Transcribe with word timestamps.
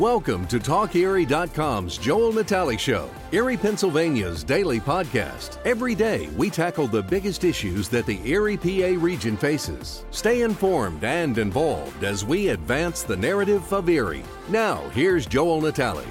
Welcome 0.00 0.46
to 0.46 0.58
TalkErie.com's 0.58 1.98
Joel 1.98 2.32
Natale 2.32 2.78
Show, 2.78 3.10
Erie, 3.32 3.58
Pennsylvania's 3.58 4.42
daily 4.42 4.80
podcast. 4.80 5.58
Every 5.66 5.94
day, 5.94 6.28
we 6.38 6.48
tackle 6.48 6.86
the 6.86 7.02
biggest 7.02 7.44
issues 7.44 7.90
that 7.90 8.06
the 8.06 8.18
Erie 8.24 8.56
PA 8.56 8.98
region 8.98 9.36
faces. 9.36 10.06
Stay 10.10 10.40
informed 10.40 11.04
and 11.04 11.36
involved 11.36 12.02
as 12.02 12.24
we 12.24 12.48
advance 12.48 13.02
the 13.02 13.14
narrative 13.18 13.70
of 13.74 13.90
Erie. 13.90 14.24
Now, 14.48 14.88
here's 14.94 15.26
Joel 15.26 15.60
Natale. 15.60 16.06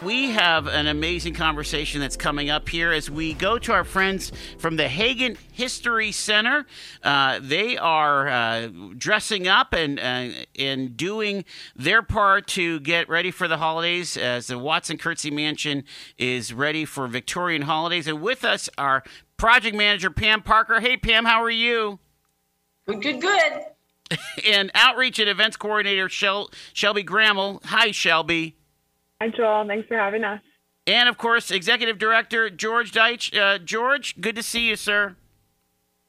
We 0.00 0.30
have 0.30 0.68
an 0.68 0.86
amazing 0.86 1.34
conversation 1.34 2.00
that's 2.00 2.16
coming 2.16 2.50
up 2.50 2.68
here 2.68 2.92
as 2.92 3.10
we 3.10 3.34
go 3.34 3.58
to 3.58 3.72
our 3.72 3.82
friends 3.82 4.30
from 4.56 4.76
the 4.76 4.86
Hagen 4.86 5.36
History 5.52 6.12
Center. 6.12 6.66
Uh, 7.02 7.40
they 7.42 7.76
are 7.76 8.28
uh, 8.28 8.68
dressing 8.96 9.48
up 9.48 9.72
and 9.72 9.98
uh, 9.98 10.44
and 10.56 10.96
doing 10.96 11.44
their 11.74 12.02
part 12.02 12.46
to 12.48 12.78
get 12.78 13.08
ready 13.08 13.32
for 13.32 13.48
the 13.48 13.56
holidays 13.56 14.16
as 14.16 14.46
the 14.46 14.56
Watson 14.56 14.98
Curtze 14.98 15.32
Mansion 15.32 15.82
is 16.16 16.54
ready 16.54 16.84
for 16.84 17.08
Victorian 17.08 17.62
holidays. 17.62 18.06
And 18.06 18.22
with 18.22 18.44
us 18.44 18.70
are 18.78 19.02
project 19.36 19.74
manager 19.74 20.10
Pam 20.10 20.42
Parker. 20.42 20.78
Hey 20.78 20.96
Pam, 20.96 21.24
how 21.24 21.42
are 21.42 21.50
you? 21.50 21.98
Good, 22.86 23.02
good, 23.02 23.20
good. 23.20 24.18
and 24.46 24.70
outreach 24.74 25.18
and 25.18 25.28
events 25.28 25.56
coordinator 25.56 26.08
Shel- 26.08 26.52
Shelby 26.72 27.02
Grammel. 27.02 27.60
Hi, 27.64 27.90
Shelby. 27.90 28.54
Hi, 29.20 29.28
Joel. 29.28 29.66
Thanks 29.66 29.88
for 29.88 29.96
having 29.96 30.24
us. 30.24 30.40
And 30.86 31.08
of 31.08 31.18
course, 31.18 31.50
Executive 31.50 31.98
Director 31.98 32.48
George 32.48 32.92
Deitch. 32.92 33.36
Uh, 33.36 33.58
George, 33.58 34.20
good 34.20 34.36
to 34.36 34.42
see 34.42 34.68
you, 34.68 34.76
sir. 34.76 35.16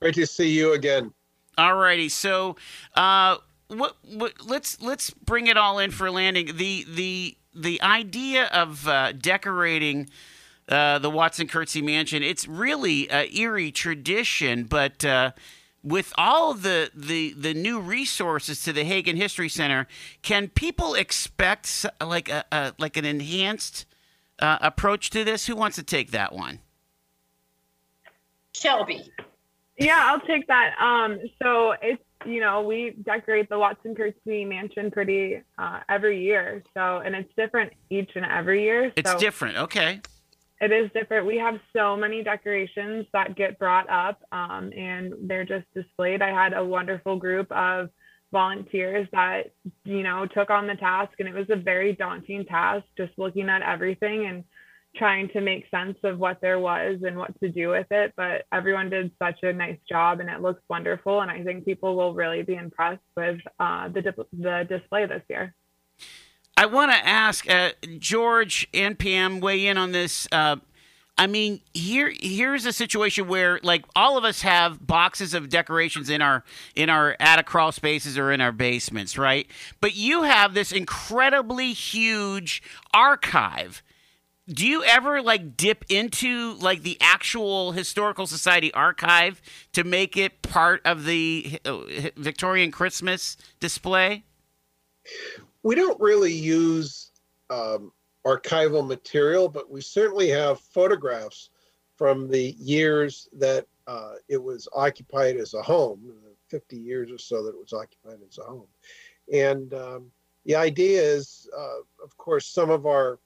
Great 0.01 0.15
to 0.15 0.25
see 0.25 0.49
you 0.49 0.73
again. 0.73 1.11
All 1.57 1.75
righty. 1.75 2.07
So, 2.07 2.55
uh, 2.95 3.37
what, 3.67 3.97
what, 4.03 4.33
let's 4.45 4.81
let's 4.81 5.09
bring 5.09 5.47
it 5.47 5.57
all 5.57 5.79
in 5.79 5.91
for 5.91 6.09
landing. 6.09 6.55
The 6.55 6.85
the 6.87 7.37
the 7.53 7.81
idea 7.81 8.45
of 8.45 8.87
uh, 8.87 9.11
decorating 9.11 10.09
uh, 10.69 10.99
the 10.99 11.09
Watson 11.09 11.47
Curtze 11.47 11.83
Mansion. 11.83 12.23
It's 12.23 12.47
really 12.47 13.09
a 13.09 13.29
eerie 13.35 13.71
tradition, 13.71 14.63
but 14.63 15.03
uh, 15.03 15.31
with 15.83 16.13
all 16.17 16.53
the, 16.53 16.91
the 16.93 17.33
the 17.33 17.53
new 17.53 17.79
resources 17.79 18.63
to 18.63 18.73
the 18.73 18.83
Hagen 18.83 19.15
History 19.15 19.49
Center, 19.49 19.87
can 20.21 20.49
people 20.49 20.93
expect 20.93 21.85
like 22.01 22.29
a, 22.29 22.43
a 22.51 22.73
like 22.77 22.97
an 22.97 23.05
enhanced 23.05 23.85
uh, 24.39 24.57
approach 24.61 25.09
to 25.11 25.23
this? 25.23 25.47
Who 25.47 25.55
wants 25.55 25.75
to 25.77 25.83
take 25.83 26.11
that 26.11 26.33
one? 26.33 26.59
Shelby. 28.53 29.11
Yeah, 29.77 30.01
I'll 30.05 30.19
take 30.19 30.47
that. 30.47 30.75
Um, 30.79 31.19
so 31.41 31.73
it's 31.81 32.03
you 32.25 32.41
know 32.41 32.61
we 32.61 32.95
decorate 33.03 33.47
the 33.47 33.57
Watson 33.57 33.95
Curtze 33.95 34.47
Mansion 34.47 34.91
pretty 34.91 35.41
uh, 35.57 35.79
every 35.87 36.21
year. 36.21 36.63
So 36.73 36.97
and 36.97 37.15
it's 37.15 37.33
different 37.37 37.71
each 37.89 38.11
and 38.15 38.25
every 38.25 38.63
year. 38.63 38.91
It's 38.95 39.09
so 39.09 39.17
different. 39.17 39.57
Okay. 39.57 40.01
It 40.61 40.71
is 40.71 40.91
different. 40.93 41.25
We 41.25 41.37
have 41.37 41.59
so 41.75 41.95
many 41.95 42.23
decorations 42.23 43.05
that 43.13 43.35
get 43.35 43.57
brought 43.59 43.89
up, 43.89 44.21
um, 44.33 44.71
and 44.75 45.13
they're 45.23 45.45
just 45.45 45.65
displayed. 45.73 46.21
I 46.21 46.29
had 46.29 46.53
a 46.53 46.63
wonderful 46.63 47.17
group 47.17 47.49
of 47.51 47.89
volunteers 48.31 49.07
that 49.13 49.53
you 49.85 50.03
know 50.03 50.25
took 50.25 50.49
on 50.49 50.67
the 50.67 50.75
task, 50.75 51.13
and 51.19 51.29
it 51.29 51.33
was 51.33 51.49
a 51.49 51.55
very 51.55 51.93
daunting 51.93 52.45
task, 52.45 52.85
just 52.97 53.13
looking 53.17 53.49
at 53.49 53.61
everything 53.61 54.25
and 54.25 54.43
trying 54.97 55.29
to 55.29 55.39
make 55.39 55.69
sense 55.71 55.97
of 56.03 56.19
what 56.19 56.41
there 56.41 56.59
was 56.59 56.99
and 57.05 57.15
what 57.17 57.39
to 57.39 57.49
do 57.49 57.69
with 57.69 57.87
it. 57.91 58.11
But 58.17 58.45
everyone 58.51 58.89
did 58.89 59.11
such 59.17 59.43
a 59.43 59.53
nice 59.53 59.79
job, 59.87 60.19
and 60.19 60.29
it 60.29 60.41
looks 60.41 60.61
wonderful. 60.69 61.21
And 61.21 61.31
I 61.31 61.41
think 61.41 61.63
people 61.63 61.95
will 61.95 62.13
really 62.13 62.43
be 62.43 62.55
impressed 62.55 63.03
with 63.15 63.39
uh, 63.61 63.87
the 63.89 64.01
the 64.33 64.65
display 64.67 65.05
this 65.05 65.23
year. 65.29 65.55
I 66.59 66.65
want 66.65 66.91
to 66.91 67.07
ask 67.07 67.49
uh, 67.49 67.69
George 67.99 68.67
and 68.73 68.99
Pam 68.99 69.39
weigh 69.39 69.67
in 69.67 69.77
on 69.77 69.93
this. 69.93 70.27
Uh, 70.29 70.57
I 71.17 71.25
mean, 71.25 71.61
here 71.73 72.13
here's 72.19 72.65
a 72.65 72.73
situation 72.73 73.29
where 73.29 73.61
like 73.63 73.85
all 73.95 74.17
of 74.17 74.25
us 74.25 74.41
have 74.41 74.85
boxes 74.85 75.33
of 75.33 75.47
decorations 75.47 76.09
in 76.09 76.21
our 76.21 76.43
in 76.75 76.89
our 76.89 77.15
attic 77.17 77.45
crawl 77.45 77.71
spaces 77.71 78.17
or 78.17 78.33
in 78.33 78.41
our 78.41 78.51
basements, 78.51 79.17
right? 79.17 79.47
But 79.79 79.95
you 79.95 80.23
have 80.23 80.53
this 80.53 80.73
incredibly 80.73 81.71
huge 81.71 82.61
archive. 82.93 83.81
Do 84.45 84.67
you 84.67 84.83
ever 84.83 85.21
like 85.21 85.55
dip 85.55 85.85
into 85.87 86.55
like 86.55 86.83
the 86.83 86.97
actual 86.99 87.71
historical 87.71 88.27
society 88.27 88.73
archive 88.73 89.41
to 89.71 89.85
make 89.85 90.17
it 90.17 90.41
part 90.41 90.81
of 90.83 91.05
the 91.05 91.57
uh, 91.63 91.79
Victorian 92.17 92.71
Christmas 92.71 93.37
display? 93.61 94.25
We 95.63 95.75
don't 95.75 95.99
really 95.99 96.33
use 96.33 97.11
um, 97.49 97.91
archival 98.25 98.85
material, 98.85 99.49
but 99.49 99.69
we 99.69 99.81
certainly 99.81 100.29
have 100.29 100.59
photographs 100.59 101.49
from 101.97 102.29
the 102.29 102.55
years 102.59 103.27
that 103.33 103.65
uh, 103.87 104.13
it 104.27 104.41
was 104.41 104.67
occupied 104.73 105.35
as 105.35 105.53
a 105.53 105.61
home, 105.61 106.13
50 106.47 106.77
years 106.77 107.11
or 107.11 107.17
so 107.17 107.43
that 107.43 107.49
it 107.49 107.59
was 107.59 107.73
occupied 107.73 108.19
as 108.27 108.37
a 108.37 108.43
home. 108.43 108.67
And 109.33 109.73
um, 109.73 110.11
the 110.45 110.55
idea 110.55 111.01
is, 111.01 111.49
uh, 111.57 111.79
of 112.03 112.15
course, 112.17 112.47
some 112.47 112.69
of 112.69 112.85
our 112.85 113.19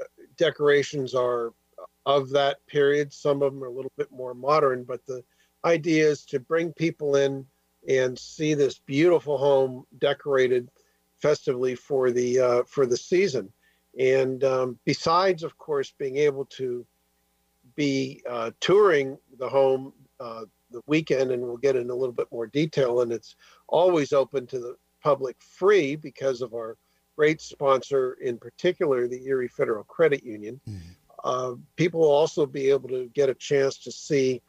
uh, 0.00 0.04
decorations 0.36 1.14
are 1.14 1.52
of 2.04 2.30
that 2.30 2.64
period, 2.66 3.12
some 3.12 3.42
of 3.42 3.52
them 3.52 3.62
are 3.62 3.68
a 3.68 3.72
little 3.72 3.92
bit 3.96 4.10
more 4.12 4.34
modern, 4.34 4.84
but 4.84 5.04
the 5.06 5.24
idea 5.64 6.06
is 6.06 6.24
to 6.26 6.38
bring 6.38 6.72
people 6.72 7.16
in 7.16 7.44
and 7.88 8.18
see 8.18 8.54
this 8.54 8.78
beautiful 8.78 9.38
home 9.38 9.84
decorated 9.98 10.68
festively 11.20 11.74
for 11.74 12.10
the 12.10 12.40
uh, 12.40 12.62
for 12.64 12.86
the 12.86 12.96
season. 12.96 13.52
And 13.98 14.44
um, 14.44 14.78
besides, 14.84 15.42
of 15.42 15.56
course, 15.58 15.92
being 15.98 16.16
able 16.16 16.44
to 16.46 16.86
be 17.74 18.22
uh, 18.28 18.50
touring 18.60 19.18
the 19.38 19.48
home 19.48 19.92
uh, 20.20 20.44
the 20.70 20.82
weekend, 20.86 21.30
and 21.30 21.42
we'll 21.42 21.56
get 21.56 21.76
in 21.76 21.90
a 21.90 21.94
little 21.94 22.12
bit 22.12 22.28
more 22.30 22.46
detail, 22.46 23.00
and 23.00 23.12
it's 23.12 23.36
always 23.68 24.12
open 24.12 24.46
to 24.48 24.58
the 24.58 24.76
public 25.02 25.36
free 25.40 25.96
because 25.96 26.42
of 26.42 26.52
our 26.52 26.76
great 27.16 27.40
sponsor, 27.40 28.18
in 28.20 28.36
particular, 28.36 29.08
the 29.08 29.24
Erie 29.26 29.48
Federal 29.48 29.84
Credit 29.84 30.22
Union. 30.22 30.60
Mm-hmm. 30.68 31.60
people 31.76 32.00
will 32.00 32.10
also 32.10 32.44
be 32.44 32.68
able 32.70 32.88
to 32.90 33.08
get 33.14 33.30
a 33.30 33.34
chance 33.34 33.78
to 33.78 33.90
see 33.90 34.42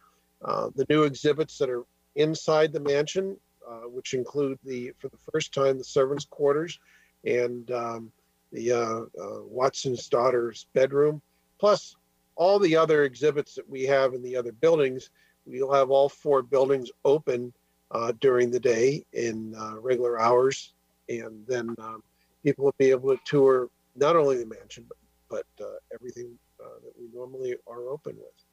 uh, 0.44 0.70
the 0.76 0.86
new 0.90 1.04
exhibits 1.04 1.58
that 1.58 1.70
are 1.70 1.86
inside 2.16 2.74
the 2.74 2.80
mansion 2.80 3.38
uh, 3.70 3.88
which 3.88 4.14
include 4.14 4.58
the, 4.64 4.94
for 4.98 5.10
the 5.10 5.18
first 5.32 5.54
time, 5.54 5.78
the 5.78 5.84
servants' 5.84 6.26
quarters 6.26 6.80
and 7.26 7.70
um, 7.72 8.12
the 8.52 8.72
uh, 8.72 9.00
uh, 9.22 9.44
Watson's 9.44 10.08
daughter's 10.08 10.68
bedroom, 10.74 11.22
plus 11.60 11.96
all 12.36 12.60
the 12.60 12.76
other 12.76 13.04
exhibits 13.04 13.56
that 13.56 13.70
we 13.70 13.84
have 13.84 14.14
in 14.14 14.22
the 14.22 14.36
other 14.36 14.52
buildings. 14.52 15.10
We'll 15.46 15.74
have 15.74 15.90
all 15.90 16.08
four 16.10 16.42
buildings 16.42 16.90
open 17.04 17.54
uh, 17.92 18.14
during 18.20 18.52
the 18.52 18.60
day 18.60 19.06
in 19.14 19.56
uh, 19.56 19.80
regular 19.80 20.20
hours, 20.20 20.74
and 21.10 21.46
then 21.48 21.76
um, 21.80 22.04
people 22.44 22.66
will 22.66 22.76
be 22.78 22.92
able 22.92 23.16
to 23.16 23.22
tour 23.26 23.70
not 23.96 24.16
only 24.16 24.38
the 24.38 24.46
mansion 24.46 24.86
but 24.88 24.98
but 25.30 25.66
uh, 25.66 25.74
everything 25.94 26.40
that 26.58 26.94
we 26.98 27.10
normally 27.14 27.54
are 27.68 27.90
open 27.90 28.16
with. 28.16 28.46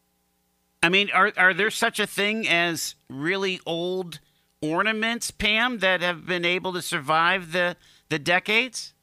I 0.83 0.89
mean, 0.89 1.09
are 1.15 1.33
are 1.37 1.55
there 1.55 1.71
such 1.71 2.01
a 2.01 2.07
thing 2.07 2.49
as 2.49 2.97
really 3.09 3.61
old 3.65 4.19
ornaments, 4.65 5.31
Pam, 5.31 5.79
that 5.79 6.01
have 6.01 6.27
been 6.27 6.45
able 6.45 6.73
to 6.73 6.83
survive 6.83 7.53
the 7.53 7.77
the 8.09 8.19
decades? 8.19 8.95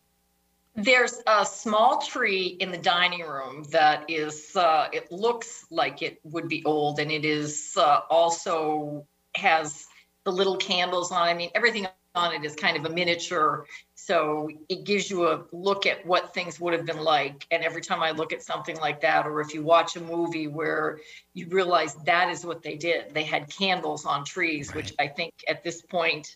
There's 0.73 1.21
a 1.27 1.45
small 1.45 2.01
tree 2.01 2.55
in 2.59 2.71
the 2.71 2.77
dining 2.77 3.21
room 3.21 3.65
that 3.71 4.09
is. 4.09 4.55
Uh, 4.55 4.87
it 4.93 5.11
looks 5.11 5.65
like 5.69 6.01
it 6.01 6.19
would 6.23 6.47
be 6.47 6.63
old, 6.65 6.99
and 6.99 7.11
it 7.11 7.25
is 7.25 7.73
uh, 7.77 8.01
also 8.09 9.05
has 9.35 9.87
the 10.23 10.31
little 10.31 10.57
candles 10.57 11.11
on. 11.11 11.27
I 11.27 11.33
mean, 11.33 11.49
everything 11.55 11.87
on 12.15 12.33
it 12.33 12.43
is 12.43 12.55
kind 12.55 12.77
of 12.77 12.85
a 12.85 12.89
miniature. 12.93 13.65
So 13.95 14.49
it 14.67 14.83
gives 14.83 15.09
you 15.09 15.27
a 15.27 15.43
look 15.51 15.85
at 15.85 16.05
what 16.05 16.33
things 16.33 16.59
would 16.59 16.73
have 16.73 16.85
been 16.85 17.03
like. 17.03 17.45
And 17.51 17.63
every 17.63 17.81
time 17.81 18.01
i 18.03 18.11
look 18.11 18.33
at 18.33 18.41
something 18.41 18.77
like 18.77 19.01
that 19.01 19.25
or 19.25 19.41
if 19.41 19.53
you 19.53 19.63
watch 19.63 19.95
a 19.95 20.01
movie 20.01 20.47
where 20.47 20.99
you 21.33 21.47
realize 21.47 21.95
that 22.05 22.29
is 22.29 22.45
what 22.45 22.61
they 22.63 22.75
did 22.75 23.13
they 23.13 23.23
had 23.23 23.49
candles 23.49 24.05
on 24.05 24.25
trees 24.25 24.69
right. 24.69 24.77
which 24.77 24.93
i 24.99 25.07
think 25.07 25.33
at 25.47 25.63
this 25.63 25.81
point 25.81 26.35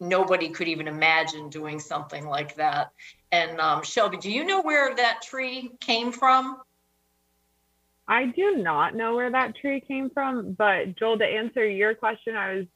nobody 0.00 0.48
could 0.48 0.68
even 0.68 0.88
imagine 0.88 1.48
doing 1.48 1.80
something 1.80 2.26
like 2.26 2.54
that. 2.56 2.90
And 3.32 3.60
um, 3.60 3.82
shelby 3.82 4.18
do 4.18 4.30
you 4.30 4.44
know 4.44 4.62
where 4.62 4.94
that 4.94 5.22
tree 5.22 5.70
came 5.80 6.12
from? 6.12 6.60
I 8.08 8.26
do 8.26 8.56
not 8.56 8.94
know 8.94 9.16
where 9.16 9.30
that 9.32 9.56
tree 9.56 9.80
came 9.80 10.10
from, 10.10 10.52
but 10.52 10.96
Joel, 10.96 11.18
to 11.18 11.24
answer 11.24 11.68
your 11.68 11.94
question, 11.94 12.36
I 12.36 12.54
was 12.54 12.66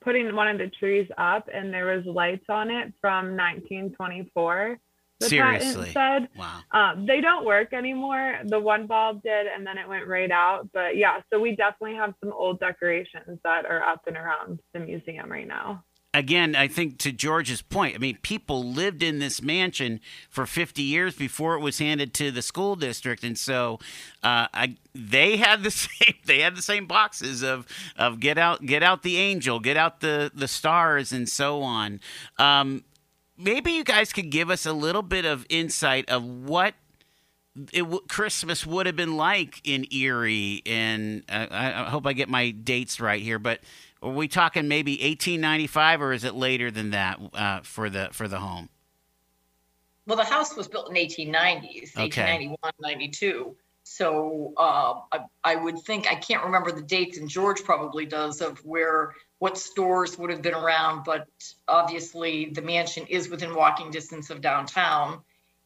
putting 0.00 0.34
one 0.34 0.48
of 0.48 0.58
the 0.58 0.68
trees 0.68 1.08
up 1.18 1.48
and 1.52 1.72
there 1.72 1.96
was 1.96 2.04
lights 2.06 2.46
on 2.48 2.70
it 2.70 2.92
from 3.00 3.36
1924 3.36 4.78
the 5.20 5.28
Seriously? 5.28 5.90
said 5.92 6.28
wow. 6.36 6.60
um, 6.72 7.06
they 7.06 7.20
don't 7.20 7.44
work 7.44 7.72
anymore. 7.72 8.40
The 8.44 8.58
one 8.58 8.88
bulb 8.88 9.22
did 9.22 9.46
and 9.46 9.64
then 9.64 9.78
it 9.78 9.88
went 9.88 10.08
right 10.08 10.30
out. 10.30 10.68
But 10.72 10.96
yeah 10.96 11.20
so 11.32 11.40
we 11.40 11.54
definitely 11.56 11.96
have 11.96 12.14
some 12.22 12.32
old 12.32 12.60
decorations 12.60 13.38
that 13.44 13.66
are 13.66 13.82
up 13.82 14.02
and 14.06 14.16
around 14.16 14.60
the 14.74 14.80
museum 14.80 15.30
right 15.30 15.46
now 15.46 15.84
again, 16.14 16.54
I 16.54 16.68
think 16.68 16.98
to 16.98 17.12
George's 17.12 17.62
point, 17.62 17.94
I 17.94 17.98
mean, 17.98 18.18
people 18.22 18.64
lived 18.64 19.02
in 19.02 19.18
this 19.18 19.42
mansion 19.42 20.00
for 20.28 20.46
50 20.46 20.82
years 20.82 21.14
before 21.14 21.54
it 21.54 21.60
was 21.60 21.78
handed 21.78 22.12
to 22.14 22.30
the 22.30 22.42
school 22.42 22.76
district, 22.76 23.24
and 23.24 23.38
so 23.38 23.78
uh, 24.22 24.46
I, 24.52 24.76
they 24.94 25.36
had 25.36 25.62
the 25.62 25.70
same 25.70 26.14
they 26.26 26.40
had 26.40 26.56
the 26.56 26.62
same 26.62 26.86
boxes 26.86 27.42
of 27.42 27.66
of 27.96 28.20
get 28.20 28.38
out 28.38 28.64
get 28.64 28.82
out 28.82 29.02
the 29.02 29.16
angel, 29.16 29.60
get 29.60 29.76
out 29.76 30.00
the 30.00 30.30
the 30.34 30.48
stars, 30.48 31.12
and 31.12 31.28
so 31.28 31.62
on. 31.62 32.00
Um, 32.38 32.84
maybe 33.36 33.72
you 33.72 33.84
guys 33.84 34.12
could 34.12 34.30
give 34.30 34.50
us 34.50 34.66
a 34.66 34.72
little 34.72 35.02
bit 35.02 35.24
of 35.24 35.46
insight 35.48 36.08
of 36.08 36.24
what 36.24 36.74
it 37.72 37.82
w- 37.82 38.00
Christmas 38.08 38.66
would 38.66 38.86
have 38.86 38.96
been 38.96 39.16
like 39.16 39.60
in 39.64 39.86
Erie, 39.92 40.62
and 40.66 41.22
uh, 41.28 41.46
I, 41.50 41.82
I 41.82 41.90
hope 41.90 42.06
I 42.06 42.12
get 42.12 42.28
my 42.28 42.50
dates 42.50 43.00
right 43.00 43.20
here, 43.20 43.38
but 43.38 43.60
are 44.02 44.10
we 44.10 44.26
talking 44.26 44.68
maybe 44.68 44.92
1895, 44.92 46.02
or 46.02 46.12
is 46.12 46.24
it 46.24 46.34
later 46.34 46.70
than 46.70 46.90
that 46.90 47.20
uh, 47.34 47.60
for 47.62 47.88
the 47.88 48.08
for 48.12 48.26
the 48.26 48.38
home? 48.38 48.68
Well, 50.06 50.16
the 50.16 50.24
house 50.24 50.56
was 50.56 50.66
built 50.66 50.90
in 50.90 50.96
1890s, 50.96 51.96
okay. 51.96 52.22
1891, 52.22 52.72
92. 52.80 53.56
So 53.84 54.52
uh, 54.56 54.94
I, 55.12 55.20
I, 55.44 55.56
would 55.56 55.78
think 55.80 56.10
I 56.10 56.16
can't 56.16 56.44
remember 56.44 56.72
the 56.72 56.82
dates, 56.82 57.18
and 57.18 57.28
George 57.28 57.62
probably 57.62 58.06
does 58.06 58.40
of 58.40 58.58
where 58.64 59.14
what 59.38 59.58
stores 59.58 60.18
would 60.18 60.30
have 60.30 60.42
been 60.42 60.54
around. 60.54 61.04
But 61.04 61.28
obviously, 61.68 62.46
the 62.46 62.62
mansion 62.62 63.06
is 63.08 63.28
within 63.28 63.54
walking 63.54 63.90
distance 63.90 64.30
of 64.30 64.40
downtown, 64.40 65.20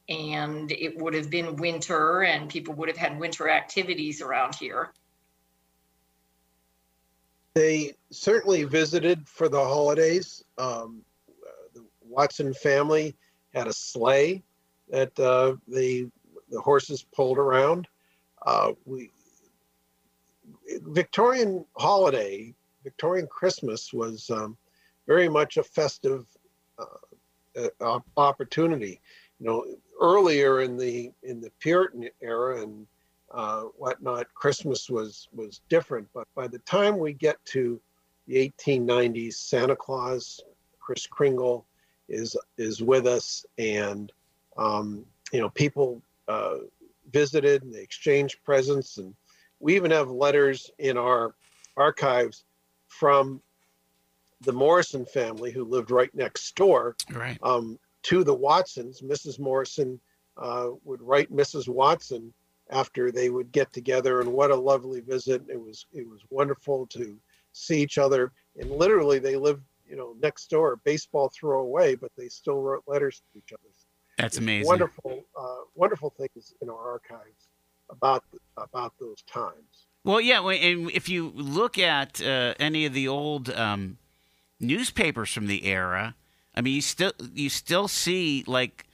and 0.08 0.70
it 0.70 0.96
would 0.98 1.14
have 1.14 1.30
been 1.30 1.56
winter, 1.56 2.22
and 2.22 2.48
people 2.48 2.74
would 2.74 2.88
have 2.88 2.96
had 2.96 3.18
winter 3.18 3.48
activities 3.48 4.20
around 4.20 4.54
here. 4.54 4.92
They 7.54 7.94
certainly 8.10 8.64
visited 8.64 9.26
for 9.26 9.48
the 9.48 9.62
holidays. 9.62 10.44
Um, 10.58 11.02
the 11.74 11.84
Watson 12.02 12.52
family 12.54 13.16
had 13.54 13.66
a 13.66 13.72
sleigh 13.72 14.42
that 14.90 15.18
uh, 15.18 15.56
the 15.66 16.10
the 16.50 16.60
horses 16.60 17.04
pulled 17.14 17.38
around. 17.38 17.88
Uh, 18.46 18.72
we 18.84 19.10
Victorian 20.82 21.64
holiday, 21.76 22.54
Victorian 22.84 23.26
Christmas 23.26 23.92
was 23.92 24.30
um, 24.30 24.56
very 25.06 25.28
much 25.28 25.56
a 25.56 25.62
festive 25.62 26.26
uh, 27.80 27.98
opportunity. 28.16 29.00
You 29.40 29.46
know, 29.46 29.64
earlier 30.00 30.62
in 30.62 30.76
the 30.76 31.12
in 31.22 31.40
the 31.40 31.50
Puritan 31.58 32.08
era 32.20 32.62
and 32.62 32.86
uh, 33.32 33.62
whatnot, 33.76 34.32
Christmas 34.34 34.88
was 34.88 35.28
was 35.34 35.60
different. 35.68 36.08
But 36.14 36.26
by 36.34 36.48
the 36.48 36.58
time 36.60 36.98
we 36.98 37.12
get 37.12 37.44
to 37.46 37.80
the 38.26 38.52
1890s, 38.58 39.34
Santa 39.34 39.76
Claus, 39.76 40.40
Kris 40.80 41.06
Kringle, 41.06 41.66
is 42.08 42.36
is 42.56 42.82
with 42.82 43.06
us, 43.06 43.44
and 43.58 44.12
um, 44.56 45.04
you 45.32 45.40
know 45.40 45.50
people 45.50 46.02
uh, 46.28 46.58
visited 47.12 47.62
and 47.62 47.74
they 47.74 47.82
exchanged 47.82 48.38
presents, 48.44 48.98
and 48.98 49.14
we 49.60 49.74
even 49.74 49.90
have 49.90 50.10
letters 50.10 50.70
in 50.78 50.96
our 50.96 51.34
archives 51.76 52.44
from 52.88 53.40
the 54.42 54.52
Morrison 54.52 55.04
family 55.04 55.50
who 55.50 55.64
lived 55.64 55.90
right 55.90 56.14
next 56.14 56.54
door 56.54 56.94
right. 57.12 57.38
um, 57.42 57.78
to 58.06 58.22
the 58.22 58.34
Watsons. 58.34 59.00
Mrs. 59.00 59.40
Morrison 59.40 60.00
uh, 60.36 60.68
would 60.84 61.02
write 61.02 61.32
Mrs. 61.32 61.68
Watson 61.68 62.32
after 62.70 63.10
they 63.10 63.30
would 63.30 63.52
get 63.52 63.72
together 63.72 64.20
and 64.20 64.32
what 64.32 64.50
a 64.50 64.56
lovely 64.56 65.00
visit 65.00 65.42
it 65.48 65.60
was 65.60 65.86
it 65.92 66.08
was 66.08 66.20
wonderful 66.30 66.84
to 66.88 67.16
see 67.52 67.80
each 67.80 67.96
other 67.96 68.32
and 68.58 68.68
literally 68.72 69.20
they 69.20 69.36
lived 69.36 69.62
you 69.88 69.94
know 69.94 70.16
next 70.20 70.50
door 70.50 70.80
baseball 70.82 71.30
throw 71.32 71.60
away 71.60 71.94
but 71.94 72.10
they 72.18 72.26
still 72.26 72.60
wrote 72.60 72.82
letters 72.88 73.22
to 73.32 73.38
each 73.38 73.52
other 73.52 73.70
that's 74.18 74.36
amazing 74.36 74.66
wonderful 74.66 75.22
uh, 75.40 75.60
wonderful 75.76 76.12
things 76.18 76.54
in 76.60 76.68
our 76.68 76.90
archives 76.90 77.46
about 77.88 78.24
about 78.56 78.92
those 78.98 79.22
times 79.32 79.86
well 80.02 80.20
yeah 80.20 80.40
and 80.40 80.90
if 80.90 81.08
you 81.08 81.30
look 81.36 81.78
at 81.78 82.20
uh, 82.20 82.52
any 82.58 82.84
of 82.84 82.92
the 82.92 83.06
old 83.06 83.48
um, 83.50 83.96
newspapers 84.58 85.32
from 85.32 85.46
the 85.46 85.66
era 85.66 86.16
i 86.56 86.60
mean 86.60 86.74
you 86.74 86.80
still 86.80 87.12
you 87.34 87.48
still 87.48 87.88
see 87.88 88.44
like 88.46 88.86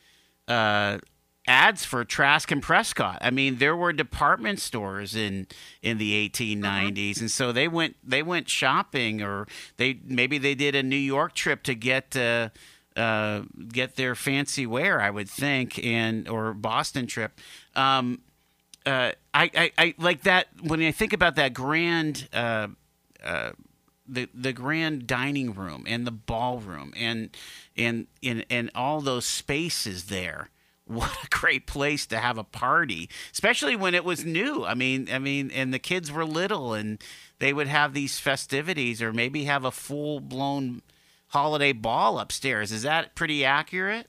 uh, 0.49 0.99
ads 1.47 1.85
for 1.85 2.05
Trask 2.05 2.51
and 2.51 2.63
Prescott. 2.63 3.19
I 3.21 3.31
mean, 3.31 3.57
there 3.57 3.77
were 3.77 3.93
department 3.93 4.61
stores 4.61 5.15
in 5.15 5.47
in 5.83 5.99
the 5.99 6.29
1890s, 6.29 6.61
mm-hmm. 6.63 7.21
and 7.21 7.31
so 7.31 7.53
they 7.53 7.69
went 7.69 7.97
they 8.05 8.23
went 8.23 8.49
shopping, 8.49 9.23
or 9.23 9.47
they 9.77 9.99
maybe 10.05 10.39
they 10.39 10.55
did 10.55 10.75
a 10.75 10.83
New 10.83 10.97
York 10.97 11.35
trip 11.35 11.63
to 11.65 11.75
get. 11.75 12.17
Uh, 12.17 12.51
uh, 12.95 13.41
get 13.69 13.97
their 13.97 14.15
fancy 14.15 14.67
wear, 14.67 15.01
I 15.01 15.09
would 15.09 15.31
think, 15.31 15.83
and 15.83 16.29
or 16.29 16.53
Boston 16.53 17.07
trip. 17.07 17.41
Um, 17.75 18.21
uh, 18.85 19.13
I, 19.33 19.51
I, 19.57 19.73
I 19.79 19.95
like 19.97 20.25
that 20.25 20.49
when 20.61 20.83
I 20.83 20.93
think 20.93 21.15
about 21.15 21.37
that 21.37 21.55
grand, 21.55 22.29
uh, 22.35 22.69
uh, 23.25 23.53
the 24.13 24.29
the 24.35 24.53
grand 24.53 25.07
dining 25.07 25.55
room 25.55 25.85
and 25.87 26.07
the 26.07 26.13
ballroom 26.13 26.93
and 26.97 27.31
and 27.77 28.07
and 28.23 28.45
and 28.51 28.71
all 28.75 29.01
those 29.01 29.25
spaces 29.25 30.05
there 30.05 30.51
what 30.87 31.11
a 31.25 31.29
great 31.29 31.67
place 31.67 32.07
to 32.07 32.19
have 32.19 32.37
a 32.37 32.45
party, 32.45 33.09
especially 33.33 33.77
when 33.77 33.95
it 33.95 34.05
was 34.05 34.25
new. 34.25 34.65
I 34.65 34.75
mean, 34.75 35.09
I 35.11 35.19
mean, 35.19 35.51
and 35.53 35.73
the 35.73 35.79
kids 35.79 36.11
were 36.11 36.25
little, 36.25 36.75
and 36.75 37.03
they 37.39 37.53
would 37.53 37.69
have 37.69 37.95
these 37.95 38.19
festivities, 38.19 39.01
or 39.01 39.13
maybe 39.13 39.45
have 39.45 39.65
a 39.65 39.71
full 39.71 40.19
blown 40.21 40.83
holiday 41.29 41.73
ball 41.73 42.19
upstairs. 42.19 42.73
Is 42.73 42.83
that 42.83 43.15
pretty 43.15 43.45
accurate? 43.45 44.09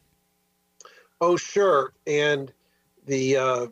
Oh, 1.22 1.38
sure. 1.38 1.94
And 2.08 2.52
the 3.06 3.38
uh, 3.38 3.68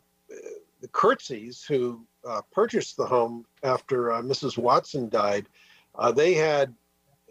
the 0.80 0.88
Curtzes, 0.88 1.66
who 1.66 2.06
uh, 2.26 2.42
purchased 2.52 2.98
the 2.98 3.06
home 3.06 3.46
after 3.64 4.12
uh, 4.12 4.22
Mrs. 4.22 4.58
Watson 4.58 5.10
died, 5.10 5.48
uh, 5.96 6.12
they 6.12 6.34
had. 6.34 6.74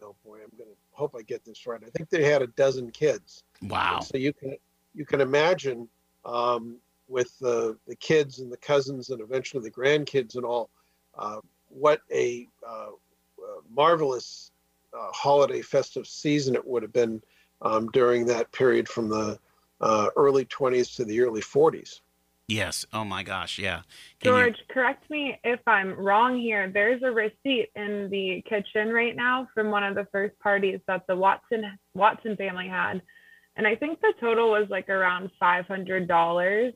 Oh 0.03 0.15
boy, 0.25 0.37
I'm 0.37 0.57
going 0.57 0.71
to 0.71 0.77
hope 0.93 1.15
I 1.19 1.23
get 1.23 1.45
this 1.45 1.67
right. 1.67 1.81
I 1.87 1.91
think 1.91 2.09
they 2.09 2.25
had 2.25 2.43
a 2.43 2.47
dozen 2.49 2.91
kids. 2.91 3.43
Wow. 3.62 4.01
so 4.01 4.17
you 4.17 4.33
can 4.33 4.57
you 4.95 5.05
can 5.05 5.21
imagine 5.21 5.89
um, 6.25 6.79
with 7.09 7.37
the, 7.41 7.77
the 7.87 7.97
kids 7.97 8.39
and 8.39 8.51
the 8.51 8.57
cousins 8.57 9.11
and 9.11 9.21
eventually 9.21 9.62
the 9.62 9.71
grandkids 9.71 10.37
and 10.37 10.45
all, 10.45 10.71
uh, 11.19 11.41
what 11.69 12.01
a 12.12 12.47
uh, 12.67 12.89
uh, 12.91 13.61
marvelous 13.69 14.53
uh, 14.95 15.11
holiday 15.13 15.61
festive 15.61 16.06
season 16.06 16.55
it 16.55 16.67
would 16.67 16.83
have 16.83 16.93
been 16.93 17.21
um, 17.63 17.89
during 17.93 18.27
that 18.27 18.51
period 18.53 18.89
from 18.89 19.08
the 19.08 19.39
uh, 19.81 20.08
early 20.17 20.44
20s 20.46 20.96
to 20.96 21.05
the 21.05 21.20
early 21.20 21.41
40s. 21.41 22.01
Yes. 22.51 22.85
Oh 22.93 23.05
my 23.05 23.23
gosh. 23.23 23.59
Yeah. 23.59 23.83
Can 24.21 24.33
George, 24.33 24.57
you... 24.59 24.75
correct 24.75 25.09
me 25.11 25.39
if 25.45 25.61
I'm 25.67 25.95
wrong 25.95 26.39
here. 26.39 26.71
There's 26.73 27.03
a 27.03 27.11
receipt 27.11 27.71
in 27.77 28.09
the 28.11 28.43
kitchen 28.49 28.91
right 28.91 29.15
now 29.15 29.49
from 29.55 29.71
one 29.71 29.85
of 29.85 29.95
the 29.95 30.07
first 30.13 30.39
parties 30.41 30.81
that 30.87 31.07
the 31.07 31.17
Watson 31.17 31.65
Watson 31.95 32.37
family 32.37 32.69
had 32.69 33.03
and 33.57 33.67
I 33.67 33.77
think 33.77 34.01
the 34.01 34.15
total 34.21 34.51
was 34.51 34.69
like 34.71 34.89
around 34.89 35.31
$500, 35.41 36.73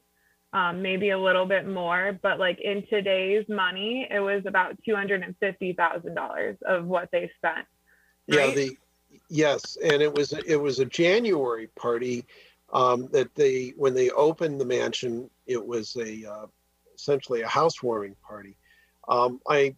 um, 0.52 0.83
maybe 0.83 1.11
a 1.11 1.19
little 1.19 1.47
bit 1.47 1.66
more. 1.66 2.19
But 2.23 2.38
like 2.38 2.61
in 2.61 2.85
today's 2.88 3.47
money, 3.49 4.07
it 4.11 4.21
was 4.21 4.43
about 4.47 4.76
$250,000 4.87 6.62
of 6.62 6.85
what 6.85 7.09
they 7.11 7.31
spent. 7.37 7.66
Right? 8.31 8.49
Yeah, 8.49 8.54
the 8.54 8.76
yes, 9.31 9.78
and 9.83 10.02
it 10.02 10.12
was 10.12 10.33
it 10.33 10.57
was 10.57 10.78
a 10.78 10.85
January 10.85 11.69
party 11.69 12.26
um, 12.75 13.09
that 13.12 13.35
they 13.35 13.73
when 13.76 13.95
they 13.95 14.11
opened 14.11 14.61
the 14.61 14.64
mansion, 14.66 15.31
it 15.47 15.64
was 15.64 15.97
a 15.97 16.31
uh, 16.31 16.47
essentially 16.95 17.43
a 17.43 17.49
housewarming 17.49 18.16
party. 18.26 18.57
Um, 19.09 19.40
I 19.49 19.76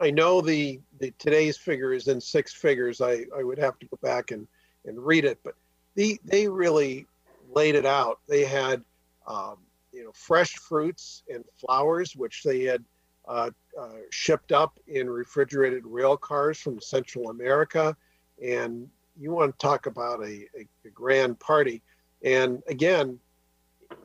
I 0.00 0.10
know 0.10 0.40
the 0.40 0.80
the 0.98 1.12
today's 1.18 1.56
figure 1.56 1.92
is 1.92 2.08
in 2.08 2.20
six 2.20 2.52
figures. 2.52 3.00
I 3.00 3.24
I 3.36 3.44
would 3.44 3.58
have 3.58 3.78
to 3.78 3.86
go 3.86 3.98
back 4.02 4.32
and 4.32 4.46
and 4.84 4.98
read 4.98 5.24
it, 5.24 5.38
but 5.44 5.54
they 5.94 6.18
they 6.24 6.48
really 6.48 7.06
laid 7.48 7.76
it 7.76 7.86
out. 7.86 8.18
They 8.28 8.44
had 8.44 8.82
um, 9.26 9.58
you 9.92 10.04
know 10.04 10.12
fresh 10.12 10.54
fruits 10.56 11.22
and 11.32 11.44
flowers, 11.58 12.16
which 12.16 12.42
they 12.42 12.64
had 12.64 12.84
uh, 13.28 13.50
uh, 13.80 13.98
shipped 14.10 14.50
up 14.50 14.78
in 14.88 15.08
refrigerated 15.08 15.84
rail 15.86 16.16
cars 16.16 16.58
from 16.58 16.80
Central 16.80 17.30
America. 17.30 17.96
And 18.42 18.88
you 19.18 19.30
want 19.32 19.52
to 19.52 19.58
talk 19.58 19.86
about 19.86 20.20
a, 20.22 20.46
a, 20.58 20.66
a 20.86 20.90
grand 20.92 21.38
party. 21.38 21.82
And 22.22 22.62
again, 22.68 23.18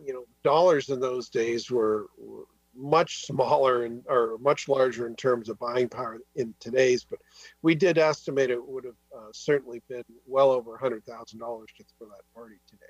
you 0.05 0.13
know, 0.13 0.25
dollars 0.43 0.89
in 0.89 0.99
those 0.99 1.29
days 1.29 1.69
were, 1.69 2.07
were 2.17 2.45
much 2.75 3.25
smaller 3.25 3.85
and 3.85 4.03
or 4.07 4.37
much 4.39 4.67
larger 4.67 5.07
in 5.07 5.15
terms 5.15 5.49
of 5.49 5.57
buying 5.59 5.87
power 5.87 6.19
in 6.35 6.53
today's, 6.59 7.03
but 7.03 7.19
we 7.61 7.73
did 7.75 7.97
estimate 7.97 8.49
it 8.49 8.67
would 8.67 8.83
have 8.83 8.95
uh, 9.15 9.29
certainly 9.31 9.81
been 9.87 10.03
well 10.25 10.51
over 10.51 10.77
hundred 10.77 11.05
thousand 11.05 11.39
dollars 11.39 11.69
just 11.75 11.93
for 11.97 12.05
that 12.05 12.21
party 12.33 12.55
today. 12.69 12.83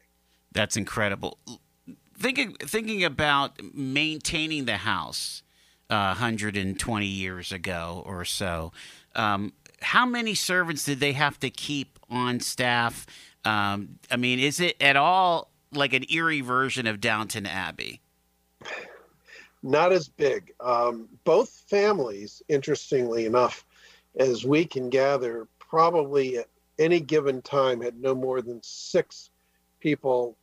That's 0.51 0.75
incredible. 0.75 1.37
Thinking 2.17 2.55
thinking 2.59 3.03
about 3.03 3.61
maintaining 3.73 4.65
the 4.65 4.77
house 4.77 5.43
uh, 5.89 6.15
120 6.15 7.05
years 7.05 7.51
ago 7.51 8.03
or 8.05 8.25
so. 8.25 8.71
Um, 9.15 9.53
how 9.81 10.05
many 10.05 10.33
servants 10.33 10.85
did 10.85 10.99
they 10.99 11.13
have 11.13 11.39
to 11.41 11.49
keep 11.49 11.99
on 12.09 12.39
staff? 12.39 13.05
Um, 13.45 13.99
I 14.09 14.17
mean, 14.17 14.39
is 14.39 14.59
it 14.59 14.75
at 14.81 14.95
all 14.95 15.51
like 15.71 15.93
an 15.93 16.05
eerie 16.09 16.41
version 16.41 16.87
of 16.87 16.99
Downton 16.99 17.45
Abbey? 17.45 18.01
Not 19.61 19.91
as 19.91 20.07
big. 20.07 20.53
Um, 20.59 21.07
both 21.23 21.63
families, 21.67 22.41
interestingly 22.47 23.25
enough, 23.25 23.65
as 24.17 24.45
we 24.45 24.65
can 24.65 24.89
gather, 24.89 25.47
probably 25.59 26.37
at 26.37 26.47
any 26.77 26.99
given 26.99 27.41
time 27.41 27.81
had 27.81 27.99
no 27.99 28.13
more 28.13 28.41
than 28.41 28.61
six 28.63 29.29
people, 29.79 30.37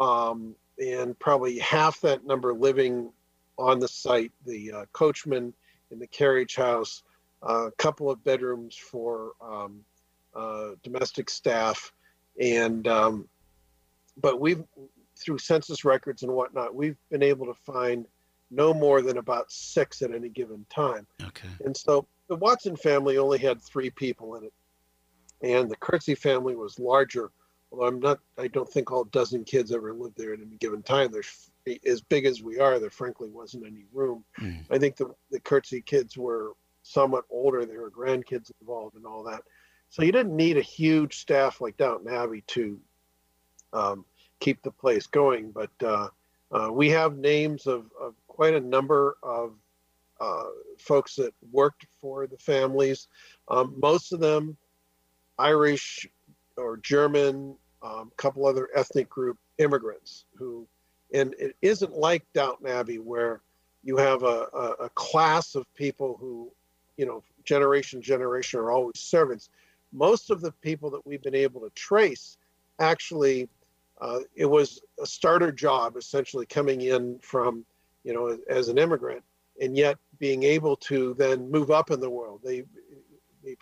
um, 0.00 0.54
and 0.78 1.18
probably 1.18 1.58
half 1.58 2.00
that 2.00 2.24
number 2.24 2.54
living 2.54 3.12
on 3.58 3.78
the 3.78 3.88
site. 3.88 4.32
The 4.46 4.72
uh, 4.72 4.84
coachman 4.92 5.52
in 5.90 5.98
the 5.98 6.06
carriage 6.06 6.56
house, 6.56 7.02
a 7.42 7.70
couple 7.76 8.10
of 8.10 8.24
bedrooms 8.24 8.76
for 8.76 9.32
um, 9.40 9.80
uh, 10.34 10.70
domestic 10.82 11.28
staff, 11.28 11.92
and 12.40 12.86
um, 12.88 13.28
but 14.20 14.40
we've 14.40 14.64
through 15.16 15.38
census 15.38 15.84
records 15.84 16.22
and 16.22 16.32
whatnot, 16.32 16.74
we've 16.74 16.96
been 17.10 17.22
able 17.22 17.46
to 17.46 17.54
find 17.54 18.06
no 18.50 18.74
more 18.74 19.00
than 19.02 19.18
about 19.18 19.50
six 19.50 20.02
at 20.02 20.12
any 20.12 20.28
given 20.28 20.66
time. 20.68 21.06
Okay. 21.22 21.48
And 21.64 21.76
so 21.76 22.06
the 22.28 22.36
Watson 22.36 22.76
family 22.76 23.18
only 23.18 23.38
had 23.38 23.60
three 23.60 23.90
people 23.90 24.36
in 24.36 24.44
it, 24.44 24.52
and 25.42 25.70
the 25.70 25.76
Curtze 25.76 26.18
family 26.18 26.54
was 26.54 26.78
larger. 26.78 27.30
Although 27.70 27.86
I'm 27.86 28.00
not, 28.00 28.20
I 28.36 28.48
don't 28.48 28.68
think 28.68 28.92
all 28.92 29.04
dozen 29.04 29.44
kids 29.44 29.72
ever 29.72 29.94
lived 29.94 30.18
there 30.18 30.34
at 30.34 30.40
any 30.40 30.56
given 30.56 30.82
time. 30.82 31.10
There's 31.10 31.50
as 31.86 32.02
big 32.02 32.26
as 32.26 32.42
we 32.42 32.58
are, 32.58 32.78
there 32.78 32.90
frankly 32.90 33.30
wasn't 33.30 33.66
any 33.66 33.86
room. 33.92 34.24
Mm. 34.40 34.64
I 34.70 34.78
think 34.78 34.96
the 34.96 35.14
the 35.30 35.40
Curtze 35.40 35.84
kids 35.86 36.18
were 36.18 36.52
somewhat 36.82 37.24
older. 37.30 37.64
There 37.64 37.80
were 37.80 37.90
grandkids 37.90 38.50
involved 38.60 38.96
and 38.96 39.06
all 39.06 39.22
that. 39.24 39.42
So 39.92 40.02
you 40.02 40.10
didn't 40.10 40.34
need 40.34 40.56
a 40.56 40.62
huge 40.62 41.18
staff 41.18 41.60
like 41.60 41.76
Downton 41.76 42.10
Abbey 42.10 42.42
to 42.46 42.80
um, 43.74 44.06
keep 44.40 44.62
the 44.62 44.70
place 44.70 45.06
going. 45.06 45.50
But 45.50 45.70
uh, 45.84 46.08
uh, 46.50 46.70
we 46.72 46.88
have 46.88 47.18
names 47.18 47.66
of, 47.66 47.90
of, 48.00 48.14
quite 48.26 48.54
a 48.54 48.60
number 48.60 49.18
of 49.22 49.52
uh, 50.18 50.44
folks 50.78 51.14
that 51.16 51.34
worked 51.50 51.84
for 52.00 52.26
the 52.26 52.38
families. 52.38 53.08
Um, 53.48 53.74
most 53.76 54.14
of 54.14 54.20
them 54.20 54.56
Irish 55.38 56.08
or 56.56 56.78
German, 56.78 57.54
a 57.82 57.86
um, 57.86 58.12
couple 58.16 58.46
other 58.46 58.70
ethnic 58.74 59.10
group 59.10 59.36
immigrants 59.58 60.24
who, 60.34 60.66
and 61.12 61.34
it 61.38 61.54
isn't 61.60 61.92
like 61.92 62.24
Downton 62.32 62.66
Abbey 62.66 62.98
where 62.98 63.42
you 63.84 63.98
have 63.98 64.22
a, 64.22 64.46
a, 64.54 64.84
a 64.84 64.88
class 64.94 65.54
of 65.54 65.66
people 65.74 66.16
who, 66.18 66.50
you 66.96 67.04
know, 67.04 67.22
generation 67.44 68.00
generation 68.00 68.58
are 68.58 68.70
always 68.70 68.98
servants. 68.98 69.50
Most 69.92 70.30
of 70.30 70.40
the 70.40 70.52
people 70.52 70.90
that 70.90 71.06
we've 71.06 71.22
been 71.22 71.34
able 71.34 71.60
to 71.60 71.70
trace 71.70 72.36
actually 72.78 73.48
uh, 74.00 74.18
it 74.34 74.46
was 74.46 74.80
a 75.00 75.06
starter 75.06 75.52
job 75.52 75.96
essentially 75.96 76.44
coming 76.46 76.80
in 76.80 77.18
from 77.20 77.64
you 78.04 78.12
know 78.12 78.36
as 78.48 78.68
an 78.68 78.78
immigrant 78.78 79.22
and 79.60 79.76
yet 79.76 79.96
being 80.18 80.42
able 80.42 80.76
to 80.76 81.14
then 81.14 81.50
move 81.50 81.70
up 81.70 81.90
in 81.90 82.00
the 82.00 82.10
world. 82.10 82.40
They, 82.42 82.64
they 83.44 83.56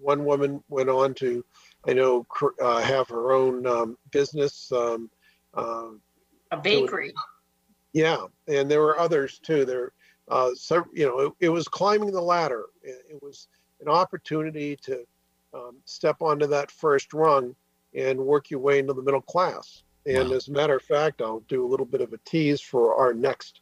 one 0.00 0.24
woman 0.24 0.62
went 0.68 0.88
on 0.88 1.12
to 1.14 1.44
i 1.86 1.92
know 1.92 2.26
uh, 2.62 2.80
have 2.80 3.08
her 3.08 3.32
own 3.32 3.66
um, 3.66 3.98
business 4.10 4.72
um, 4.72 5.10
uh, 5.54 5.90
a 6.50 6.56
bakery. 6.56 7.12
Yeah 7.92 8.26
and 8.48 8.70
there 8.70 8.80
were 8.80 8.98
others 8.98 9.38
too. 9.38 9.64
There 9.64 9.92
uh, 10.28 10.50
so 10.54 10.84
you 10.92 11.06
know 11.06 11.18
it, 11.20 11.32
it, 11.40 11.48
was 11.48 11.66
climbing 11.68 12.12
the 12.12 12.20
ladder. 12.20 12.66
It, 12.82 13.04
it 13.10 13.22
was 13.22 13.48
an 13.80 13.88
opportunity 13.88 14.76
to 14.82 15.04
um, 15.54 15.76
step 15.84 16.16
onto 16.20 16.46
that 16.46 16.70
first 16.70 17.12
rung 17.12 17.54
and 17.94 18.18
work 18.18 18.50
your 18.50 18.60
way 18.60 18.78
into 18.78 18.92
the 18.92 19.02
middle 19.02 19.20
class. 19.20 19.82
And 20.06 20.30
wow. 20.30 20.36
as 20.36 20.48
a 20.48 20.52
matter 20.52 20.76
of 20.76 20.82
fact, 20.82 21.20
I'll 21.20 21.40
do 21.40 21.64
a 21.64 21.68
little 21.68 21.86
bit 21.86 22.00
of 22.00 22.12
a 22.12 22.18
tease 22.18 22.60
for 22.60 22.94
our 22.94 23.12
next 23.12 23.60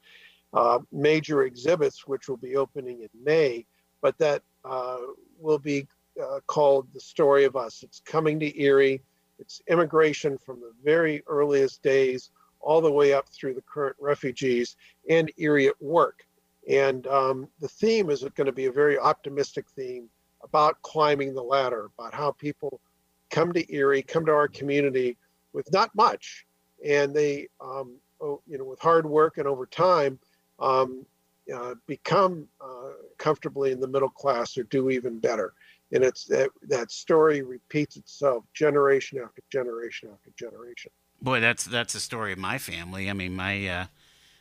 uh, 0.52 0.78
major 0.92 1.42
exhibits, 1.42 2.06
which 2.06 2.28
will 2.28 2.36
be 2.36 2.56
opening 2.56 3.02
in 3.02 3.08
May, 3.24 3.66
but 4.00 4.16
that 4.18 4.42
uh, 4.64 4.98
will 5.38 5.58
be 5.58 5.86
uh, 6.22 6.40
called 6.46 6.88
The 6.94 7.00
Story 7.00 7.44
of 7.44 7.56
Us. 7.56 7.82
It's 7.82 8.00
coming 8.00 8.38
to 8.40 8.60
Erie. 8.60 9.02
It's 9.38 9.62
immigration 9.68 10.38
from 10.38 10.60
the 10.60 10.72
very 10.82 11.22
earliest 11.26 11.82
days 11.82 12.30
all 12.60 12.80
the 12.80 12.90
way 12.90 13.12
up 13.12 13.28
through 13.28 13.54
the 13.54 13.62
current 13.62 13.96
refugees 14.00 14.76
and 15.08 15.30
Erie 15.36 15.68
at 15.68 15.80
work. 15.80 16.24
And 16.68 17.06
um, 17.06 17.48
the 17.60 17.68
theme 17.68 18.10
is 18.10 18.24
going 18.34 18.46
to 18.46 18.52
be 18.52 18.66
a 18.66 18.72
very 18.72 18.98
optimistic 18.98 19.66
theme 19.70 20.08
about 20.42 20.80
climbing 20.82 21.34
the 21.34 21.42
ladder, 21.42 21.90
about 21.98 22.14
how 22.14 22.32
people 22.32 22.80
come 23.30 23.52
to 23.52 23.74
Erie, 23.74 24.02
come 24.02 24.24
to 24.26 24.32
our 24.32 24.48
community 24.48 25.16
with 25.52 25.70
not 25.72 25.94
much, 25.94 26.46
and 26.84 27.14
they, 27.14 27.48
um, 27.60 27.96
oh, 28.20 28.40
you 28.46 28.58
know, 28.58 28.64
with 28.64 28.80
hard 28.80 29.06
work 29.06 29.38
and 29.38 29.46
over 29.46 29.66
time, 29.66 30.18
um, 30.58 31.04
uh, 31.54 31.74
become 31.86 32.46
uh, 32.60 32.90
comfortably 33.16 33.72
in 33.72 33.80
the 33.80 33.86
middle 33.86 34.08
class 34.08 34.56
or 34.58 34.64
do 34.64 34.90
even 34.90 35.18
better. 35.18 35.54
And 35.92 36.04
it's 36.04 36.24
that 36.26 36.50
that 36.64 36.90
story 36.90 37.40
repeats 37.40 37.96
itself 37.96 38.44
generation 38.52 39.18
after 39.24 39.42
generation 39.50 40.10
after 40.12 40.30
generation. 40.36 40.90
Boy, 41.22 41.40
that's 41.40 41.64
that's 41.64 41.94
the 41.94 42.00
story 42.00 42.32
of 42.32 42.38
my 42.38 42.58
family. 42.58 43.08
I 43.08 43.14
mean, 43.14 43.34
my 43.34 43.66
uh, 43.66 43.86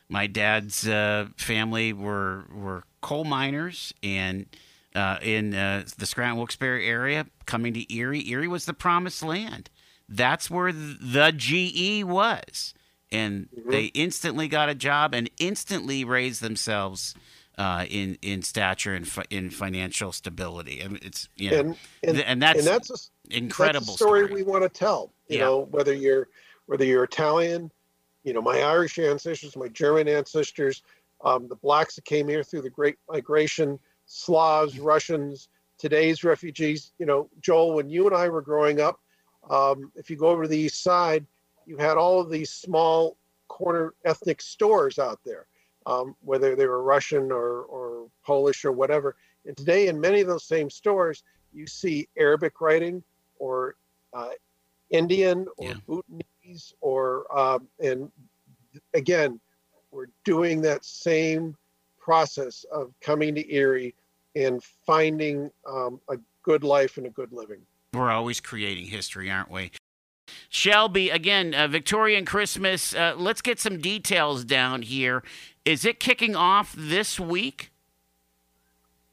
my 0.09 0.27
dad's 0.27 0.87
uh, 0.87 1.27
family 1.37 1.93
were 1.93 2.45
were 2.53 2.83
coal 3.01 3.23
miners 3.23 3.93
and 4.03 4.47
uh, 4.95 5.17
in 5.21 5.53
uh, 5.53 5.83
the 5.97 6.05
Scranton 6.05 6.37
Wilkes-Barre 6.37 6.85
area, 6.85 7.27
coming 7.45 7.73
to 7.73 7.93
Erie. 7.93 8.27
Erie 8.29 8.47
was 8.47 8.65
the 8.65 8.73
promised 8.73 9.23
land. 9.23 9.69
That's 10.09 10.49
where 10.49 10.71
the 10.71 11.33
GE 11.35 12.03
was, 12.05 12.73
and 13.11 13.47
mm-hmm. 13.49 13.69
they 13.69 13.85
instantly 13.85 14.47
got 14.47 14.69
a 14.69 14.75
job 14.75 15.13
and 15.13 15.29
instantly 15.39 16.03
raised 16.03 16.41
themselves 16.41 17.13
uh, 17.57 17.85
in 17.89 18.17
in 18.21 18.41
stature 18.41 18.93
and 18.93 19.07
fi- 19.07 19.25
in 19.29 19.49
financial 19.49 20.11
stability. 20.11 20.83
I 20.83 20.87
mean, 20.87 20.99
it's 21.01 21.27
you 21.35 21.51
know, 21.51 21.59
and, 21.59 21.77
and, 22.03 22.19
and 22.19 22.41
that's 22.41 22.59
and 22.59 22.67
that's 22.67 22.89
a, 22.89 23.35
incredible 23.35 23.87
that's 23.87 23.97
story, 23.97 24.25
story, 24.25 24.43
we 24.43 24.43
want 24.43 24.63
to 24.63 24.69
tell. 24.69 25.11
You 25.27 25.39
yeah. 25.39 25.45
know, 25.45 25.67
whether 25.71 25.93
you're 25.93 26.29
whether 26.67 26.85
you're 26.85 27.03
Italian, 27.03 27.71
you 28.23 28.33
know, 28.33 28.41
my 28.41 28.61
Irish 28.61 28.99
ancestors, 28.99 29.55
my 29.55 29.69
German 29.69 30.07
ancestors, 30.07 30.83
um, 31.23 31.47
the 31.47 31.55
blacks 31.55 31.95
that 31.95 32.05
came 32.05 32.27
here 32.27 32.43
through 32.43 32.61
the 32.61 32.69
Great 32.69 32.97
Migration 33.09 33.79
Slavs, 34.07 34.79
Russians, 34.79 35.49
today's 35.77 36.23
refugees. 36.23 36.93
You 36.97 37.05
know, 37.05 37.29
Joel, 37.41 37.75
when 37.75 37.89
you 37.89 38.07
and 38.07 38.15
I 38.15 38.29
were 38.29 38.41
growing 38.41 38.81
up, 38.81 38.99
um, 39.49 39.91
if 39.95 40.09
you 40.09 40.15
go 40.15 40.27
over 40.27 40.43
to 40.43 40.49
the 40.49 40.57
east 40.57 40.81
side, 40.81 41.25
you 41.65 41.77
had 41.77 41.97
all 41.97 42.19
of 42.19 42.29
these 42.29 42.49
small 42.49 43.17
corner 43.47 43.93
ethnic 44.05 44.41
stores 44.41 44.97
out 44.97 45.19
there, 45.25 45.45
um, 45.85 46.15
whether 46.21 46.55
they 46.55 46.65
were 46.65 46.81
Russian 46.81 47.31
or, 47.31 47.63
or 47.63 48.07
Polish 48.25 48.65
or 48.65 48.71
whatever. 48.71 49.15
And 49.45 49.55
today, 49.55 49.87
in 49.87 49.99
many 49.99 50.21
of 50.21 50.27
those 50.27 50.45
same 50.45 50.69
stores, 50.69 51.23
you 51.53 51.67
see 51.67 52.07
Arabic 52.17 52.59
writing 52.61 53.03
or 53.39 53.75
uh, 54.13 54.31
Indian 54.89 55.47
or 55.57 55.69
yeah. 55.69 55.73
Bhutanese 55.85 56.73
or, 56.81 57.37
um, 57.37 57.67
and 57.79 58.11
again, 58.93 59.39
we're 59.91 60.07
doing 60.23 60.61
that 60.61 60.83
same 60.83 61.55
process 62.07 62.65
of 62.71 62.93
coming 63.01 63.35
to 63.35 63.53
Erie 63.53 63.93
and 64.33 64.63
finding 64.63 65.51
um, 65.67 65.99
a 66.09 66.17
good 66.41 66.63
life 66.63 66.95
and 66.95 67.05
a 67.05 67.09
good 67.09 67.33
living. 67.33 67.59
We're 67.93 68.09
always 68.09 68.39
creating 68.39 68.85
history, 68.85 69.29
aren't 69.29 69.51
we? 69.51 69.71
Shelby, 70.47 71.09
again, 71.09 71.53
uh, 71.53 71.67
Victorian 71.67 72.23
Christmas. 72.23 72.95
Uh, 72.95 73.13
let's 73.17 73.41
get 73.41 73.59
some 73.59 73.77
details 73.79 74.45
down 74.45 74.83
here. 74.83 75.21
Is 75.65 75.83
it 75.83 75.99
kicking 75.99 76.33
off 76.33 76.73
this 76.77 77.19
week? 77.19 77.71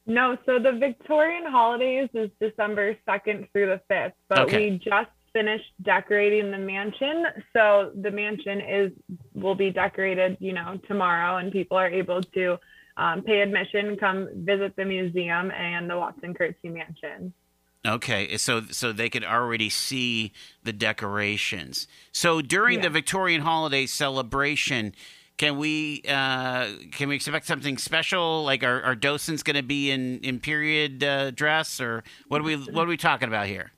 No, 0.07 0.37
so 0.45 0.57
the 0.57 0.71
Victorian 0.71 1.51
holidays 1.51 2.07
is 2.13 2.29
December 2.39 2.95
2nd 3.05 3.51
through 3.51 3.65
the 3.65 3.81
5th, 3.93 4.13
but 4.29 4.39
okay. 4.39 4.71
we 4.71 4.77
just 4.77 5.09
finished 5.33 5.73
decorating 5.81 6.49
the 6.49 6.57
mansion. 6.57 7.25
So 7.51 7.91
the 8.01 8.11
mansion 8.11 8.61
is 8.61 8.91
will 9.33 9.55
be 9.55 9.69
decorated, 9.69 10.37
you 10.39 10.53
know, 10.53 10.79
tomorrow 10.87 11.37
and 11.37 11.51
people 11.51 11.75
are 11.75 11.89
able 11.89 12.21
to 12.21 12.57
um, 12.97 13.21
pay 13.23 13.41
admission, 13.41 13.97
come 13.97 14.29
visit 14.33 14.75
the 14.75 14.85
museum 14.85 15.51
and 15.51 15.89
the 15.89 15.97
Watson 15.97 16.33
Curtze 16.33 16.55
Mansion. 16.63 17.33
Okay, 17.85 18.35
so 18.37 18.63
so 18.71 18.91
they 18.91 19.09
could 19.09 19.23
already 19.23 19.69
see 19.69 20.31
the 20.63 20.73
decorations. 20.73 21.87
So 22.11 22.41
during 22.41 22.77
yeah. 22.77 22.83
the 22.83 22.89
Victorian 22.89 23.41
holiday 23.41 23.85
celebration, 23.85 24.95
can 25.37 25.57
we 25.57 26.01
uh, 26.07 26.69
can 26.91 27.09
we 27.09 27.15
expect 27.15 27.45
something 27.45 27.77
special? 27.77 28.43
Like 28.43 28.63
our, 28.63 28.81
our 28.81 28.95
docents 28.95 29.43
going 29.43 29.57
to 29.57 29.63
be 29.63 29.91
in 29.91 30.19
in 30.19 30.39
period 30.39 31.03
uh, 31.03 31.31
dress, 31.31 31.79
or 31.79 32.03
what 32.27 32.41
are 32.41 32.43
we 32.43 32.55
what 32.55 32.85
are 32.85 32.89
we 32.89 32.97
talking 32.97 33.27
about 33.27 33.45
here? 33.45 33.71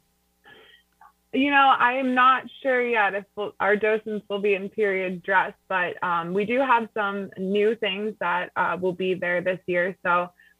You 1.44 1.52
know, 1.56 1.68
I'm 1.90 2.12
not 2.24 2.42
sure 2.62 2.82
yet 2.98 3.12
if 3.20 3.26
we'll, 3.36 3.54
our 3.66 3.76
docents 3.76 4.24
will 4.30 4.44
be 4.50 4.54
in 4.60 4.70
period 4.70 5.14
dress, 5.30 5.54
but 5.74 5.92
um, 6.10 6.26
we 6.38 6.44
do 6.54 6.58
have 6.74 6.84
some 7.00 7.18
new 7.38 7.70
things 7.76 8.10
that 8.26 8.46
uh, 8.62 8.74
will 8.82 8.98
be 9.06 9.12
there 9.24 9.40
this 9.50 9.62
year. 9.74 9.88
So 10.06 10.14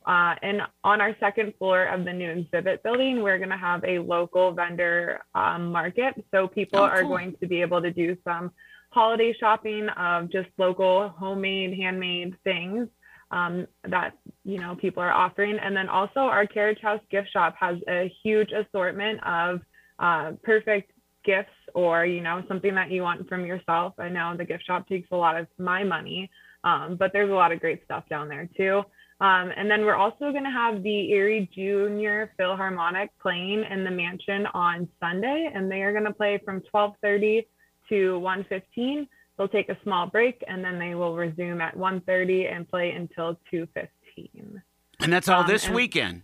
Uh, 0.08 0.36
and 0.42 0.62
on 0.86 1.02
our 1.02 1.14
second 1.20 1.54
floor 1.58 1.84
of 1.94 2.06
the 2.06 2.14
new 2.14 2.32
exhibit 2.32 2.82
building, 2.82 3.22
we're 3.22 3.38
going 3.44 3.50
to 3.50 3.58
have 3.58 3.84
a 3.84 4.00
local 4.00 4.54
vendor 4.54 5.20
um, 5.36 5.70
market. 5.80 6.14
So 6.32 6.48
people 6.48 6.80
Oh, 6.80 6.94
are 6.96 7.04
going 7.04 7.36
to 7.42 7.46
be 7.54 7.62
able 7.62 7.82
to 7.82 7.92
do 7.92 8.16
some 8.24 8.52
holiday 8.90 9.36
shopping 9.38 9.90
of 9.90 10.32
just 10.32 10.48
local 10.58 11.10
homemade, 11.10 11.72
handmade 11.82 12.32
things 12.46 12.88
um, 13.32 13.68
that 13.84 14.14
you 14.46 14.60
know 14.62 14.76
people 14.76 15.04
are 15.04 15.12
offering. 15.12 15.60
And 15.60 15.76
then 15.76 15.90
also 15.90 16.22
our 16.22 16.48
Carriage 16.48 16.82
House 16.82 17.02
gift 17.12 17.30
shop 17.36 17.56
has 17.60 17.78
a 17.90 18.02
huge 18.24 18.52
assortment 18.62 19.18
of 19.42 19.60
uh, 20.00 20.32
perfect 20.44 20.92
gifts 21.24 21.50
or 21.74 22.06
you 22.06 22.22
know 22.22 22.42
something 22.48 22.74
that 22.76 22.90
you 22.90 23.02
want 23.02 23.28
from 23.28 23.46
yourself. 23.46 23.94
I 24.00 24.10
know 24.10 24.36
the 24.38 24.46
gift 24.46 24.66
shop 24.66 24.88
takes 24.88 25.10
a 25.12 25.16
lot 25.16 25.38
of 25.38 25.48
my 25.58 25.84
money, 25.84 26.30
um, 26.64 26.96
but 26.98 27.12
there's 27.14 27.30
a 27.30 27.34
lot 27.34 27.52
of 27.52 27.60
great 27.60 27.84
stuff 27.84 28.04
down 28.10 28.30
there 28.30 28.50
too. 28.56 28.84
Um, 29.20 29.52
and 29.58 29.70
then 29.70 29.84
we're 29.84 29.96
also 29.96 30.32
going 30.32 30.44
to 30.44 30.52
have 30.52 30.84
the 30.84 31.12
Erie 31.12 31.50
Junior 31.54 32.32
Philharmonic 32.38 33.10
playing 33.20 33.64
in 33.70 33.84
the 33.84 33.90
mansion 33.90 34.46
on 34.54 34.88
Sunday, 35.00 35.50
and 35.54 35.72
they 35.72 35.82
are 35.82 35.92
going 35.92 36.06
to 36.06 36.14
play 36.14 36.40
from 36.46 36.62
12:30 36.74 37.48
to 37.90 38.20
1:15. 38.20 39.08
They'll 39.38 39.48
take 39.48 39.70
a 39.70 39.78
small 39.84 40.08
break, 40.08 40.44
and 40.48 40.64
then 40.64 40.80
they 40.80 40.96
will 40.96 41.16
resume 41.16 41.62
at 41.62 41.76
1:30 41.76 42.46
and 42.46 42.70
play 42.70 42.92
until 42.92 43.40
2:15. 43.52 44.62
And 45.00 45.14
that's 45.14 45.28
all 45.28 45.42
Um, 45.42 45.48
this 45.48 45.70
weekend. 45.70 46.24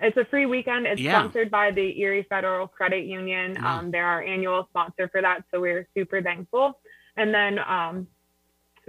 It's 0.00 0.16
a 0.16 0.24
free 0.26 0.46
weekend. 0.46 0.86
It's 0.86 1.00
Yeah. 1.00 1.18
sponsored 1.18 1.50
by 1.50 1.70
the 1.70 2.00
Erie 2.00 2.26
Federal 2.28 2.68
Credit 2.68 3.04
Union. 3.04 3.56
Um, 3.64 3.90
they're 3.90 4.06
our 4.06 4.22
annual 4.22 4.66
sponsor 4.70 5.08
for 5.08 5.20
that, 5.22 5.44
so 5.50 5.60
we're 5.60 5.86
super 5.96 6.22
thankful. 6.22 6.80
And 7.16 7.32
then 7.32 7.58
um, 7.58 8.06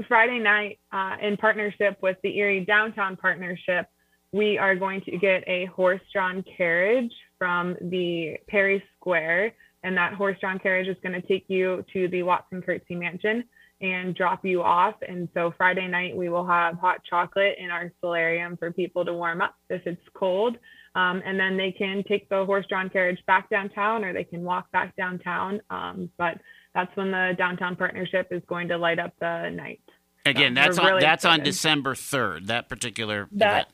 Friday 0.08 0.40
night, 0.40 0.80
uh, 0.92 1.18
in 1.22 1.38
partnership 1.38 1.98
with 2.02 2.18
the 2.24 2.38
Erie 2.38 2.66
Downtown 2.66 3.16
Partnership, 3.18 3.88
we 4.32 4.58
are 4.58 4.76
going 4.76 5.02
to 5.02 5.18
get 5.18 5.44
a 5.48 5.66
horse-drawn 5.66 6.44
carriage 6.44 7.14
from 7.38 7.76
the 7.82 8.38
Perry 8.48 8.84
Square, 8.96 9.54
and 9.84 9.96
that 9.98 10.14
horse-drawn 10.14 10.60
carriage 10.60 10.88
is 10.88 10.98
going 11.02 11.20
to 11.20 11.26
take 11.28 11.46
you 11.48 11.86
to 11.94 12.08
the 12.10 12.24
Watson 12.24 12.62
Curtze 12.62 12.92
Mansion 12.92 13.46
and 13.80 14.16
drop 14.16 14.44
you 14.44 14.64
off. 14.64 14.96
And 15.08 15.30
so 15.34 15.54
Friday 15.56 15.88
night, 15.88 16.16
we 16.16 16.30
will 16.30 16.46
have 16.46 16.78
hot 16.78 17.02
chocolate 17.10 17.56
in 17.60 17.70
our 17.70 17.92
solarium 18.02 18.58
for 18.58 18.72
people 18.72 19.06
to 19.06 19.14
warm 19.14 19.40
up 19.40 19.56
if 19.70 19.86
it's 19.86 20.02
cold. 20.14 20.58
Um, 20.98 21.22
and 21.24 21.40
then 21.40 21.58
they 21.58 21.72
can 21.72 22.04
take 22.08 22.28
the 22.28 22.44
horse-drawn 22.44 22.90
carriage 22.90 23.20
back 23.28 23.52
downtown, 23.52 24.04
or 24.04 24.14
they 24.14 24.24
can 24.24 24.42
walk 24.44 24.72
back 24.72 24.96
downtown. 24.96 25.62
Um, 25.70 26.10
but 26.18 26.40
that's 26.74 26.90
when 26.98 27.12
the 27.12 27.34
downtown 27.38 27.76
partnership 27.76 28.30
is 28.32 28.42
going 28.48 28.68
to 28.70 28.78
light 28.80 28.98
up 28.98 29.14
the 29.20 29.50
night. 29.52 29.80
Again, 30.26 30.56
we're 30.56 30.62
that's 30.64 30.80
on 30.80 30.86
really 30.88 31.02
that's 31.02 31.24
on. 31.24 31.42
December 31.44 31.94
third. 31.94 32.48
That 32.48 32.68
particular 32.68 33.28
That- 33.34 33.52
event. 33.52 33.68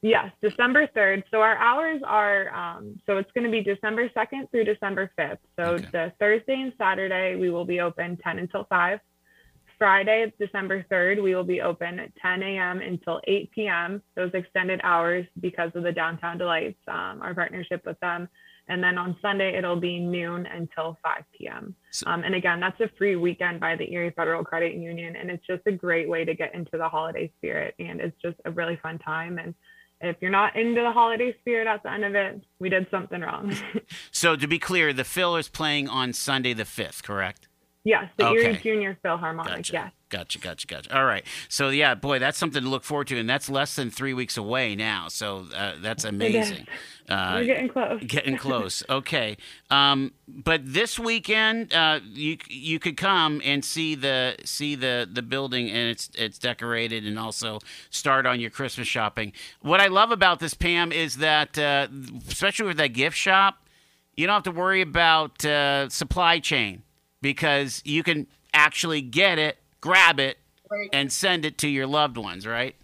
Yes, 0.00 0.30
December 0.40 0.86
3rd. 0.86 1.24
So 1.28 1.40
our 1.40 1.56
hours 1.56 2.00
are, 2.06 2.54
um, 2.54 3.00
so 3.04 3.18
it's 3.18 3.30
going 3.32 3.42
to 3.44 3.50
be 3.50 3.62
December 3.64 4.08
2nd 4.10 4.48
through 4.52 4.62
December 4.62 5.10
5th. 5.18 5.38
So 5.56 5.72
Okay. 5.74 5.86
the 5.90 6.12
Thursday 6.20 6.54
and 6.54 6.72
Saturday, 6.78 7.34
we 7.34 7.50
will 7.50 7.64
be 7.64 7.80
open 7.80 8.16
10 8.16 8.38
until 8.38 8.62
5. 8.70 9.00
Friday, 9.78 10.32
December 10.38 10.84
3rd, 10.90 11.22
we 11.22 11.34
will 11.34 11.44
be 11.44 11.60
open 11.60 12.00
at 12.00 12.14
10 12.16 12.42
a.m. 12.42 12.80
until 12.80 13.20
8 13.26 13.50
p.m. 13.52 14.02
Those 14.16 14.30
extended 14.34 14.80
hours 14.82 15.26
because 15.40 15.70
of 15.74 15.84
the 15.84 15.92
Downtown 15.92 16.36
Delights, 16.36 16.80
um, 16.88 17.20
our 17.22 17.34
partnership 17.34 17.82
with 17.86 17.98
them. 18.00 18.28
And 18.68 18.82
then 18.82 18.98
on 18.98 19.16
Sunday, 19.22 19.56
it'll 19.56 19.80
be 19.80 19.98
noon 19.98 20.44
until 20.46 20.98
5 21.02 21.24
p.m. 21.36 21.74
Um, 22.06 22.22
and 22.22 22.34
again, 22.34 22.60
that's 22.60 22.78
a 22.80 22.90
free 22.98 23.16
weekend 23.16 23.60
by 23.60 23.76
the 23.76 23.90
Erie 23.90 24.12
Federal 24.14 24.44
Credit 24.44 24.74
Union. 24.74 25.16
And 25.16 25.30
it's 25.30 25.46
just 25.46 25.62
a 25.66 25.72
great 25.72 26.08
way 26.08 26.24
to 26.24 26.34
get 26.34 26.54
into 26.54 26.76
the 26.76 26.88
holiday 26.88 27.32
spirit. 27.38 27.74
And 27.78 28.00
it's 28.00 28.16
just 28.20 28.36
a 28.44 28.50
really 28.50 28.78
fun 28.82 28.98
time. 28.98 29.38
And 29.38 29.54
if 30.00 30.16
you're 30.20 30.30
not 30.30 30.54
into 30.56 30.82
the 30.82 30.92
holiday 30.92 31.34
spirit 31.40 31.66
at 31.66 31.82
the 31.82 31.90
end 31.90 32.04
of 32.04 32.14
it, 32.14 32.42
we 32.58 32.68
did 32.68 32.86
something 32.90 33.20
wrong. 33.20 33.54
So 34.10 34.36
to 34.36 34.48
be 34.48 34.58
clear, 34.58 34.92
the 34.92 35.04
Phil 35.04 35.36
is 35.36 35.48
playing 35.48 35.88
on 35.88 36.12
Sunday 36.12 36.52
the 36.52 36.64
fifth, 36.64 37.04
correct? 37.04 37.47
Yes, 37.88 38.10
the 38.16 38.30
Erie 38.30 38.58
Junior 38.62 38.98
Philharmonic. 39.02 39.56
Gotcha. 39.56 39.72
Yes. 39.72 39.92
Gotcha, 40.10 40.38
gotcha, 40.38 40.66
gotcha. 40.66 40.96
All 40.98 41.04
right. 41.04 41.24
So 41.48 41.68
yeah, 41.68 41.94
boy, 41.94 42.18
that's 42.18 42.38
something 42.38 42.62
to 42.62 42.68
look 42.68 42.82
forward 42.82 43.08
to, 43.08 43.18
and 43.18 43.28
that's 43.28 43.50
less 43.50 43.76
than 43.76 43.90
three 43.90 44.14
weeks 44.14 44.38
away 44.38 44.74
now. 44.74 45.08
So 45.08 45.46
uh, 45.54 45.74
that's 45.80 46.04
amazing. 46.04 46.66
Uh, 47.08 47.36
We're 47.38 47.44
getting 47.46 47.68
close. 47.70 48.02
Getting 48.06 48.36
close. 48.36 48.82
Okay. 48.90 49.38
Um, 49.70 50.12
but 50.28 50.60
this 50.62 50.98
weekend, 50.98 51.72
uh, 51.72 52.00
you 52.04 52.36
you 52.50 52.78
could 52.78 52.98
come 52.98 53.40
and 53.42 53.64
see 53.64 53.94
the 53.94 54.36
see 54.44 54.74
the 54.74 55.08
the 55.10 55.22
building 55.22 55.70
and 55.70 55.88
it's 55.88 56.10
it's 56.14 56.38
decorated 56.38 57.06
and 57.06 57.18
also 57.18 57.60
start 57.88 58.26
on 58.26 58.40
your 58.40 58.50
Christmas 58.50 58.88
shopping. 58.88 59.32
What 59.62 59.80
I 59.80 59.86
love 59.86 60.10
about 60.10 60.38
this, 60.38 60.52
Pam, 60.52 60.92
is 60.92 61.16
that 61.16 61.58
uh, 61.58 61.88
especially 62.28 62.66
with 62.66 62.76
that 62.76 62.88
gift 62.88 63.16
shop, 63.16 63.66
you 64.14 64.26
don't 64.26 64.34
have 64.34 64.42
to 64.42 64.50
worry 64.50 64.82
about 64.82 65.42
uh, 65.46 65.88
supply 65.88 66.40
chain 66.40 66.82
because 67.20 67.82
you 67.84 68.02
can 68.02 68.26
actually 68.54 69.00
get 69.00 69.38
it, 69.38 69.58
grab 69.80 70.20
it, 70.20 70.38
Right. 70.70 70.90
and 70.92 71.10
send 71.10 71.46
it 71.46 71.56
to 71.58 71.68
your 71.68 71.86
loved 71.86 72.18
ones. 72.18 72.46
Right. 72.46 72.76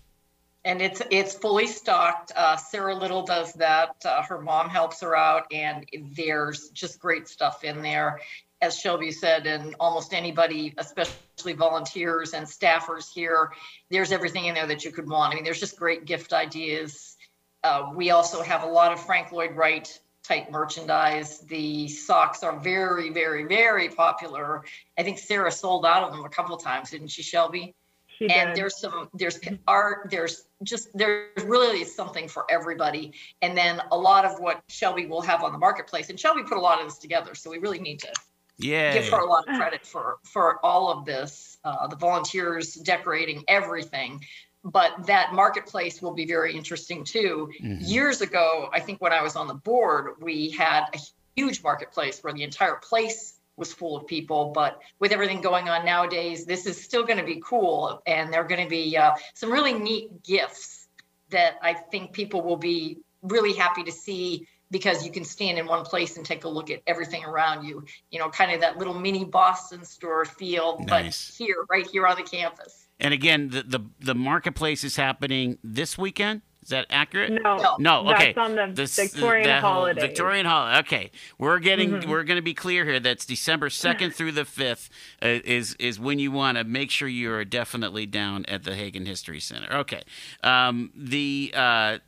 And 0.64 0.80
it's 0.80 1.02
it's 1.10 1.34
fully 1.34 1.66
stocked. 1.66 2.32
Uh, 2.34 2.56
Sarah 2.56 2.94
Little 2.94 3.22
does 3.22 3.52
that. 3.54 3.96
Uh, 4.04 4.22
her 4.22 4.40
mom 4.40 4.70
helps 4.70 5.02
her 5.02 5.14
out, 5.14 5.44
and 5.52 5.84
there's 6.16 6.70
just 6.70 6.98
great 6.98 7.28
stuff 7.28 7.64
in 7.64 7.82
there. 7.82 8.20
As 8.62 8.78
Shelby 8.78 9.10
said, 9.10 9.46
and 9.46 9.74
almost 9.78 10.14
anybody, 10.14 10.72
especially 10.78 11.52
volunteers 11.52 12.32
and 12.32 12.46
staffers 12.46 13.12
here, 13.12 13.52
there's 13.90 14.10
everything 14.10 14.46
in 14.46 14.54
there 14.54 14.66
that 14.66 14.82
you 14.86 14.90
could 14.90 15.06
want. 15.06 15.32
I 15.32 15.34
mean, 15.34 15.44
there's 15.44 15.60
just 15.60 15.76
great 15.78 16.06
gift 16.06 16.32
ideas. 16.32 17.18
Uh, 17.62 17.90
we 17.94 18.10
also 18.10 18.40
have 18.42 18.62
a 18.62 18.66
lot 18.66 18.90
of 18.90 19.04
Frank 19.04 19.32
Lloyd 19.32 19.54
Wright 19.54 19.98
type 20.24 20.50
merchandise. 20.50 21.40
The 21.40 21.88
socks 21.88 22.42
are 22.42 22.58
very, 22.58 23.10
very, 23.10 23.44
very 23.44 23.88
popular. 23.88 24.64
I 24.98 25.02
think 25.02 25.18
Sarah 25.18 25.52
sold 25.52 25.86
out 25.86 26.02
of 26.02 26.12
them 26.12 26.24
a 26.24 26.28
couple 26.28 26.56
times, 26.56 26.90
didn't 26.90 27.08
she, 27.08 27.22
Shelby? 27.22 27.74
She 28.18 28.30
and 28.30 28.50
did. 28.50 28.56
there's 28.56 28.78
some 28.78 29.08
there's 29.14 29.40
art 29.66 30.08
there's 30.10 30.44
just 30.62 30.88
there's 30.96 31.44
really 31.44 31.84
something 31.84 32.28
for 32.28 32.46
everybody 32.48 33.12
and 33.42 33.56
then 33.56 33.82
a 33.90 33.98
lot 33.98 34.24
of 34.24 34.38
what 34.38 34.62
shelby 34.68 35.06
will 35.06 35.20
have 35.22 35.42
on 35.42 35.52
the 35.52 35.58
marketplace 35.58 36.10
and 36.10 36.20
shelby 36.20 36.42
put 36.44 36.56
a 36.56 36.60
lot 36.60 36.78
of 36.80 36.86
this 36.86 36.98
together 36.98 37.34
so 37.34 37.50
we 37.50 37.58
really 37.58 37.80
need 37.80 37.98
to 37.98 38.12
Yeah. 38.56 38.92
give 38.94 39.08
her 39.08 39.18
a 39.18 39.26
lot 39.26 39.48
of 39.48 39.56
credit 39.56 39.84
for 39.84 40.18
for 40.22 40.64
all 40.64 40.92
of 40.92 41.04
this 41.04 41.58
uh, 41.64 41.88
the 41.88 41.96
volunteers 41.96 42.74
decorating 42.74 43.42
everything 43.48 44.24
but 44.64 45.06
that 45.06 45.34
marketplace 45.34 46.00
will 46.00 46.14
be 46.14 46.24
very 46.26 46.54
interesting 46.56 47.04
too 47.04 47.50
Mhm. 47.60 47.78
years 47.80 48.20
ago 48.22 48.68
i 48.72 48.80
think 48.80 49.00
when 49.00 49.12
i 49.12 49.22
was 49.22 49.36
on 49.36 49.46
the 49.46 49.54
board 49.54 50.14
we 50.20 50.50
had 50.50 50.86
a 50.94 50.98
huge 51.36 51.62
marketplace 51.62 52.22
where 52.24 52.32
the 52.32 52.42
entire 52.42 52.76
place 52.76 53.38
was 53.56 53.72
full 53.72 53.96
of 53.96 54.06
people 54.06 54.50
but 54.52 54.80
with 54.98 55.12
everything 55.12 55.40
going 55.40 55.68
on 55.68 55.84
nowadays 55.84 56.44
this 56.46 56.66
is 56.66 56.82
still 56.82 57.04
going 57.04 57.18
to 57.18 57.24
be 57.24 57.40
cool 57.44 58.02
and 58.06 58.32
there 58.32 58.40
are 58.40 58.48
going 58.48 58.62
to 58.62 58.68
be 58.70 58.96
uh, 58.96 59.12
some 59.34 59.52
really 59.52 59.74
neat 59.74 60.22
gifts 60.22 60.88
that 61.30 61.58
i 61.62 61.72
think 61.74 62.12
people 62.12 62.40
will 62.42 62.56
be 62.56 62.98
really 63.22 63.52
happy 63.52 63.82
to 63.84 63.92
see 63.92 64.46
because 64.70 65.04
you 65.04 65.12
can 65.12 65.24
stand 65.24 65.56
in 65.58 65.66
one 65.66 65.84
place 65.84 66.16
and 66.16 66.26
take 66.26 66.44
a 66.44 66.48
look 66.48 66.70
at 66.70 66.80
everything 66.86 67.22
around 67.24 67.64
you 67.64 67.84
you 68.10 68.18
know 68.18 68.28
kind 68.30 68.50
of 68.50 68.60
that 68.60 68.76
little 68.78 68.94
mini 68.94 69.24
boston 69.24 69.84
store 69.84 70.24
feel 70.24 70.78
Nice. 70.80 71.28
but 71.30 71.44
here 71.44 71.56
right 71.70 71.86
here 71.86 72.06
on 72.06 72.16
the 72.16 72.22
campus 72.22 72.83
And 73.00 73.12
again, 73.12 73.48
the, 73.50 73.62
the 73.62 73.80
the 74.00 74.14
marketplace 74.14 74.84
is 74.84 74.96
happening 74.96 75.58
this 75.64 75.98
weekend. 75.98 76.42
Is 76.62 76.70
that 76.70 76.86
accurate? 76.88 77.30
no, 77.42 77.76
No. 77.78 78.08
Okay. 78.12 78.32
That's 78.32 78.38
on 78.38 78.54
the 78.56 78.72
This- 78.72 78.96
Victorian 78.96 79.46
that 79.46 79.60
holiday. 79.60 80.00
Victorian 80.00 80.46
holiday. 80.46 80.78
Okay, 80.78 81.10
we're 81.36 81.58
getting 81.58 81.90
Mhm. 81.90 82.06
we're 82.06 82.24
going 82.24 82.38
to 82.38 82.42
be 82.42 82.54
clear 82.54 82.86
here. 82.86 83.00
That's 83.00 83.26
December 83.26 83.68
second 83.68 84.12
through 84.14 84.32
the 84.32 84.46
fifth 84.46 84.88
uh, 85.22 85.40
is 85.44 85.74
is 85.74 86.00
when 86.00 86.18
you 86.18 86.30
want 86.32 86.56
to 86.56 86.64
make 86.64 86.90
sure 86.90 87.06
you 87.06 87.30
are 87.32 87.44
definitely 87.44 88.06
down 88.06 88.46
at 88.46 88.62
the 88.62 88.74
Hagen 88.76 89.04
History 89.04 89.40
Center. 89.40 89.70
Okay, 89.78 90.02
um, 90.42 90.90
the. 90.96 91.52
Uh, 91.54 91.98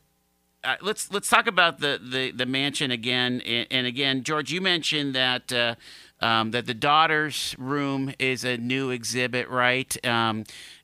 uh, 0.65 0.75
let's 0.83 1.13
let's 1.13 1.29
talk 1.29 1.47
about 1.47 1.79
the, 1.79 2.01
the, 2.03 2.33
the 2.33 2.47
mansion 2.47 2.91
again. 2.91 3.41
And, 3.43 3.69
and 3.71 3.87
again, 3.87 4.25
George, 4.25 4.51
you 4.51 4.61
mentioned 4.61 5.15
that 5.15 5.53
uh, 5.53 5.77
um, 6.21 6.51
that 6.53 6.67
the 6.67 6.75
daughter's 6.75 7.55
room 7.57 8.13
is 8.19 8.43
a 8.43 8.57
new 8.57 8.91
exhibit, 8.91 9.49
right? 9.49 9.97
Um, 10.05 10.43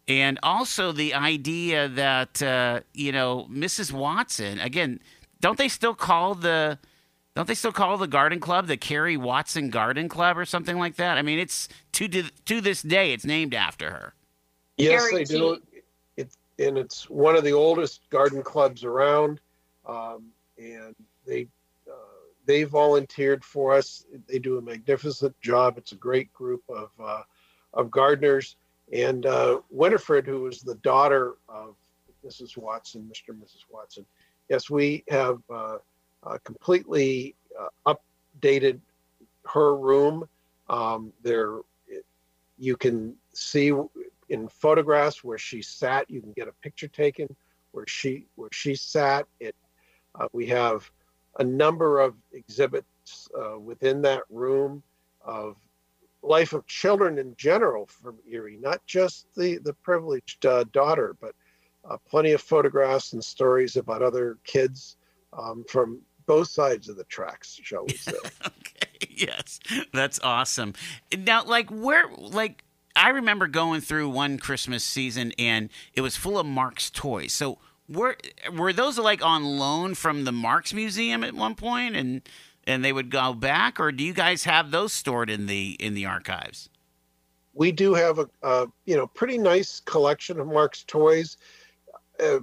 and 0.09 0.39
also 0.43 0.93
the 0.93 1.15
idea 1.15 1.89
that 1.89 2.43
uh, 2.43 2.81
you 2.95 3.13
know 3.13 3.47
Mrs. 3.51 3.93
Watson 3.93 4.59
again. 4.61 5.01
Don't 5.41 5.59
they 5.59 5.69
still 5.69 5.95
call 5.95 6.37
the 6.37 6.79
don't 7.35 7.49
they 7.49 7.55
still 7.55 7.73
call 7.73 7.97
the 7.97 8.07
garden 8.07 8.41
club 8.41 8.67
the 8.67 8.77
Carrie 8.77 9.17
Watson 9.17 9.71
Garden 9.71 10.09
Club 10.09 10.37
or 10.37 10.45
something 10.45 10.79
like 10.79 10.97
that? 10.97 11.17
I 11.17 11.23
mean, 11.23 11.39
it's 11.39 11.69
to 11.93 12.09
to 12.09 12.61
this 12.61 12.83
day 12.83 13.13
it's 13.13 13.25
named 13.25 13.55
after 13.55 13.91
her. 13.91 14.15
Yes, 14.77 15.03
Gary 15.03 15.25
they 15.25 15.25
do. 15.25 15.59
It, 16.17 16.37
and 16.59 16.77
it's 16.77 17.09
one 17.09 17.35
of 17.35 17.45
the 17.45 17.53
oldest 17.53 18.09
garden 18.11 18.43
clubs 18.43 18.85
around. 18.85 19.41
Um, 19.87 20.29
and 20.59 20.95
they 21.27 21.49
uh, 21.91 21.95
they 22.45 22.65
volunteered 22.65 23.45
for 23.45 23.73
us. 23.73 24.05
They 24.29 24.39
do 24.39 24.59
a 24.59 24.63
magnificent 24.63 25.39
job. 25.41 25.79
It's 25.79 25.93
a 25.93 25.97
great 25.97 26.33
group 26.33 26.63
of 26.69 26.91
uh, 27.03 27.23
of 27.73 27.91
gardeners. 27.91 28.57
And 28.93 29.25
uh, 29.27 29.61
Winifred, 29.71 30.27
who 30.27 30.43
was 30.43 30.61
the 30.61 30.75
daughter 30.77 31.37
of 31.49 31.77
Mrs. 32.25 32.57
Watson, 32.57 33.11
Mr. 33.11 33.31
and 33.31 33.43
Mrs. 33.43 33.65
Watson. 33.71 34.05
Yes, 34.49 34.69
we 34.69 35.05
have 35.09 35.41
uh, 35.51 35.79
uh, 36.23 36.39
completely 36.45 37.35
uh, 37.59 37.95
updated 38.41 38.81
her 39.47 39.77
room. 39.77 40.29
Um, 40.69 41.13
there, 41.23 41.59
you 42.59 42.77
can 42.77 43.17
see 43.33 43.73
in 44.29 44.49
photographs 44.49 45.25
where 45.25 45.39
she 45.39 45.63
sat. 45.63 46.11
You 46.11 46.21
can 46.21 46.33
get 46.33 46.49
a 46.49 46.53
picture 46.63 46.89
taken 46.89 47.35
where 47.73 47.87
she 47.89 48.27
where 48.37 48.51
she 48.53 48.75
sat. 48.75 49.27
It. 49.41 49.57
Uh, 50.15 50.29
we 50.33 50.47
have 50.47 50.91
a 51.39 51.45
number 51.45 52.01
of 52.01 52.15
exhibits 52.33 53.29
uh, 53.39 53.59
within 53.59 54.03
that 54.03 54.23
room 54.31 54.83
of 55.25 55.57
life 56.23 56.53
of 56.53 56.67
children 56.67 57.19
in 57.19 57.35
general 57.37 57.87
from 57.87 58.17
Erie, 58.29 58.59
not 58.61 58.85
just 58.87 59.27
the 59.35 59.59
the 59.59 59.75
privileged 59.75 60.47
uh, 60.47 60.65
daughter, 60.73 61.17
but 61.21 61.35
uh, 61.89 61.97
plenty 62.09 62.33
of 62.33 62.41
photographs 62.41 63.13
and 63.13 63.23
stories 63.25 63.77
about 63.77 64.03
other 64.03 64.39
kids 64.45 64.97
um, 65.33 65.65
from 65.69 66.01
both 66.27 66.49
sides 66.49 66.89
of 66.89 66.97
the 66.97 67.05
tracks, 67.05 67.59
shall 67.63 67.85
we 67.85 67.95
say? 67.95 68.13
okay, 68.47 69.07
yes, 69.11 69.59
that's 69.93 70.21
awesome. 70.23 70.75
Now, 71.17 71.45
like 71.45 71.71
where, 71.71 72.09
like 72.17 72.65
I 72.95 73.11
remember 73.11 73.47
going 73.47 73.81
through 73.81 74.11
one 74.11 74.39
Christmas 74.39 74.85
season 74.85 75.33
and 75.39 75.71
it 75.95 76.01
was 76.03 76.17
full 76.17 76.39
of 76.39 76.47
Marx 76.47 76.91
toys. 76.91 77.33
So 77.33 77.59
were 77.89 78.17
were 78.53 78.73
those 78.73 78.99
like 78.99 79.25
on 79.25 79.45
loan 79.45 79.95
from 79.95 80.25
the 80.25 80.33
Marx 80.33 80.73
Museum 80.73 81.25
at 81.25 81.35
one 81.35 81.55
point, 81.55 81.97
and 81.97 82.23
and 82.67 82.85
they 82.85 82.93
would 82.93 83.11
go 83.11 83.33
back, 83.35 83.81
or 83.81 83.93
do 83.93 84.05
you 84.05 84.13
guys 84.13 84.45
have 84.45 84.71
those 84.71 84.93
stored 84.93 85.31
in 85.31 85.47
the 85.47 85.77
in 85.81 85.95
the 85.95 86.07
archives? 86.07 86.69
We 87.55 87.73
do 87.73 87.95
have 87.95 88.19
a, 88.19 88.29
a 88.43 88.67
you 88.87 88.97
know 88.97 89.07
pretty 89.07 89.39
nice 89.39 89.81
collection 89.81 90.41
of 90.41 90.47
Marx 90.47 90.85
toys. 90.85 91.37
Uh, 92.23 92.41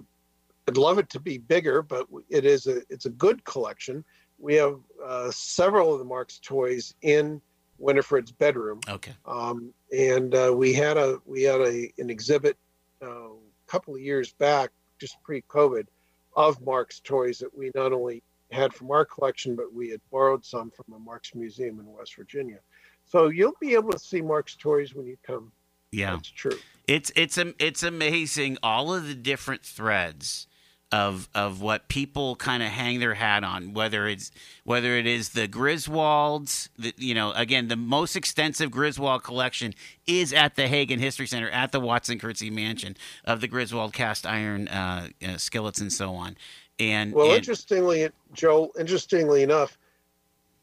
I'd 0.67 0.77
love 0.77 0.99
it 0.99 1.09
to 1.11 1.19
be 1.19 1.37
bigger, 1.37 1.81
but 1.81 2.07
it 2.29 2.45
is 2.45 2.67
a 2.67 2.81
it's 2.89 3.05
a 3.05 3.09
good 3.11 3.43
collection. 3.45 4.03
We 4.37 4.55
have 4.55 4.79
uh, 5.03 5.31
several 5.31 5.93
of 5.93 5.99
the 5.99 6.05
Marx 6.05 6.39
toys 6.39 6.93
in 7.01 7.41
Winifred's 7.79 8.31
bedroom. 8.31 8.79
Okay. 8.87 9.13
Um, 9.25 9.73
and 9.97 10.35
uh, 10.35 10.53
we 10.55 10.73
had 10.73 10.97
a 10.97 11.19
we 11.25 11.43
had 11.43 11.61
a 11.61 11.91
an 11.97 12.09
exhibit 12.09 12.57
uh, 13.01 13.29
a 13.31 13.37
couple 13.67 13.95
of 13.95 14.01
years 14.01 14.33
back, 14.33 14.69
just 14.99 15.21
pre-COVID, 15.23 15.87
of 16.35 16.61
Marx 16.61 16.99
toys 16.99 17.39
that 17.39 17.55
we 17.57 17.71
not 17.73 17.93
only 17.93 18.21
had 18.51 18.73
from 18.73 18.91
our 18.91 19.05
collection, 19.05 19.55
but 19.55 19.73
we 19.73 19.89
had 19.89 20.01
borrowed 20.11 20.43
some 20.45 20.71
from 20.71 20.93
a 20.95 20.99
Marx 20.99 21.35
museum 21.35 21.79
in 21.79 21.85
West 21.91 22.15
Virginia. 22.15 22.59
So 23.05 23.29
you'll 23.29 23.57
be 23.59 23.73
able 23.73 23.91
to 23.91 23.99
see 23.99 24.21
Marx 24.21 24.55
toys 24.55 24.93
when 24.93 25.05
you 25.05 25.17
come. 25.25 25.51
Yeah, 25.91 26.11
that's 26.11 26.29
true. 26.29 26.57
It's 26.87 27.11
it's 27.15 27.37
it's 27.59 27.83
amazing 27.83 28.57
all 28.61 28.93
of 28.93 29.07
the 29.07 29.15
different 29.15 29.63
threads 29.63 30.47
of 30.91 31.29
of 31.35 31.61
what 31.61 31.87
people 31.87 32.35
kind 32.35 32.63
of 32.63 32.69
hang 32.69 32.99
their 32.99 33.13
hat 33.13 33.43
on 33.43 33.73
whether 33.73 34.07
it's 34.07 34.31
whether 34.63 34.95
it 34.97 35.05
is 35.05 35.29
the 35.29 35.47
Griswolds 35.47 36.69
the, 36.79 36.93
you 36.97 37.13
know 37.13 37.31
again 37.33 37.67
the 37.67 37.75
most 37.75 38.15
extensive 38.15 38.71
Griswold 38.71 39.23
collection 39.23 39.73
is 40.07 40.33
at 40.33 40.55
the 40.55 40.67
Hagen 40.67 40.99
History 40.99 41.27
Center 41.27 41.49
at 41.49 41.71
the 41.71 41.79
Watson 41.79 42.17
Curtze 42.17 42.51
Mansion 42.51 42.97
of 43.23 43.39
the 43.41 43.47
Griswold 43.47 43.93
cast 43.93 44.25
iron 44.25 44.67
uh, 44.67 45.09
uh, 45.23 45.37
skillets 45.37 45.79
and 45.79 45.93
so 45.93 46.15
on 46.15 46.35
and 46.79 47.13
well 47.13 47.27
and, 47.27 47.35
interestingly 47.35 48.09
Joe 48.33 48.71
interestingly 48.79 49.43
enough 49.43 49.77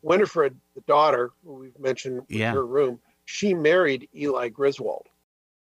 Winifred 0.02 0.56
the 0.74 0.80
daughter 0.82 1.30
who 1.44 1.54
we've 1.54 1.78
mentioned 1.78 2.22
yeah. 2.28 2.52
her 2.52 2.64
room 2.66 3.00
she 3.24 3.54
married 3.54 4.08
Eli 4.14 4.48
Griswold 4.48 5.08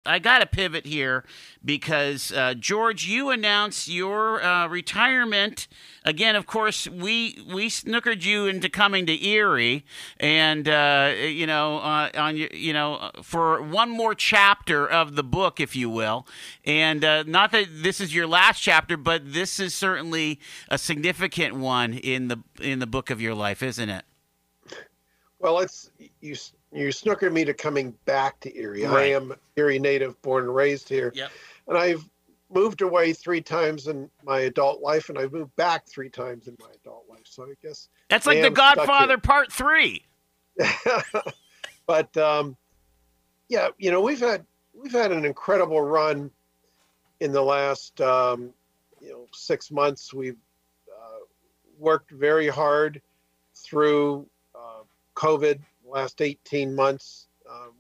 I 0.07 0.19
got 0.19 0.39
to 0.39 0.47
pivot 0.47 0.87
here 0.87 1.25
because 1.65 2.33
uh, 2.33 2.55
George, 2.55 3.07
you 3.07 3.31
announced 3.31 3.89
your 3.89 4.43
uh, 4.43 4.69
retirement. 4.69 5.69
Again, 6.05 6.37
of 6.37 6.47
course, 6.47 6.87
we 6.89 7.39
we 7.53 7.69
snookered 7.69 8.25
you 8.25 8.47
into 8.47 8.69
coming 8.69 9.07
to 9.07 9.27
Erie, 9.27 9.85
and 10.19 10.69
uh, 10.69 11.13
you 11.19 11.47
know, 11.47 11.79
uh, 11.79 12.11
on 12.15 12.37
you 12.37 12.73
know, 12.73 13.11
for 13.23 13.61
one 13.63 13.91
more 13.91 14.15
chapter 14.15 14.89
of 14.89 15.17
the 15.17 15.25
book, 15.25 15.61
if 15.61 15.75
you 15.75 15.91
will. 15.91 16.27
And 16.65 17.05
uh, 17.05 17.25
not 17.25 17.53
that 17.53 17.67
this 17.71 18.01
is 18.01 18.15
your 18.15 18.27
last 18.27 18.61
chapter, 18.61 18.97
but 18.97 19.33
this 19.33 19.59
is 19.59 19.75
certainly 19.75 20.39
a 20.69 20.79
significant 20.79 21.57
one 21.57 21.95
in 21.95 22.29
the 22.29 22.39
in 22.61 22.79
the 22.79 22.87
book 22.87 23.11
of 23.11 23.21
your 23.21 23.35
life, 23.35 23.63
isn't 23.63 23.91
it? 23.91 24.05
Well, 25.39 25.59
it's 25.59 25.91
you 26.21 26.35
you 26.73 26.89
snookered 26.89 27.33
me 27.33 27.45
to 27.45 27.55
coming 27.55 27.95
back 28.05 28.41
to 28.41 28.57
Erie. 28.57 28.85
Right. 28.85 28.97
I 28.97 29.05
am 29.13 29.35
Erie 29.57 29.79
native, 29.79 30.21
born 30.23 30.45
and 30.45 30.55
raised 30.55 30.89
here. 30.89 31.13
Yep. 31.15 31.31
And 31.69 31.79
I've 31.79 32.09
moved 32.51 32.83
away 32.83 33.13
three 33.13 33.41
times 33.41 33.89
in 33.89 34.11
my 34.25 34.41
adult 34.41 34.81
life, 34.81 35.09
and 35.09 35.19
I've 35.19 35.33
moved 35.33 35.55
back 35.57 35.87
three 35.87 36.11
times 36.11 36.49
in 36.49 36.57
my 36.61 36.69
adult 36.83 37.05
life. 37.09 37.25
So 37.25 37.45
I 37.45 37.55
guess 37.63 37.89
That's 38.09 38.27
I 38.27 38.35
like 38.35 38.43
The 38.43 38.51
Godfather. 38.51 39.19
Part 39.19 39.53
Three. 39.53 40.05
but 41.87 42.17
um, 42.17 42.57
yeah, 43.49 43.69
you 43.79 43.91
know 43.91 44.01
we've 44.01 44.21
had 44.21 44.45
we've 44.75 44.93
had 44.93 45.13
an 45.13 45.25
incredible 45.25 45.81
run 45.81 46.31
in 47.21 47.33
the 47.33 47.43
last 47.43 48.01
um, 48.01 48.53
you 49.01 49.11
know 49.11 49.27
six 49.33 49.71
months. 49.71 50.13
We've 50.13 50.39
uh, 50.89 51.25
worked 51.79 52.11
very 52.11 52.49
hard 52.49 53.03
through 53.55 54.27
uh, 54.55 54.83
COVID. 55.15 55.61
Last 55.89 56.21
eighteen 56.21 56.75
months, 56.75 57.29
um, 57.49 57.73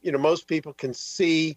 you 0.00 0.12
know, 0.12 0.18
most 0.18 0.46
people 0.46 0.72
can 0.72 0.94
see 0.94 1.56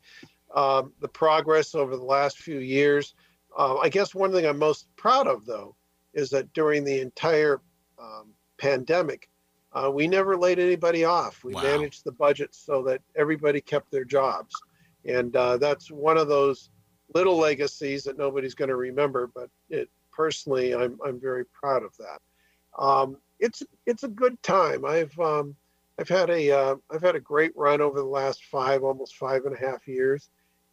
um, 0.56 0.94
the 1.00 1.08
progress 1.08 1.76
over 1.76 1.96
the 1.96 2.04
last 2.04 2.40
few 2.40 2.60
years. 2.60 3.14
Uh, 3.58 3.78
I 3.78 3.90
guess 3.90 4.16
one 4.16 4.32
thing 4.32 4.46
I'm 4.46 4.58
most 4.58 4.88
proud 4.96 5.28
of, 5.28 5.46
though, 5.46 5.76
is 6.14 6.30
that 6.32 6.52
during 6.54 6.84
the 6.84 7.00
entire 7.00 7.62
um, 8.02 8.34
pandemic, 8.58 9.30
uh, 9.74 9.92
we 9.94 10.08
never 10.08 10.36
laid 10.36 10.60
anybody 10.60 11.06
off. 11.06 11.44
We 11.44 11.54
Wow. 11.54 11.62
managed 11.62 12.04
the 12.04 12.12
budget 12.12 12.56
so 12.56 12.82
that 12.84 13.02
everybody 13.16 13.62
kept 13.62 13.92
their 13.92 14.04
jobs. 14.06 14.56
And 15.06 15.36
uh, 15.36 15.58
that's 15.58 15.90
one 15.92 16.18
of 16.18 16.28
those 16.28 16.70
little 17.14 17.38
legacies 17.38 18.04
that 18.04 18.18
nobody's 18.18 18.56
going 18.56 18.70
to 18.70 18.76
remember. 18.76 19.28
But 19.28 19.50
it, 19.70 19.90
personally, 20.12 20.74
I'm, 20.74 20.98
I'm 21.06 21.20
very 21.20 21.46
proud 21.46 21.84
of 21.84 21.96
that. 21.98 22.22
Um, 22.78 23.18
it's 23.42 23.64
it's 23.86 24.04
a 24.04 24.08
good 24.08 24.42
time. 24.44 24.86
I've 24.86 25.20
um, 25.20 25.56
I've 26.00 26.08
had 26.08 26.30
a 26.30 26.52
uh, 26.52 26.76
I've 26.90 27.02
had 27.02 27.16
a 27.16 27.20
great 27.20 27.52
run 27.58 27.82
over 27.82 28.00
the 28.00 28.06
last 28.06 28.46
five 28.46 28.84
almost 28.84 29.18
five 29.18 29.46
and 29.46 29.56
a 29.56 29.60
half 29.60 29.88
years, 29.88 30.30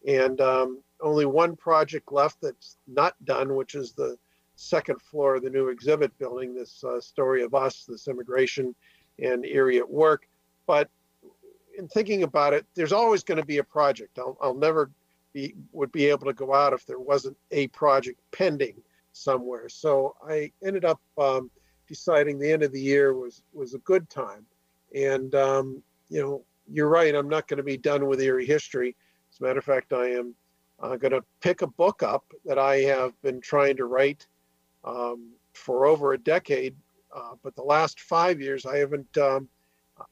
and 0.06 0.40
um, 0.40 0.82
only 1.00 1.26
one 1.26 1.56
project 1.56 2.12
left 2.12 2.40
that's 2.40 2.76
not 2.86 3.14
done, 3.24 3.56
which 3.56 3.74
is 3.74 3.92
the 3.92 4.16
second 4.54 5.00
floor 5.00 5.36
of 5.36 5.42
the 5.42 5.50
new 5.50 5.68
exhibit 5.68 6.16
building. 6.18 6.54
This 6.54 6.84
uh, 6.84 7.00
story 7.00 7.42
of 7.42 7.54
us, 7.54 7.84
this 7.88 8.06
immigration, 8.06 8.74
and 9.18 9.44
Erie 9.46 9.78
at 9.78 9.90
work. 9.90 10.28
But 10.66 10.90
in 11.78 11.88
thinking 11.88 12.22
about 12.22 12.52
it, 12.52 12.66
there's 12.74 12.92
always 12.92 13.24
going 13.24 13.40
to 13.40 13.46
be 13.46 13.58
a 13.58 13.64
project. 13.64 14.18
I'll, 14.18 14.36
I'll 14.42 14.54
never 14.54 14.90
be 15.32 15.54
would 15.72 15.92
be 15.92 16.06
able 16.06 16.26
to 16.26 16.32
go 16.34 16.54
out 16.54 16.72
if 16.72 16.84
there 16.84 16.98
wasn't 16.98 17.36
a 17.50 17.68
project 17.68 18.20
pending 18.30 18.74
somewhere. 19.12 19.68
So 19.68 20.16
I 20.26 20.52
ended 20.62 20.84
up 20.84 21.00
um, 21.16 21.50
deciding 21.88 22.38
the 22.38 22.50
end 22.50 22.62
of 22.62 22.72
the 22.72 22.80
year 22.80 23.14
was 23.14 23.42
was 23.52 23.74
a 23.74 23.78
good 23.78 24.08
time. 24.08 24.46
And 24.94 25.34
um, 25.34 25.82
you 26.08 26.22
know, 26.22 26.44
you're 26.70 26.88
right. 26.88 27.14
I'm 27.14 27.28
not 27.28 27.48
going 27.48 27.58
to 27.58 27.62
be 27.64 27.76
done 27.76 28.06
with 28.06 28.20
Erie 28.20 28.46
history. 28.46 28.96
As 29.32 29.40
a 29.40 29.44
matter 29.44 29.58
of 29.58 29.64
fact, 29.64 29.92
I 29.92 30.10
am 30.10 30.34
uh, 30.80 30.96
going 30.96 31.12
to 31.12 31.24
pick 31.40 31.62
a 31.62 31.66
book 31.66 32.02
up 32.02 32.24
that 32.44 32.58
I 32.58 32.76
have 32.80 33.20
been 33.22 33.40
trying 33.40 33.76
to 33.76 33.86
write 33.86 34.26
um, 34.84 35.32
for 35.54 35.86
over 35.86 36.12
a 36.12 36.18
decade. 36.18 36.74
Uh, 37.14 37.34
but 37.42 37.56
the 37.56 37.62
last 37.62 38.00
five 38.00 38.40
years, 38.40 38.66
I 38.66 38.76
haven't, 38.76 39.16
um, 39.18 39.48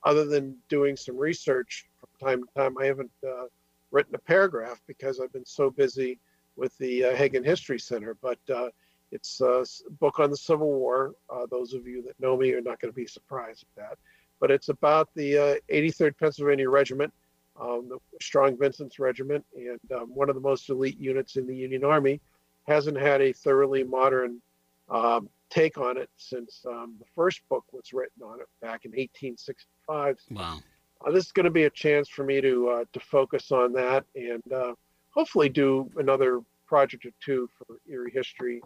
other 0.05 0.25
than 0.25 0.57
doing 0.69 0.97
some 0.97 1.17
research 1.17 1.87
from 2.01 2.29
time 2.29 2.43
to 2.43 2.55
time, 2.55 2.77
I 2.79 2.87
haven't 2.87 3.13
uh, 3.27 3.47
written 3.91 4.15
a 4.15 4.19
paragraph 4.19 4.81
because 4.87 5.21
I've 5.21 5.33
been 5.33 5.47
so 5.47 5.71
busy 5.71 6.19
with 6.57 6.77
the 6.79 7.05
uh, 7.05 7.17
Hagen 7.17 7.45
History 7.45 7.79
Center. 7.79 8.17
But 8.21 8.39
uh, 8.53 8.69
it's 9.13 9.41
a 9.41 9.65
book 10.01 10.19
on 10.19 10.31
the 10.31 10.37
Civil 10.37 10.73
War. 10.73 11.15
Uh, 11.31 11.47
those 11.51 11.75
of 11.75 11.87
you 11.87 12.03
that 12.03 12.19
know 12.21 12.37
me 12.37 12.53
are 12.53 12.61
not 12.61 12.81
going 12.81 12.93
to 12.93 12.97
be 12.97 13.07
surprised 13.07 13.65
at 13.77 13.83
that. 13.83 13.99
But 14.41 14.51
it's 14.51 14.69
about 14.69 15.09
the 15.15 15.39
uh, 15.39 15.55
83rd 15.73 16.19
Pennsylvania 16.19 16.69
Regiment, 16.69 17.13
um, 17.61 17.89
the 17.89 17.99
Strong 18.21 18.59
Vincent's 18.59 18.99
Regiment, 18.99 19.45
and 19.55 19.81
um, 19.95 20.15
one 20.15 20.29
of 20.29 20.35
the 20.35 20.41
most 20.41 20.69
elite 20.69 20.99
units 20.99 21.37
in 21.37 21.47
the 21.47 21.57
Union 21.57 21.85
Army. 21.85 22.21
Hasn't 22.67 22.99
had 22.99 23.23
a 23.23 23.33
thoroughly 23.33 23.85
modern 23.85 24.43
um, 24.89 25.29
take 25.51 25.79
on 25.79 25.97
it 25.97 26.11
since 26.17 26.65
um, 26.69 26.97
the 26.99 27.07
first 27.15 27.49
book 27.49 27.65
was 27.73 27.93
written 27.93 28.23
on 28.25 28.41
it 28.41 28.49
back 28.61 28.85
in 28.85 28.91
1865. 28.91 30.19
Wow. 30.31 30.59
Uh, 31.05 31.11
this 31.11 31.27
is 31.27 31.33
going 31.33 31.45
to 31.45 31.51
be 31.51 31.65
a 31.65 31.71
chance 31.71 32.09
for 32.09 32.25
me 32.25 32.41
to 32.41 32.69
uh, 32.69 32.85
to 32.93 33.01
focus 33.01 33.53
on 33.53 33.73
that 33.73 34.05
and 34.15 34.43
uh, 34.53 34.75
hopefully 35.11 35.49
do 35.49 35.91
another 35.97 36.41
project 36.67 37.07
or 37.07 37.11
two 37.25 37.49
for 37.57 37.77
Erie 37.89 38.11
history, 38.13 38.61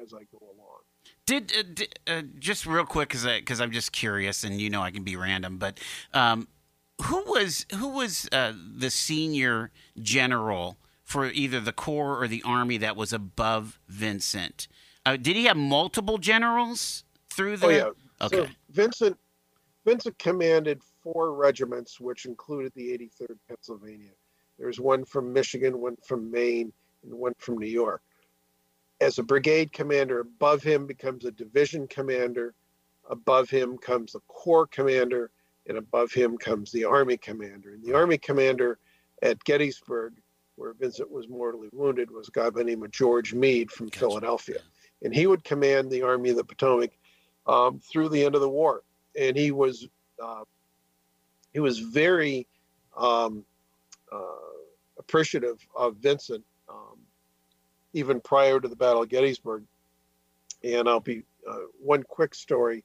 as 0.00 0.12
I 0.12 0.24
go 0.32 0.38
along. 0.40 0.80
Did, 1.26 1.52
uh, 1.56 1.62
did 1.74 1.98
uh, 2.06 2.22
just 2.38 2.66
real 2.66 2.84
quick 2.84 3.08
because 3.08 3.24
because 3.24 3.60
I'm 3.60 3.72
just 3.72 3.92
curious, 3.92 4.44
and 4.44 4.60
you 4.60 4.70
know 4.70 4.82
I 4.82 4.90
can 4.90 5.02
be 5.02 5.16
random, 5.16 5.58
but 5.58 5.78
um, 6.14 6.48
who 7.02 7.22
was 7.26 7.66
who 7.74 7.88
was 7.88 8.28
uh, 8.32 8.52
the 8.76 8.90
senior 8.90 9.70
general 10.00 10.76
for 11.04 11.26
either 11.26 11.60
the 11.60 11.72
Corps 11.72 12.20
or 12.22 12.28
the 12.28 12.42
Army 12.44 12.78
that 12.78 12.96
was 12.96 13.12
above 13.12 13.78
Vincent. 13.88 14.68
Uh, 15.04 15.16
did 15.16 15.36
he 15.36 15.44
have 15.44 15.56
multiple 15.56 16.18
generals 16.18 17.04
through 17.30 17.56
the? 17.56 17.66
Oh 17.66 17.70
yeah. 17.70 17.90
Okay. 18.20 18.36
So 18.36 18.46
Vincent 18.70 19.18
Vincent 19.84 20.18
commanded 20.18 20.80
four 21.02 21.34
regiments, 21.34 22.00
which 22.00 22.24
included 22.24 22.72
the 22.74 22.90
83rd 22.92 23.36
Pennsylvania. 23.48 24.12
There's 24.58 24.78
one 24.78 25.04
from 25.04 25.32
Michigan, 25.32 25.80
one 25.80 25.96
from 26.06 26.30
Maine, 26.30 26.72
and 27.02 27.12
one 27.12 27.34
from 27.38 27.58
New 27.58 27.66
York. 27.66 28.02
As 29.02 29.18
a 29.18 29.22
brigade 29.24 29.72
commander, 29.72 30.20
above 30.20 30.62
him 30.62 30.86
becomes 30.86 31.24
a 31.24 31.32
division 31.32 31.88
commander. 31.88 32.54
Above 33.10 33.50
him 33.50 33.76
comes 33.76 34.14
a 34.14 34.20
corps 34.28 34.68
commander, 34.68 35.32
and 35.66 35.76
above 35.76 36.12
him 36.12 36.38
comes 36.38 36.70
the 36.70 36.84
army 36.84 37.16
commander. 37.16 37.74
And 37.74 37.84
the 37.84 37.94
army 37.94 38.16
commander 38.16 38.78
at 39.20 39.42
Gettysburg, 39.42 40.14
where 40.54 40.74
Vincent 40.74 41.10
was 41.10 41.28
mortally 41.28 41.68
wounded, 41.72 42.12
was 42.12 42.28
a 42.28 42.30
guy 42.30 42.48
by 42.50 42.60
the 42.60 42.64
name 42.64 42.84
of 42.84 42.92
George 42.92 43.34
Meade 43.34 43.72
from 43.72 43.86
Gotcha. 43.86 43.98
Philadelphia. 43.98 44.60
And 45.02 45.12
he 45.12 45.26
would 45.26 45.42
command 45.42 45.90
the 45.90 46.02
Army 46.02 46.30
of 46.30 46.36
the 46.36 46.44
Potomac 46.44 46.92
um, 47.48 47.80
through 47.80 48.08
the 48.10 48.24
end 48.24 48.36
of 48.36 48.40
the 48.40 48.48
war. 48.48 48.84
And 49.18 49.36
he 49.36 49.50
was 49.50 49.88
uh, 50.22 50.44
he 51.52 51.58
was 51.58 51.80
very 51.80 52.46
um, 52.96 53.44
uh, 54.12 54.20
appreciative 54.96 55.58
of 55.76 55.96
Vincent, 55.96 56.44
even 57.92 58.20
prior 58.20 58.60
to 58.60 58.68
the 58.68 58.76
Battle 58.76 59.02
of 59.02 59.08
Gettysburg. 59.08 59.64
And 60.64 60.88
I'll 60.88 61.00
be 61.00 61.22
uh, 61.48 61.56
one 61.80 62.02
quick 62.02 62.34
story. 62.34 62.84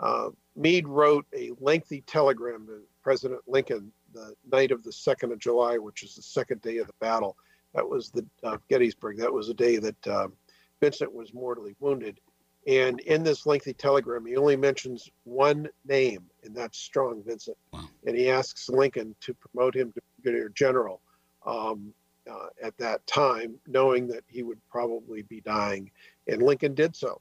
Uh, 0.00 0.30
Meade 0.56 0.86
wrote 0.86 1.26
a 1.36 1.52
lengthy 1.60 2.02
telegram 2.02 2.66
to 2.66 2.80
President 3.02 3.40
Lincoln 3.46 3.92
the 4.14 4.34
night 4.50 4.70
of 4.70 4.82
the 4.84 4.90
2nd 4.90 5.32
of 5.32 5.38
July, 5.38 5.76
which 5.78 6.02
is 6.02 6.14
the 6.14 6.22
second 6.22 6.62
day 6.62 6.78
of 6.78 6.86
the 6.86 6.92
battle. 7.00 7.36
That 7.74 7.88
was 7.88 8.10
the 8.10 8.24
uh, 8.42 8.58
Gettysburg. 8.68 9.18
That 9.18 9.32
was 9.32 9.48
the 9.48 9.54
day 9.54 9.76
that 9.78 10.08
um, 10.08 10.32
Vincent 10.80 11.12
was 11.12 11.34
mortally 11.34 11.74
wounded. 11.80 12.20
And 12.66 13.00
in 13.00 13.22
this 13.22 13.46
lengthy 13.46 13.72
telegram, 13.72 14.26
he 14.26 14.36
only 14.36 14.56
mentions 14.56 15.08
one 15.24 15.68
name, 15.86 16.24
and 16.44 16.54
that's 16.54 16.78
Strong 16.78 17.22
Vincent. 17.24 17.56
Wow. 17.72 17.88
And 18.06 18.16
he 18.16 18.30
asks 18.30 18.68
Lincoln 18.68 19.14
to 19.20 19.34
promote 19.34 19.74
him 19.74 19.92
to 19.92 20.02
brigadier 20.20 20.50
general 20.50 21.00
um, 21.46 21.94
uh, 22.30 22.48
at 22.62 22.76
that 22.78 23.06
time, 23.06 23.54
knowing 23.66 24.06
that 24.08 24.24
he 24.26 24.42
would 24.42 24.60
probably 24.70 25.22
be 25.22 25.40
dying. 25.40 25.90
And 26.26 26.42
Lincoln 26.42 26.74
did 26.74 26.94
so. 26.94 27.20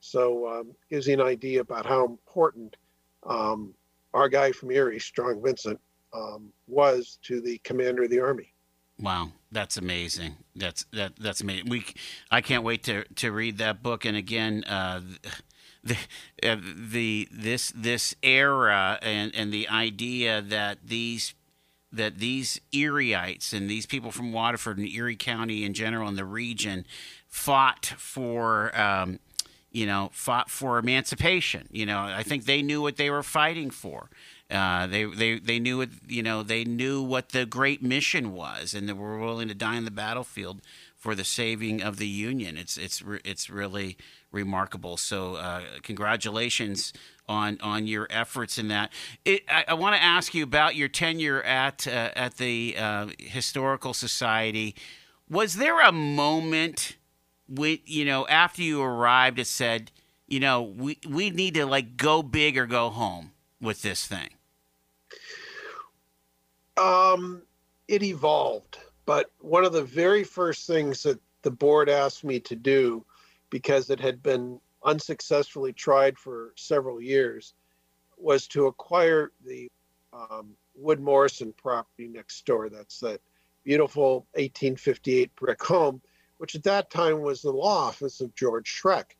So 0.00 0.48
um, 0.48 0.74
gives 0.90 1.06
you 1.06 1.14
an 1.14 1.20
idea 1.20 1.60
about 1.60 1.86
how 1.86 2.04
important 2.04 2.76
um, 3.26 3.74
our 4.14 4.28
guy 4.28 4.52
from 4.52 4.70
Erie, 4.70 5.00
Strong 5.00 5.42
Vincent, 5.42 5.80
um, 6.14 6.52
was 6.66 7.18
to 7.22 7.40
the 7.40 7.58
commander 7.58 8.04
of 8.04 8.10
the 8.10 8.20
army. 8.20 8.52
Wow, 9.00 9.30
that's 9.52 9.76
amazing. 9.76 10.36
That's 10.56 10.84
that 10.92 11.12
that's 11.20 11.40
amazing. 11.40 11.68
We, 11.68 11.84
I 12.30 12.40
can't 12.40 12.64
wait 12.64 12.82
to 12.84 13.04
to 13.04 13.30
read 13.30 13.58
that 13.58 13.82
book. 13.82 14.04
And 14.04 14.16
again, 14.16 14.64
uh, 14.64 15.00
the 15.84 15.96
uh, 16.42 16.56
the 16.74 17.28
this 17.30 17.72
this 17.76 18.14
era 18.22 18.98
and 19.00 19.32
and 19.34 19.52
the 19.52 19.68
idea 19.68 20.42
that 20.42 20.78
these 20.84 21.34
that 21.92 22.18
these 22.18 22.60
Erieites 22.72 23.52
and 23.52 23.68
these 23.68 23.86
people 23.86 24.10
from 24.10 24.32
Waterford 24.32 24.78
and 24.78 24.88
Erie 24.88 25.16
County 25.16 25.64
in 25.64 25.74
general 25.74 26.08
and 26.08 26.18
the 26.18 26.24
region 26.24 26.84
fought 27.26 27.86
for. 27.86 28.78
Um, 28.78 29.18
you 29.70 29.84
know, 29.84 30.08
fought 30.14 30.48
for 30.48 30.78
emancipation. 30.78 31.68
You 31.70 31.84
know, 31.84 32.00
I 32.00 32.22
think 32.22 32.46
they 32.46 32.62
knew 32.62 32.80
what 32.80 32.96
they 32.96 33.10
were 33.10 33.22
fighting 33.22 33.70
for. 33.70 34.08
Uh, 34.50 34.86
they 34.86 35.04
they 35.04 35.38
they 35.38 35.58
knew. 35.58 35.86
You 36.08 36.22
know, 36.22 36.42
they 36.42 36.64
knew 36.64 37.02
what 37.02 37.30
the 37.30 37.44
great 37.44 37.82
mission 37.82 38.32
was, 38.32 38.72
and 38.72 38.88
they 38.88 38.94
were 38.94 39.18
willing 39.18 39.48
to 39.48 39.54
die 39.54 39.76
in 39.76 39.84
the 39.84 39.90
battlefield 39.90 40.62
for 40.98 41.14
the 41.14 41.24
saving 41.24 41.80
of 41.80 41.96
the 41.96 42.08
Union. 42.08 42.56
It's 42.56 42.76
it's 42.76 43.00
re- 43.00 43.20
it's 43.24 43.48
really 43.48 43.96
remarkable. 44.32 44.96
So, 44.96 45.36
uh, 45.36 45.62
congratulations 45.82 46.92
on 47.28 47.58
on 47.62 47.86
your 47.86 48.06
efforts 48.10 48.58
in 48.58 48.68
that. 48.68 48.92
It, 49.24 49.44
I, 49.48 49.66
I 49.68 49.74
want 49.74 49.96
to 49.96 50.02
ask 50.02 50.34
you 50.34 50.42
about 50.42 50.74
your 50.74 50.88
tenure 50.88 51.42
at 51.42 51.86
uh, 51.86 52.10
at 52.14 52.36
the 52.36 52.74
uh, 52.76 53.06
Historical 53.18 53.94
Society. 53.94 54.74
Was 55.30 55.54
there 55.54 55.80
a 55.80 55.92
moment 55.92 56.96
when 57.48 57.78
you 57.84 58.04
know 58.04 58.26
after 58.26 58.62
you 58.62 58.82
arrived, 58.82 59.38
it 59.38 59.46
said, 59.46 59.92
you 60.26 60.40
know, 60.40 60.62
we 60.62 60.98
we 61.08 61.30
need 61.30 61.54
to 61.54 61.64
like 61.64 61.96
go 61.96 62.22
big 62.22 62.58
or 62.58 62.66
go 62.66 62.90
home 62.90 63.32
with 63.60 63.82
this 63.82 64.06
thing? 64.06 64.30
Um, 66.76 67.42
it 67.88 68.02
evolved, 68.02 68.78
but 69.08 69.30
one 69.40 69.64
of 69.64 69.72
the 69.72 69.84
very 69.84 70.22
first 70.22 70.66
things 70.66 71.02
that 71.04 71.18
the 71.40 71.50
board 71.50 71.88
asked 71.88 72.24
me 72.24 72.38
to 72.40 72.54
do, 72.54 73.06
because 73.48 73.88
it 73.88 73.98
had 73.98 74.22
been 74.22 74.60
unsuccessfully 74.84 75.72
tried 75.72 76.18
for 76.18 76.52
several 76.56 77.00
years, 77.00 77.54
was 78.18 78.46
to 78.48 78.66
acquire 78.66 79.32
the 79.46 79.70
um, 80.12 80.50
Wood 80.74 81.00
Morrison 81.00 81.54
property 81.56 82.06
next 82.06 82.44
door. 82.44 82.68
That's 82.68 83.00
that 83.00 83.22
beautiful 83.64 84.26
1858 84.34 85.34
brick 85.36 85.62
home, 85.64 86.02
which 86.36 86.54
at 86.54 86.64
that 86.64 86.90
time 86.90 87.22
was 87.22 87.40
the 87.40 87.50
law 87.50 87.86
office 87.86 88.20
of 88.20 88.34
George 88.34 88.70
Schreck. 88.70 89.12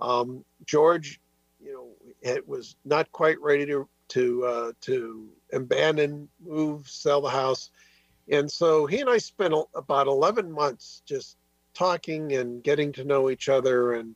Um, 0.00 0.42
George, 0.64 1.20
you 1.62 1.74
know, 1.74 1.88
it 2.22 2.48
was 2.48 2.76
not 2.86 3.12
quite 3.12 3.38
ready 3.42 3.66
to 3.66 3.86
to 4.08 4.44
uh, 4.46 4.72
to 4.80 5.28
abandon, 5.52 6.30
move, 6.42 6.88
sell 6.88 7.20
the 7.20 7.28
house, 7.28 7.68
and 8.30 8.50
so 8.50 8.86
he 8.86 9.00
and 9.00 9.10
I 9.10 9.18
spent 9.18 9.54
about 9.74 10.06
11 10.06 10.50
months 10.50 11.02
just 11.04 11.36
talking 11.74 12.32
and 12.32 12.62
getting 12.62 12.92
to 12.92 13.04
know 13.04 13.30
each 13.30 13.48
other, 13.48 13.94
and 13.94 14.14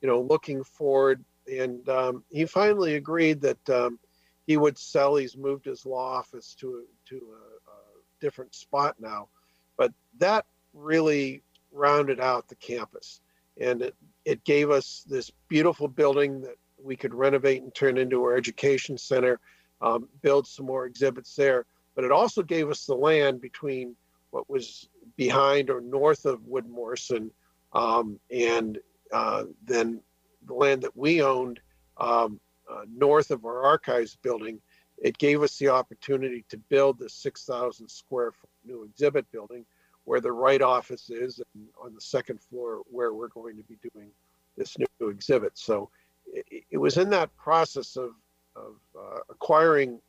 you 0.00 0.08
know, 0.08 0.20
looking 0.20 0.64
forward. 0.64 1.24
And 1.50 1.86
um, 1.88 2.24
he 2.30 2.46
finally 2.46 2.94
agreed 2.94 3.40
that 3.42 3.70
um, 3.70 3.98
he 4.46 4.56
would 4.56 4.78
sell. 4.78 5.16
He's 5.16 5.36
moved 5.36 5.66
his 5.66 5.84
law 5.84 6.18
office 6.18 6.54
to 6.60 6.84
to 7.06 7.16
a, 7.16 7.70
a 7.70 7.76
different 8.20 8.54
spot 8.54 8.96
now, 9.00 9.28
but 9.76 9.92
that 10.18 10.46
really 10.72 11.42
rounded 11.72 12.20
out 12.20 12.48
the 12.48 12.54
campus, 12.56 13.20
and 13.60 13.82
it 13.82 13.94
it 14.24 14.44
gave 14.44 14.70
us 14.70 15.04
this 15.08 15.30
beautiful 15.48 15.88
building 15.88 16.40
that 16.42 16.56
we 16.82 16.96
could 16.96 17.14
renovate 17.14 17.62
and 17.62 17.74
turn 17.74 17.98
into 17.98 18.22
our 18.22 18.36
education 18.36 18.96
center, 18.96 19.38
um, 19.82 20.08
build 20.22 20.46
some 20.46 20.66
more 20.66 20.86
exhibits 20.86 21.34
there. 21.34 21.66
But 22.00 22.06
it 22.06 22.12
also 22.12 22.42
gave 22.42 22.70
us 22.70 22.86
the 22.86 22.94
land 22.94 23.42
between 23.42 23.94
what 24.30 24.48
was 24.48 24.88
behind 25.18 25.68
or 25.68 25.82
north 25.82 26.24
of 26.24 26.46
Wood 26.46 26.66
Morrison 26.66 27.30
um, 27.74 28.18
and 28.30 28.78
uh, 29.12 29.44
then 29.66 30.00
the 30.46 30.54
land 30.54 30.80
that 30.80 30.96
we 30.96 31.20
owned 31.20 31.60
um, 31.98 32.40
uh, 32.72 32.84
north 32.90 33.30
of 33.30 33.44
our 33.44 33.66
archives 33.66 34.16
building. 34.16 34.62
It 34.96 35.18
gave 35.18 35.42
us 35.42 35.58
the 35.58 35.68
opportunity 35.68 36.42
to 36.48 36.56
build 36.56 36.98
the 36.98 37.10
6,000 37.10 37.86
square 37.86 38.32
foot 38.32 38.48
new 38.64 38.84
exhibit 38.84 39.30
building 39.30 39.66
where 40.04 40.22
the 40.22 40.32
Wright 40.32 40.62
office 40.62 41.10
is 41.10 41.42
and 41.54 41.66
on 41.84 41.94
the 41.94 42.00
second 42.00 42.40
floor 42.40 42.80
where 42.90 43.12
we're 43.12 43.28
going 43.28 43.58
to 43.58 43.64
be 43.64 43.76
doing 43.92 44.08
this 44.56 44.74
new 44.78 45.10
exhibit. 45.10 45.58
So 45.58 45.90
it, 46.24 46.64
it 46.70 46.78
was 46.78 46.96
in 46.96 47.10
that 47.10 47.36
process 47.36 47.98
of, 47.98 48.12
of 48.56 48.76
uh, 48.98 49.18
acquiring 49.28 50.00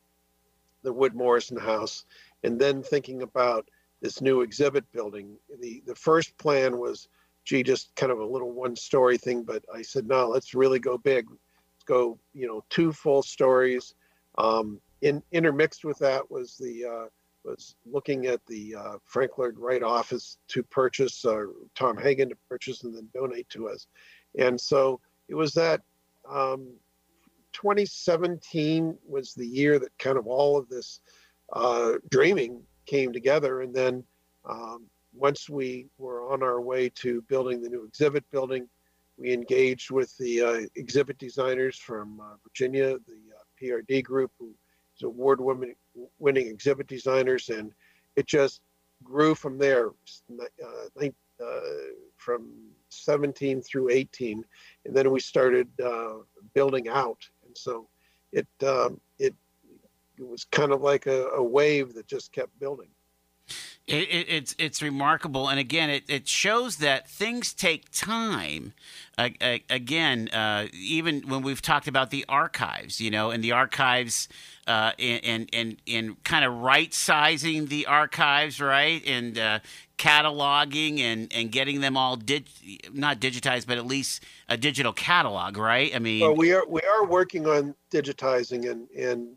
the 0.82 0.92
Wood 0.92 1.14
Morrison 1.14 1.56
House 1.56 2.04
and 2.44 2.60
then 2.60 2.82
thinking 2.82 3.22
about 3.22 3.68
this 4.00 4.20
new 4.20 4.40
exhibit 4.40 4.84
building. 4.92 5.36
The, 5.60 5.82
the 5.86 5.94
first 5.94 6.36
plan 6.38 6.78
was, 6.78 7.08
gee, 7.44 7.62
just 7.62 7.94
kind 7.94 8.10
of 8.10 8.18
a 8.18 8.24
little 8.24 8.52
one 8.52 8.74
story 8.76 9.16
thing, 9.16 9.44
but 9.44 9.64
I 9.72 9.82
said, 9.82 10.06
no, 10.06 10.28
let's 10.28 10.54
really 10.54 10.80
go 10.80 10.98
big. 10.98 11.26
Let's 11.28 11.84
go, 11.86 12.18
you 12.34 12.46
know, 12.46 12.64
two 12.68 12.92
full 12.92 13.22
stories. 13.22 13.94
Um, 14.38 14.80
in, 15.02 15.22
intermixed 15.32 15.84
with 15.84 15.98
that 15.98 16.28
was 16.30 16.56
the 16.56 16.84
uh, 16.84 17.08
was 17.44 17.74
looking 17.86 18.26
at 18.26 18.44
the 18.46 18.74
uh, 18.76 18.92
Frank 19.04 19.36
Lloyd 19.38 19.58
Wright 19.58 19.82
office 19.82 20.38
to 20.48 20.62
purchase, 20.62 21.24
uh, 21.24 21.44
Tom 21.74 21.96
Hagen 21.96 22.28
to 22.28 22.36
purchase 22.48 22.84
and 22.84 22.94
then 22.94 23.08
donate 23.12 23.48
to 23.50 23.68
us. 23.68 23.88
And 24.38 24.60
so 24.60 25.00
it 25.28 25.34
was 25.34 25.52
that 25.54 25.80
um, 26.30 26.68
2017 27.52 28.96
was 29.06 29.34
the 29.34 29.46
year 29.46 29.78
that 29.78 29.96
kind 29.98 30.18
of 30.18 30.26
all 30.26 30.56
of 30.56 30.68
this 30.68 31.00
uh, 31.52 31.94
dreaming 32.10 32.62
came 32.86 33.12
together. 33.12 33.60
And 33.60 33.74
then 33.74 34.04
um, 34.44 34.86
once 35.14 35.48
we 35.48 35.88
were 35.98 36.32
on 36.32 36.42
our 36.42 36.60
way 36.60 36.88
to 36.88 37.22
building 37.22 37.62
the 37.62 37.68
new 37.68 37.84
exhibit 37.84 38.24
building, 38.30 38.68
we 39.18 39.32
engaged 39.32 39.90
with 39.90 40.16
the 40.18 40.42
uh, 40.42 40.60
exhibit 40.74 41.18
designers 41.18 41.76
from 41.76 42.20
uh, 42.20 42.34
Virginia, 42.42 42.98
the 43.06 43.20
uh, 43.36 43.44
PRD 43.60 44.02
group, 44.02 44.32
who 44.38 44.54
is 44.96 45.02
award 45.02 45.40
winning, 45.40 46.46
exhibit 46.48 46.86
designers. 46.86 47.50
And 47.50 47.72
it 48.16 48.26
just 48.26 48.62
grew 49.04 49.34
from 49.34 49.58
there 49.58 49.90
uh, 50.30 51.06
uh, 51.06 51.60
from 52.16 52.50
17 52.88 53.62
through 53.62 53.90
18. 53.90 54.44
And 54.86 54.96
then 54.96 55.10
we 55.10 55.20
started 55.20 55.68
building 56.54 56.88
out. 56.88 57.18
And 57.52 57.58
so 57.58 57.86
it, 58.32 58.46
um, 58.66 58.98
it, 59.18 59.34
it 60.18 60.26
was 60.26 60.44
kind 60.44 60.72
of 60.72 60.80
like 60.80 61.06
a, 61.06 61.26
a 61.36 61.42
wave 61.42 61.92
that 61.92 62.06
just 62.06 62.32
kept 62.32 62.58
building. 62.58 62.88
It, 63.92 64.08
it, 64.08 64.26
it's 64.30 64.54
it's 64.58 64.80
remarkable, 64.80 65.50
and 65.50 65.60
again, 65.60 65.90
it, 65.90 66.04
it 66.08 66.26
shows 66.26 66.76
that 66.78 67.10
things 67.10 67.52
take 67.52 67.90
time. 67.90 68.72
Again, 69.18 70.30
uh, 70.30 70.68
even 70.72 71.28
when 71.28 71.42
we've 71.42 71.60
talked 71.60 71.86
about 71.88 72.10
the 72.10 72.24
archives, 72.26 73.02
you 73.02 73.10
know, 73.10 73.30
and 73.30 73.44
the 73.44 73.52
archives, 73.52 74.28
uh, 74.66 74.92
and 74.98 75.50
and 75.52 75.76
and 75.86 76.24
kind 76.24 76.42
of 76.42 76.54
right 76.54 76.94
sizing 76.94 77.66
the 77.66 77.84
archives, 77.84 78.62
right, 78.62 79.06
and 79.06 79.38
uh, 79.38 79.58
cataloging 79.98 81.00
and 81.00 81.30
and 81.30 81.52
getting 81.52 81.82
them 81.82 81.94
all 81.94 82.16
dig, 82.16 82.46
not 82.94 83.20
digitized, 83.20 83.66
but 83.66 83.76
at 83.76 83.86
least 83.86 84.24
a 84.48 84.56
digital 84.56 84.94
catalog, 84.94 85.58
right? 85.58 85.94
I 85.94 85.98
mean, 85.98 86.22
well, 86.22 86.34
we 86.34 86.54
are 86.54 86.66
we 86.66 86.80
are 86.80 87.04
working 87.04 87.46
on 87.46 87.74
digitizing, 87.92 88.70
and 88.70 88.88
and 88.98 89.36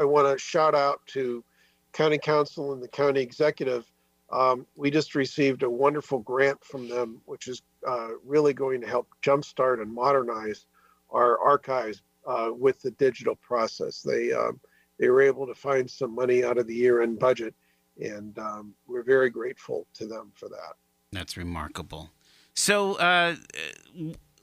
I 0.00 0.04
want 0.04 0.26
to 0.26 0.42
shout 0.42 0.74
out 0.74 1.02
to 1.08 1.44
county 1.92 2.18
council 2.18 2.72
and 2.72 2.82
the 2.82 2.88
county 2.88 3.20
executive. 3.20 3.84
Um, 4.30 4.66
we 4.76 4.90
just 4.90 5.14
received 5.14 5.62
a 5.62 5.70
wonderful 5.70 6.18
grant 6.18 6.62
from 6.62 6.88
them, 6.88 7.20
which 7.24 7.48
is 7.48 7.62
uh, 7.86 8.08
really 8.24 8.52
going 8.52 8.80
to 8.82 8.86
help 8.86 9.08
jumpstart 9.22 9.80
and 9.80 9.92
modernize 9.92 10.66
our 11.10 11.38
archives 11.38 12.02
uh, 12.26 12.50
with 12.52 12.80
the 12.82 12.90
digital 12.92 13.36
process. 13.36 14.02
They 14.02 14.32
um, 14.32 14.60
they 14.98 15.08
were 15.08 15.22
able 15.22 15.46
to 15.46 15.54
find 15.54 15.90
some 15.90 16.14
money 16.14 16.44
out 16.44 16.58
of 16.58 16.66
the 16.66 16.74
year-end 16.74 17.18
budget, 17.18 17.54
and 18.00 18.38
um, 18.38 18.74
we're 18.86 19.04
very 19.04 19.30
grateful 19.30 19.86
to 19.94 20.06
them 20.06 20.32
for 20.34 20.48
that. 20.48 20.74
That's 21.12 21.36
remarkable. 21.36 22.10
So 22.54 22.94
uh, 22.96 23.36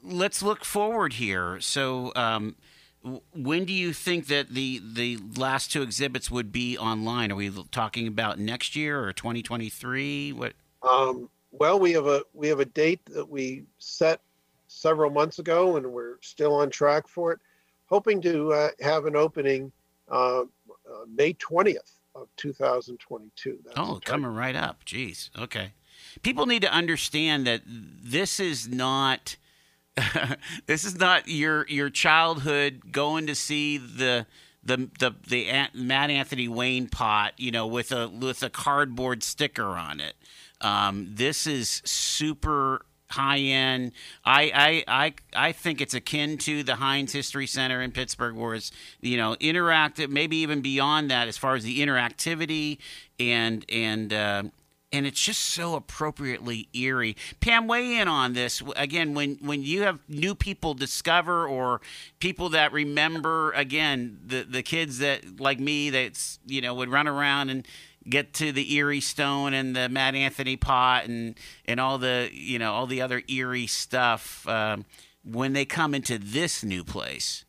let's 0.01 0.41
look 0.41 0.63
forward 0.63 1.13
here. 1.13 1.59
So 1.59 2.11
um, 2.15 2.55
when 3.33 3.65
do 3.65 3.73
you 3.73 3.93
think 3.93 4.27
that 4.27 4.49
the 4.49 4.81
the 4.83 5.19
last 5.37 5.71
two 5.71 5.81
exhibits 5.81 6.31
would 6.31 6.51
be 6.51 6.77
online? 6.77 7.31
Are 7.31 7.35
we 7.35 7.51
talking 7.71 8.07
about 8.07 8.39
next 8.39 8.75
year 8.75 9.03
or 9.03 9.13
2023? 9.13 10.33
What? 10.33 10.53
Um, 10.81 11.29
well, 11.51 11.79
we 11.79 11.91
have 11.93 12.07
a 12.07 12.23
we 12.33 12.47
have 12.47 12.59
a 12.59 12.65
date 12.65 13.01
that 13.07 13.29
we 13.29 13.63
set 13.77 14.21
several 14.67 15.11
months 15.11 15.39
ago, 15.39 15.77
and 15.77 15.91
we're 15.91 16.17
still 16.21 16.55
on 16.55 16.69
track 16.69 17.07
for 17.07 17.31
it. 17.31 17.39
Hoping 17.87 18.21
to 18.21 18.51
uh, 18.51 18.69
have 18.81 19.05
an 19.05 19.15
opening 19.15 19.71
uh, 20.11 20.41
uh, 20.41 20.45
May 21.15 21.33
20th 21.33 21.91
of 22.15 22.27
2022. 22.37 23.59
That's 23.63 23.77
oh, 23.77 23.99
coming 24.03 24.33
right 24.33 24.55
up. 24.55 24.83
Jeez. 24.85 25.29
Okay. 25.37 25.73
People 26.23 26.45
need 26.45 26.61
to 26.63 26.71
understand 26.71 27.45
that 27.45 27.61
this 27.65 28.39
is 28.39 28.67
not 28.67 29.35
this 30.65 30.83
is 30.83 30.97
not 30.97 31.27
your 31.27 31.67
your 31.67 31.89
childhood 31.89 32.91
going 32.91 33.27
to 33.27 33.35
see 33.35 33.77
the 33.77 34.25
the 34.63 34.89
the 34.99 35.15
the 35.27 35.67
Mad 35.73 36.09
Anthony 36.11 36.47
Wayne 36.47 36.87
pot, 36.87 37.33
you 37.37 37.51
know, 37.51 37.67
with 37.67 37.91
a 37.91 38.09
with 38.09 38.43
a 38.43 38.49
cardboard 38.49 39.23
sticker 39.23 39.67
on 39.67 39.99
it. 39.99 40.15
Um, 40.61 41.07
this 41.11 41.45
is 41.47 41.81
super 41.85 42.85
high 43.11 43.39
end. 43.39 43.91
I, 44.25 44.83
I 44.87 45.03
I 45.05 45.13
I 45.47 45.51
think 45.51 45.81
it's 45.81 45.93
akin 45.93 46.37
to 46.39 46.63
the 46.63 46.75
Heinz 46.75 47.13
History 47.13 47.47
Center 47.47 47.81
in 47.81 47.91
Pittsburgh, 47.91 48.35
where 48.35 48.55
it's 48.55 48.71
you 49.01 49.17
know 49.17 49.35
interactive, 49.39 50.09
maybe 50.09 50.37
even 50.37 50.61
beyond 50.61 51.11
that 51.11 51.27
as 51.27 51.37
far 51.37 51.55
as 51.55 51.63
the 51.63 51.79
interactivity 51.79 52.79
and 53.19 53.65
and 53.69 54.11
uh, 54.11 54.43
and 54.91 55.05
it's 55.05 55.19
just 55.19 55.41
so 55.41 55.75
appropriately 55.75 56.69
eerie. 56.73 57.15
Pam, 57.39 57.67
weigh 57.67 57.97
in 57.97 58.07
on 58.07 58.33
this 58.33 58.61
again. 58.75 59.13
When 59.13 59.37
when 59.41 59.61
you 59.63 59.81
have 59.83 59.99
new 60.07 60.35
people 60.35 60.73
discover 60.73 61.47
or 61.47 61.81
people 62.19 62.49
that 62.49 62.71
remember 62.71 63.51
again 63.51 64.19
the 64.25 64.43
the 64.43 64.63
kids 64.63 64.99
that 64.99 65.39
like 65.39 65.59
me 65.59 65.89
that's 65.89 66.39
you 66.45 66.61
know 66.61 66.73
would 66.75 66.89
run 66.89 67.07
around 67.07 67.49
and 67.49 67.67
get 68.07 68.33
to 68.35 68.51
the 68.51 68.73
Erie 68.75 69.01
Stone 69.01 69.53
and 69.53 69.75
the 69.75 69.89
Mad 69.89 70.15
Anthony 70.15 70.55
pot 70.55 71.05
and 71.05 71.35
and 71.65 71.79
all 71.79 71.97
the 71.97 72.29
you 72.31 72.59
know 72.59 72.73
all 72.73 72.87
the 72.87 73.01
other 73.01 73.21
eerie 73.27 73.67
stuff 73.67 74.47
um, 74.47 74.85
when 75.23 75.53
they 75.53 75.65
come 75.65 75.93
into 75.93 76.17
this 76.17 76.63
new 76.63 76.83
place. 76.83 77.45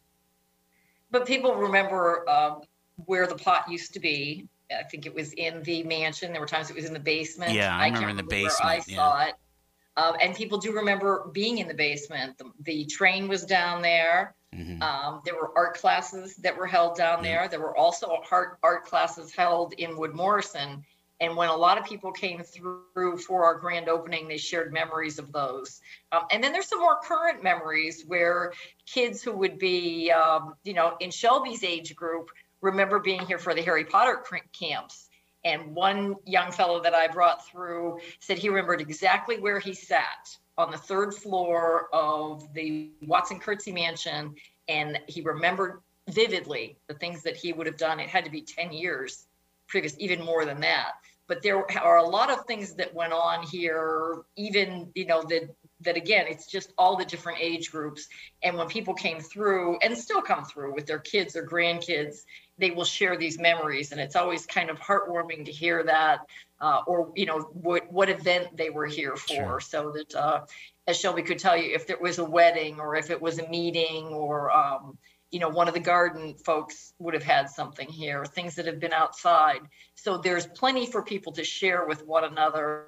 But 1.11 1.27
people 1.27 1.55
remember 1.55 2.29
um, 2.29 2.63
where 3.05 3.27
the 3.27 3.37
pot 3.37 3.71
used 3.71 3.93
to 3.95 4.01
be 4.01 4.49
I 4.71 4.83
think 4.85 5.07
it 5.07 5.15
was 5.15 5.33
in 5.33 5.63
the 5.63 5.83
mansion. 5.85 6.33
There 6.33 6.41
were 6.41 6.47
times 6.47 6.71
it 6.71 6.77
was 6.77 6.87
in 6.87 6.93
the 6.93 7.01
basement. 7.01 7.53
Yeah, 7.53 7.77
I, 7.77 7.85
I 7.85 7.89
remember 7.89 8.09
in 8.09 8.17
the 8.17 8.23
basement. 8.23 8.71
I 8.71 8.83
yeah. 8.87 8.97
saw 8.97 9.23
it. 9.27 9.35
Um, 9.97 10.17
and 10.21 10.35
people 10.35 10.59
do 10.59 10.73
remember 10.73 11.29
being 11.33 11.59
in 11.59 11.69
the 11.69 11.75
basement. 11.75 12.37
The, 12.39 12.53
the 12.63 12.85
train 12.85 13.29
was 13.29 13.45
down 13.45 13.81
there. 13.81 14.35
Mm-hmm. 14.55 14.83
Um, 14.83 15.23
there 15.25 15.35
were 15.35 15.57
art 15.57 15.79
classes 15.79 16.37
that 16.37 16.57
were 16.57 16.67
held 16.67 16.97
down 16.97 17.23
there. 17.23 17.49
There 17.49 17.61
were 17.61 17.77
also 17.77 18.21
art, 18.31 18.59
art 18.63 18.85
classes 18.85 19.33
held 19.33 19.73
in 19.75 19.97
Wood 19.97 20.15
Morrison. 20.15 20.85
And 21.19 21.35
when 21.35 21.49
a 21.49 21.57
lot 21.57 21.79
of 21.79 21.85
people 21.87 22.13
came 22.13 22.43
through 22.43 23.17
for 23.19 23.45
our 23.45 23.55
grand 23.55 23.89
opening, 23.89 24.29
they 24.29 24.37
shared 24.37 24.71
memories 24.73 25.19
of 25.19 25.33
those. 25.33 25.81
Um, 26.13 26.25
and 26.31 26.45
then 26.45 26.53
there's 26.53 26.69
some 26.69 26.81
more 26.81 26.99
current 27.03 27.43
memories 27.43 28.05
where 28.07 28.53
kids 28.85 29.23
who 29.23 29.33
would 29.33 29.59
be, 29.59 30.11
um, 30.11 30.55
you 30.63 30.75
know, 30.75 30.97
in 31.01 31.11
Shelby's 31.11 31.65
age 31.65 31.97
group 31.97 32.29
remember 32.61 32.99
being 32.99 33.21
here 33.27 33.39
for 33.39 33.55
the 33.55 33.63
Harry 33.63 33.85
Potter 33.85 34.23
camps. 34.59 35.09
And 35.45 35.75
one 35.75 36.17
young 36.25 36.51
fellow 36.51 36.83
that 36.83 36.95
I 36.95 37.07
brought 37.09 37.47
through 37.47 38.01
said 38.21 38.39
he 38.39 38.49
remembered 38.49 38.81
exactly 38.81 39.39
where 39.39 39.61
he 39.61 39.75
sat 39.75 40.37
on 40.59 40.71
the 40.71 40.79
third 40.79 41.15
floor 41.15 41.89
of 41.93 42.53
the 42.53 42.91
Watson 43.03 43.39
Curtze 43.39 43.73
mansion. 43.73 44.35
And 44.69 44.99
he 45.07 45.21
remembered 45.21 45.81
vividly 46.09 46.79
the 46.89 46.95
things 46.95 47.23
that 47.23 47.37
he 47.37 47.53
would 47.53 47.67
have 47.67 47.77
done. 47.77 48.01
It 48.01 48.09
had 48.09 48.25
to 48.25 48.31
be 48.31 48.43
10 48.43 48.73
years 48.73 49.27
previous, 49.69 49.95
even 49.99 50.25
more 50.25 50.45
than 50.45 50.61
that. 50.61 50.93
But 51.29 51.43
there 51.43 51.65
are 51.81 51.99
a 51.99 52.09
lot 52.09 52.31
of 52.31 52.45
things 52.47 52.75
that 52.75 52.95
went 52.95 53.13
on 53.13 53.45
here, 53.45 54.23
even, 54.37 54.91
you 54.95 55.07
know, 55.07 55.23
that 55.25 55.55
that 55.81 55.97
again, 55.97 56.27
it's 56.29 56.47
just 56.47 56.73
all 56.79 56.97
the 56.97 57.05
different 57.05 57.39
age 57.41 57.71
groups. 57.71 58.09
And 58.43 58.57
when 58.57 58.67
people 58.67 58.95
came 58.95 59.21
through 59.21 59.79
and 59.83 59.97
still 59.97 60.23
come 60.23 60.45
through 60.45 60.75
with 60.75 60.87
their 60.87 60.99
kids 60.99 61.37
or 61.37 61.47
grandkids, 61.47 62.23
they 62.59 62.71
will 62.71 62.85
share 62.85 63.17
these 63.17 63.39
memories. 63.39 63.93
And 63.93 64.01
it's 64.01 64.17
always 64.17 64.47
kind 64.47 64.71
of 64.71 64.79
heartwarming 64.79 65.45
to 65.45 65.53
hear 65.53 65.83
that, 65.85 66.21
uh, 66.61 66.83
or, 66.87 67.13
you 67.15 67.27
know, 67.27 67.41
what, 67.41 67.91
what 67.93 68.09
event 68.09 68.57
they 68.57 68.71
were 68.71 68.87
here 68.87 69.17
for. 69.17 69.35
Sure. 69.35 69.61
So 69.61 69.93
that, 69.93 70.15
uh, 70.15 70.41
as 70.87 70.99
Shelby 70.99 71.23
could 71.23 71.39
tell 71.39 71.57
you, 71.57 71.75
if 71.75 71.87
there 71.87 71.99
was 72.01 72.19
a 72.19 72.25
wedding 72.25 72.81
or 72.81 72.97
if 72.97 73.11
it 73.11 73.21
was 73.21 73.39
a 73.39 73.49
meeting 73.49 74.07
or, 74.07 74.51
um, 74.51 74.97
you 75.31 75.41
know, 75.41 75.49
one 75.49 75.69
of 75.69 75.75
the 75.75 75.81
garden 75.81 76.35
folks 76.45 76.95
would 76.99 77.15
have 77.15 77.23
had 77.23 77.51
something 77.51 77.89
here, 77.89 78.25
things 78.25 78.55
that 78.55 78.67
have 78.67 78.79
been 78.79 78.93
outside. 78.93 79.61
So 79.95 80.19
there's 80.19 80.47
plenty 80.47 80.87
for 80.87 81.03
people 81.03 81.33
to 81.33 81.45
share 81.45 81.85
with 81.87 82.07
one 82.07 82.25
another. 82.25 82.87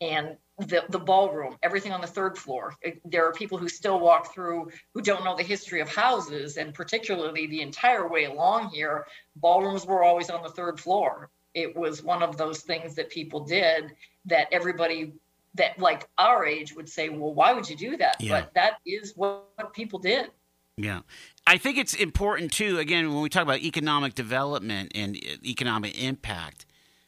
And 0.00 0.36
the, 0.58 0.84
the 0.88 0.98
ballroom, 0.98 1.56
everything 1.62 1.92
on 1.92 2.00
the 2.00 2.06
third 2.06 2.38
floor. 2.38 2.74
There 3.04 3.26
are 3.26 3.32
people 3.32 3.58
who 3.58 3.68
still 3.68 3.98
walk 3.98 4.32
through 4.32 4.70
who 4.94 5.02
don't 5.02 5.24
know 5.24 5.36
the 5.36 5.42
history 5.42 5.80
of 5.80 5.88
houses, 5.88 6.56
and 6.56 6.72
particularly 6.72 7.46
the 7.46 7.62
entire 7.62 8.08
way 8.08 8.24
along 8.24 8.68
here, 8.68 9.06
ballrooms 9.36 9.84
were 9.84 10.04
always 10.04 10.30
on 10.30 10.42
the 10.42 10.50
third 10.50 10.78
floor. 10.78 11.30
It 11.54 11.76
was 11.76 12.02
one 12.02 12.22
of 12.22 12.36
those 12.36 12.60
things 12.60 12.94
that 12.94 13.10
people 13.10 13.40
did 13.40 13.92
that 14.26 14.48
everybody 14.52 15.14
that 15.54 15.78
like 15.78 16.08
our 16.16 16.46
age 16.46 16.74
would 16.74 16.88
say, 16.88 17.08
well, 17.08 17.34
why 17.34 17.52
would 17.52 17.68
you 17.68 17.76
do 17.76 17.96
that? 17.98 18.16
Yeah. 18.20 18.40
But 18.40 18.54
that 18.54 18.74
is 18.86 19.12
what, 19.16 19.48
what 19.56 19.72
people 19.74 19.98
did. 19.98 20.30
Yeah. 20.78 21.00
I 21.46 21.58
think 21.58 21.76
it's 21.76 21.94
important 21.94 22.52
too, 22.52 22.78
again, 22.78 23.12
when 23.12 23.22
we 23.22 23.28
talk 23.28 23.42
about 23.42 23.60
economic 23.60 24.14
development 24.14 24.92
and 24.94 25.16
economic 25.44 26.00
impact, 26.00 26.66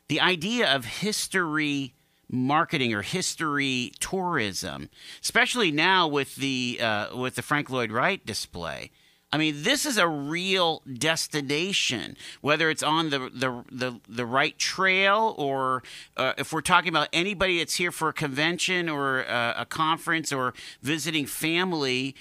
the 0.09 0.21
idea 0.21 0.75
of 0.75 0.85
history 0.85 1.95
marketing 2.29 2.93
or 2.93 3.03
history 3.03 3.93
tourism, 4.01 4.91
especially 5.23 5.71
now 5.71 6.09
with 6.09 6.37
the 6.37 6.79
uh, 6.83 7.17
with 7.17 7.37
the 7.37 7.43
Frank 7.43 7.71
Lloyd 7.71 7.93
Wright 7.93 8.25
display. 8.25 8.91
I 9.33 9.37
mean, 9.37 9.65
this 9.65 9.85
is 9.85 9.99
a 9.99 10.07
real 10.07 10.83
destination, 10.93 12.17
whether 12.41 12.71
it's 12.71 12.83
on 12.83 13.11
the 13.11 13.19
the 13.19 13.65
the, 13.71 14.01
the 14.09 14.27
Wright 14.27 14.57
trail 14.59 15.35
or 15.39 15.83
uh, 16.17 16.35
if 16.39 16.53
we're 16.53 16.61
talking 16.61 16.89
about 16.89 17.09
anybody 17.13 17.59
that's 17.59 17.75
here 17.75 17.91
for 17.91 18.09
a 18.09 18.13
convention 18.13 18.89
or 18.89 19.25
uh, 19.29 19.55
a 19.57 19.67
conference 19.67 20.33
or 20.33 20.55
visiting 20.83 21.27
family 21.27 22.15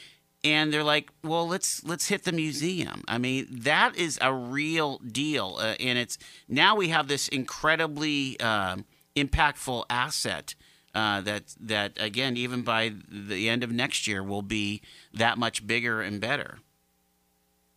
and 0.44 0.74
they're 0.74 0.84
like, 0.84 1.12
"Well, 1.24 1.48
let's 1.48 1.84
let's 1.84 2.08
hit 2.08 2.24
the 2.24 2.32
museum." 2.32 3.04
I 3.08 3.18
mean, 3.18 3.48
that 3.50 3.96
is 3.96 4.18
a 4.22 4.34
real 4.34 4.98
deal, 5.00 5.58
uh, 5.60 5.76
and 5.80 5.98
it's 5.98 6.18
now 6.48 6.76
we 6.76 6.90
have 6.90 7.08
this 7.08 7.28
incredibly 7.28 8.40
uh, 8.40 8.78
impactful 9.16 9.86
asset 9.90 10.56
uh, 10.94 11.22
that 11.22 11.56
that 11.60 11.94
again, 12.00 12.38
even 12.38 12.62
by 12.62 12.94
the 13.10 13.50
end 13.50 13.64
of 13.64 13.72
next 13.72 14.08
year, 14.08 14.24
will 14.24 14.42
be 14.42 14.82
that 15.14 15.38
much 15.38 15.66
bigger 15.66 16.02
and 16.02 16.20
better. 16.20 16.60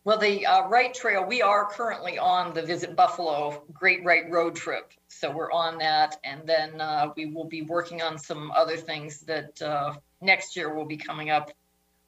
Well, 0.07 0.17
the 0.17 0.45
uh, 0.45 0.69
Wright 0.69 0.93
Trail, 0.93 1.25
we 1.25 1.41
are 1.41 1.65
currently 1.65 2.17
on 2.17 2.53
the 2.53 2.61
Visit 2.61 2.95
Buffalo 2.95 3.63
Great 3.73 4.05
Wright 4.05 4.23
Road 4.31 4.55
Trip. 4.55 4.93
So 5.09 5.29
we're 5.29 5.51
on 5.51 5.77
that. 5.79 6.15
And 6.23 6.47
then 6.47 6.79
uh, 6.79 7.11
we 7.17 7.25
will 7.25 7.43
be 7.43 7.63
working 7.63 8.01
on 8.01 8.17
some 8.17 8.49
other 8.55 8.77
things 8.77 9.19
that 9.23 9.61
uh, 9.61 9.95
next 10.21 10.55
year 10.55 10.73
will 10.73 10.85
be 10.85 10.95
coming 10.95 11.29
up 11.29 11.51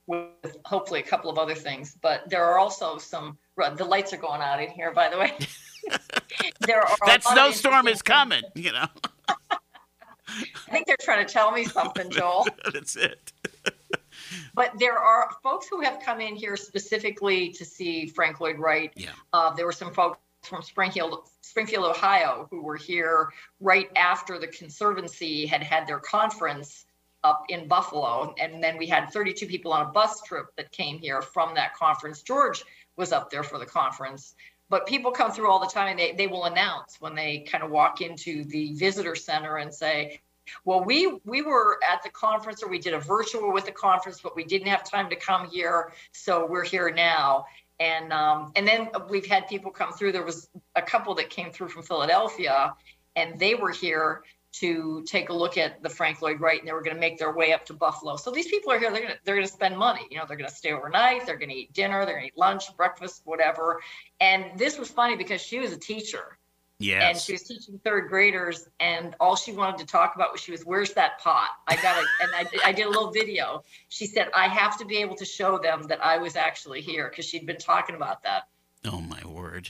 with 0.09 0.57
hopefully 0.65 0.99
a 0.99 1.03
couple 1.03 1.29
of 1.29 1.37
other 1.37 1.53
things. 1.53 1.95
But 2.01 2.29
there 2.29 2.43
are 2.43 2.57
also 2.57 2.97
some, 2.97 3.37
the 3.55 3.85
lights 3.85 4.11
are 4.11 4.17
going 4.17 4.41
out 4.41 4.61
in 4.61 4.69
here, 4.69 4.91
by 4.91 5.07
the 5.07 5.17
way. 5.17 5.37
there 6.61 6.81
are 6.81 6.97
that 7.05 7.23
snowstorm 7.23 7.87
is 7.87 8.01
coming, 8.01 8.41
you 8.55 8.71
know. 8.71 8.87
I 9.29 10.71
think 10.71 10.87
they're 10.87 10.97
trying 11.01 11.25
to 11.25 11.31
tell 11.31 11.51
me 11.51 11.63
something, 11.63 12.09
Joel. 12.11 12.47
That's 12.73 12.95
it. 12.95 13.31
But 14.53 14.77
there 14.79 14.97
are 14.97 15.29
folks 15.43 15.67
who 15.69 15.81
have 15.81 15.99
come 16.03 16.21
in 16.21 16.35
here 16.35 16.57
specifically 16.57 17.51
to 17.53 17.63
see 17.63 18.07
Frank 18.07 18.39
Lloyd 18.39 18.59
Wright. 18.59 18.91
Yeah. 18.95 19.09
Uh, 19.31 19.53
there 19.53 19.65
were 19.65 19.71
some 19.71 19.93
folks 19.93 20.19
from 20.43 20.61
Springfield, 20.61 21.29
Springfield, 21.41 21.85
Ohio, 21.85 22.47
who 22.49 22.61
were 22.61 22.75
here 22.75 23.29
right 23.59 23.89
after 23.95 24.39
the 24.39 24.47
Conservancy 24.47 25.45
had 25.45 25.61
had 25.61 25.87
their 25.87 25.99
conference 25.99 26.85
up 27.23 27.45
in 27.49 27.67
Buffalo. 27.67 28.33
And 28.39 28.63
then 28.63 28.77
we 28.77 28.87
had 28.87 29.11
32 29.11 29.45
people 29.47 29.73
on 29.73 29.87
a 29.87 29.91
bus 29.91 30.21
trip 30.21 30.47
that 30.57 30.71
came 30.71 30.99
here 30.99 31.21
from 31.21 31.55
that 31.55 31.75
conference. 31.75 32.21
George 32.21 32.63
was 32.95 33.11
up 33.11 33.29
there 33.29 33.43
for 33.43 33.59
the 33.59 33.65
conference. 33.65 34.35
But 34.69 34.85
people 34.85 35.11
come 35.11 35.31
through 35.31 35.49
all 35.49 35.59
the 35.59 35.67
time 35.67 35.87
and 35.87 35.99
they, 35.99 36.11
they 36.11 36.27
will 36.27 36.45
announce 36.45 36.97
when 36.99 37.15
they 37.15 37.39
kind 37.39 37.63
of 37.63 37.71
walk 37.71 38.01
into 38.01 38.43
the 38.43 38.73
visitor 38.73 39.15
center 39.15 39.57
and 39.57 39.73
say, 39.73 40.21
well, 40.65 40.83
we 40.83 41.19
we 41.25 41.41
were 41.41 41.79
at 41.91 42.01
the 42.03 42.09
conference 42.09 42.63
or 42.63 42.69
we 42.69 42.79
did 42.79 42.93
a 42.93 42.99
virtual 42.99 43.53
with 43.53 43.65
the 43.65 43.71
conference, 43.71 44.19
but 44.21 44.35
we 44.35 44.43
didn't 44.43 44.67
have 44.67 44.83
time 44.83 45.09
to 45.09 45.15
come 45.15 45.47
here, 45.47 45.91
so 46.11 46.45
we're 46.45 46.63
here 46.63 46.91
now. 46.91 47.45
And 47.79 48.11
um, 48.11 48.51
and 48.55 48.67
then 48.67 48.89
we've 49.09 49.25
had 49.25 49.47
people 49.47 49.71
come 49.71 49.93
through. 49.93 50.11
There 50.11 50.23
was 50.23 50.49
a 50.75 50.81
couple 50.81 51.15
that 51.15 51.29
came 51.29 51.51
through 51.51 51.69
from 51.69 51.83
Philadelphia, 51.83 52.73
and 53.15 53.39
they 53.39 53.55
were 53.55 53.71
here 53.71 54.23
to 54.51 55.03
take 55.05 55.29
a 55.29 55.33
look 55.33 55.57
at 55.57 55.83
the 55.83 55.89
Frank 55.89 56.21
Lloyd 56.21 56.39
Wright, 56.39 56.59
and 56.59 56.67
they 56.67 56.73
were 56.73 56.81
going 56.81 56.95
to 56.95 56.99
make 56.99 57.17
their 57.19 57.31
way 57.31 57.53
up 57.53 57.65
to 57.67 57.73
Buffalo. 57.73 58.15
So 58.15 58.31
these 58.31 58.47
people 58.47 58.71
are 58.71 58.79
here. 58.79 58.91
They're 58.91 59.01
going 59.01 59.13
to 59.13 59.19
they're 59.23 59.35
going 59.35 59.47
to 59.47 59.53
spend 59.53 59.77
money. 59.77 60.07
You 60.09 60.17
know, 60.17 60.25
they're 60.27 60.37
going 60.37 60.49
to 60.49 60.55
stay 60.55 60.71
overnight. 60.71 61.25
They're 61.25 61.37
going 61.37 61.49
to 61.49 61.55
eat 61.55 61.73
dinner. 61.73 62.05
They're 62.05 62.15
going 62.15 62.27
to 62.27 62.33
eat 62.33 62.37
lunch, 62.37 62.75
breakfast, 62.75 63.21
whatever. 63.25 63.81
And 64.19 64.45
this 64.57 64.77
was 64.79 64.89
funny 64.89 65.15
because 65.15 65.41
she 65.41 65.59
was 65.59 65.71
a 65.71 65.77
teacher, 65.77 66.37
Yes. 66.79 67.03
and 67.03 67.17
she 67.21 67.33
was 67.33 67.43
teaching 67.43 67.79
third 67.83 68.09
graders, 68.09 68.67
and 68.79 69.15
all 69.19 69.35
she 69.35 69.51
wanted 69.51 69.77
to 69.79 69.85
talk 69.85 70.15
about 70.15 70.31
was 70.31 70.41
she 70.41 70.51
was, 70.51 70.63
"Where's 70.63 70.93
that 70.93 71.19
pot?" 71.19 71.49
I 71.67 71.75
got 71.75 72.01
it, 72.01 72.07
and 72.21 72.31
I, 72.63 72.69
I 72.69 72.71
did 72.71 72.87
a 72.87 72.89
little 72.89 73.11
video. 73.11 73.63
She 73.89 74.07
said, 74.07 74.29
"I 74.33 74.47
have 74.47 74.79
to 74.79 74.85
be 74.85 74.97
able 74.97 75.15
to 75.17 75.25
show 75.25 75.59
them 75.59 75.83
that 75.83 76.03
I 76.03 76.17
was 76.17 76.35
actually 76.35 76.81
here 76.81 77.07
because 77.09 77.25
she'd 77.25 77.45
been 77.45 77.57
talking 77.57 77.95
about 77.95 78.23
that." 78.23 78.43
oh 78.85 79.01
my 79.01 79.21
word. 79.27 79.69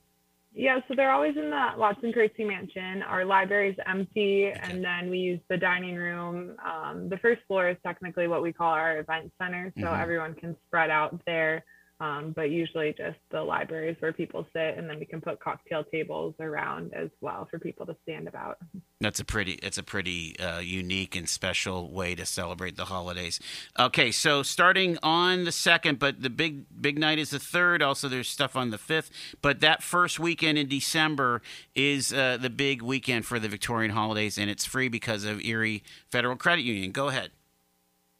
Yeah, 0.57 0.79
so 0.87 0.95
they're 0.95 1.11
always 1.11 1.37
in 1.37 1.51
the 1.51 1.69
Watson 1.77 2.11
Curtze 2.11 2.39
Mansion. 2.45 3.03
Our 3.03 3.23
library's 3.25 3.77
empty, 3.85 4.51
and 4.51 4.83
then 4.83 5.07
we 5.11 5.19
use 5.19 5.39
the 5.49 5.57
dining 5.57 5.95
room. 5.95 6.55
Um, 6.65 7.09
the 7.09 7.17
first 7.19 7.41
floor 7.47 7.69
is 7.69 7.77
technically 7.85 8.27
what 8.27 8.41
we 8.41 8.51
call 8.51 8.71
our 8.73 8.97
event 8.97 9.31
center, 9.39 9.71
so 9.77 9.85
Mhm. 9.85 10.01
everyone 10.01 10.33
can 10.33 10.57
spread 10.65 10.89
out 10.89 11.21
there. 11.27 11.63
Um, 11.99 12.31
but 12.35 12.51
usually 12.51 12.93
just 12.95 13.17
the 13.31 13.41
libraries 13.41 13.95
where 13.99 14.13
people 14.13 14.45
sit, 14.53 14.77
and 14.77 14.87
then 14.87 14.99
we 14.99 15.05
can 15.05 15.19
put 15.19 15.39
cocktail 15.39 15.83
tables 15.83 16.35
around 16.39 16.93
as 16.93 17.09
well 17.21 17.47
for 17.49 17.57
people 17.57 17.87
to 17.87 17.95
stand 18.03 18.27
about. 18.27 18.59
that's 19.01 19.19
a 19.19 19.25
pretty 19.25 19.53
it's 19.63 19.79
a 19.79 19.83
pretty 19.83 20.39
uh, 20.39 20.59
unique 20.59 21.15
and 21.15 21.27
special 21.27 21.91
way 21.91 22.13
to 22.13 22.23
celebrate 22.23 22.77
the 22.77 22.85
holidays. 22.85 23.39
Okay, 23.79 24.11
so 24.11 24.43
starting 24.43 24.99
on 25.01 25.43
the 25.43 25.51
second, 25.51 25.97
but 25.97 26.21
the 26.21 26.29
big 26.29 26.65
big 26.79 26.99
night 26.99 27.17
is 27.17 27.31
the 27.31 27.39
third. 27.39 27.81
Also, 27.81 28.07
there's 28.07 28.29
stuff 28.29 28.55
on 28.55 28.69
the 28.69 28.77
fifth, 28.77 29.09
but 29.41 29.59
that 29.61 29.81
first 29.81 30.19
weekend 30.19 30.59
in 30.59 30.67
December 30.67 31.41
is 31.73 32.13
uh, 32.13 32.37
the 32.39 32.51
big 32.51 32.83
weekend 32.83 33.25
for 33.25 33.39
the 33.39 33.49
Victorian 33.49 33.91
holidays, 33.91 34.37
and 34.37 34.51
it's 34.51 34.65
free 34.65 34.87
because 34.87 35.23
of 35.23 35.41
Erie 35.41 35.83
Federal 36.11 36.35
Credit 36.35 36.61
Union. 36.61 36.91
Go 36.91 37.07
ahead. 37.07 37.31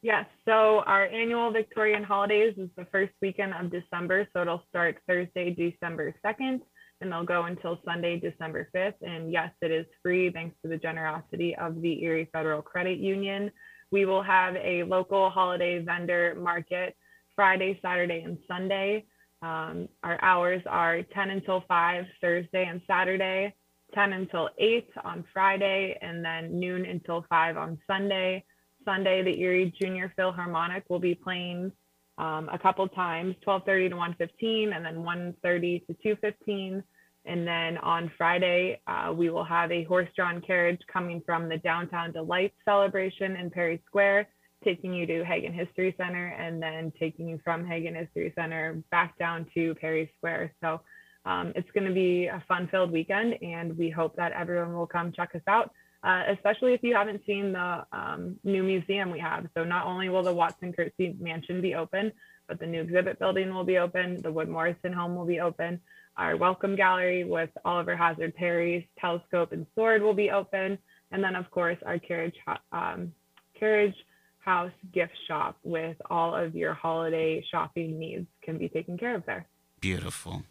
Yes. 0.02 0.26
So 0.45 0.84
our 0.86 1.06
annual 1.06 1.52
Victorian 1.52 2.04
holidays 2.04 2.54
is 2.58 2.70
the 2.78 2.86
first 2.91 3.14
weekend 3.22 3.54
of 3.54 3.72
December. 3.72 4.28
So 4.34 4.41
it'll 4.41 4.64
start 4.70 4.98
Thursday, 5.08 5.50
December 5.54 6.14
2nd, 6.24 6.62
and 7.02 7.12
they'll 7.12 7.24
go 7.24 7.45
until 7.45 7.80
Sunday, 7.84 8.20
December 8.20 8.70
5th. 8.76 8.93
And 9.02 9.32
yes, 9.32 9.52
it 9.62 9.72
is 9.72 9.86
free 10.04 10.30
thanks 10.32 10.56
to 10.62 10.70
the 10.70 10.78
generosity 10.78 11.56
of 11.56 11.82
the 11.82 12.04
Erie 12.04 12.30
Federal 12.32 12.62
Credit 12.62 13.00
Union. 13.00 13.52
We 13.91 14.06
will 14.06 14.22
have 14.24 14.56
a 14.56 14.84
local 14.84 15.30
holiday 15.30 15.80
vendor 15.80 16.36
market 16.39 16.95
Friday, 17.36 17.80
Saturday, 17.82 18.22
and 18.22 18.38
Sunday. 18.48 19.06
Um, 19.41 19.88
our 20.04 20.20
hours 20.24 20.62
are 20.68 21.02
10 21.04 21.30
until 21.32 21.64
5 21.68 22.06
Thursday 22.22 22.66
and 22.66 22.82
Saturday, 22.88 23.54
10 23.93 24.14
until 24.14 24.50
8 24.58 24.89
on 25.04 25.24
Friday, 25.34 25.98
and 26.02 26.24
then 26.24 26.60
noon 26.60 26.86
until 26.86 27.26
5 27.30 27.58
on 27.58 27.78
Sunday. 27.88 28.43
Sunday, 28.88 29.22
the 29.22 29.38
Erie 29.42 29.74
Junior 29.78 30.14
Philharmonic 30.16 30.86
will 30.88 31.00
be 31.00 31.14
playing 31.14 31.74
um, 32.18 32.50
a 32.52 32.58
couple 32.58 32.88
times, 32.88 33.36
12:30 33.46 33.90
to 33.90 33.96
1:15, 33.96 34.74
and 34.74 34.86
then 34.86 35.04
1:30 35.04 35.86
to 35.88 35.94
2:15. 36.16 36.82
And 37.26 37.46
then 37.46 37.78
on 37.80 38.10
Friday, 38.18 38.80
uh, 38.88 39.14
we 39.14 39.30
will 39.30 39.44
have 39.44 39.70
a 39.74 39.84
horse-drawn 39.84 40.40
carriage 40.40 40.80
coming 40.92 41.22
from 41.26 41.50
the 41.50 41.58
Downtown 41.58 42.14
Delight 42.14 42.54
celebration 42.64 43.36
in 43.36 43.50
Perry 43.50 43.84
Square, 43.86 44.30
taking 44.64 44.94
you 44.94 45.06
to 45.06 45.26
Hagen 45.26 45.52
History 45.52 45.94
Center, 45.98 46.28
and 46.28 46.64
then 46.64 46.94
taking 46.98 47.28
you 47.28 47.42
from 47.44 47.68
Hagen 47.68 47.94
History 47.94 48.32
Center 48.36 48.82
back 48.90 49.18
down 49.20 49.46
to 49.56 49.76
Perry 49.76 50.10
Square. 50.18 50.54
So 50.62 50.80
um, 51.26 51.52
it's 51.58 51.70
going 51.72 51.88
to 51.88 51.94
be 51.94 52.28
a 52.28 52.42
fun-filled 52.48 52.92
weekend, 52.94 53.36
and 53.44 53.78
we 53.78 53.90
hope 53.90 54.16
that 54.16 54.32
everyone 54.32 54.74
will 54.74 54.88
come 54.88 55.12
check 55.12 55.36
us 55.36 55.42
out 55.48 55.74
uh, 56.04 56.24
especially 56.30 56.74
if 56.74 56.84
you 56.84 56.95
haven't 56.95 57.22
seen 57.26 57.54
the 57.54 57.86
um, 57.91 58.36
new 58.43 58.64
museum 58.64 59.12
we 59.12 59.20
have. 59.20 59.48
So 59.56 59.64
not 59.64 59.86
only 59.86 60.10
will 60.10 60.24
the 60.24 60.34
Watson 60.34 60.74
Curtze 60.74 61.20
Mansion 61.20 61.62
be 61.62 61.76
open, 61.76 62.12
but 62.48 62.60
the 62.60 62.66
new 62.66 62.82
exhibit 62.82 63.20
building 63.20 63.54
will 63.54 63.64
be 63.64 63.78
open. 63.78 64.22
The 64.22 64.32
Wood 64.32 64.50
Morrison 64.50 64.93
home 64.93 65.16
will 65.16 65.26
be 65.26 65.39
open. 65.39 65.80
Our 66.16 66.36
welcome 66.36 66.76
gallery 66.76 67.24
with 67.24 67.50
Oliver 67.66 67.95
Hazard 67.95 68.36
Perry's 68.36 68.84
telescope 69.00 69.52
and 69.52 69.66
sword 69.76 70.02
will 70.02 70.14
be 70.14 70.32
open. 70.32 70.78
And 71.12 71.24
then 71.24 71.36
of 71.36 71.50
course 71.52 71.78
our 71.86 72.00
carriage, 72.00 72.36
um, 72.72 73.12
carriage 73.60 73.95
house 74.39 74.72
gift 74.93 75.14
shop 75.28 75.58
with 75.64 75.98
all 76.10 76.34
of 76.34 76.56
your 76.56 76.74
holiday 76.74 77.43
shopping 77.52 78.00
needs 78.00 78.26
can 78.41 78.58
be 78.58 78.70
taken 78.70 78.98
care 78.98 79.14
of 79.14 79.26
there. 79.26 79.45
Beautiful, 79.82 80.43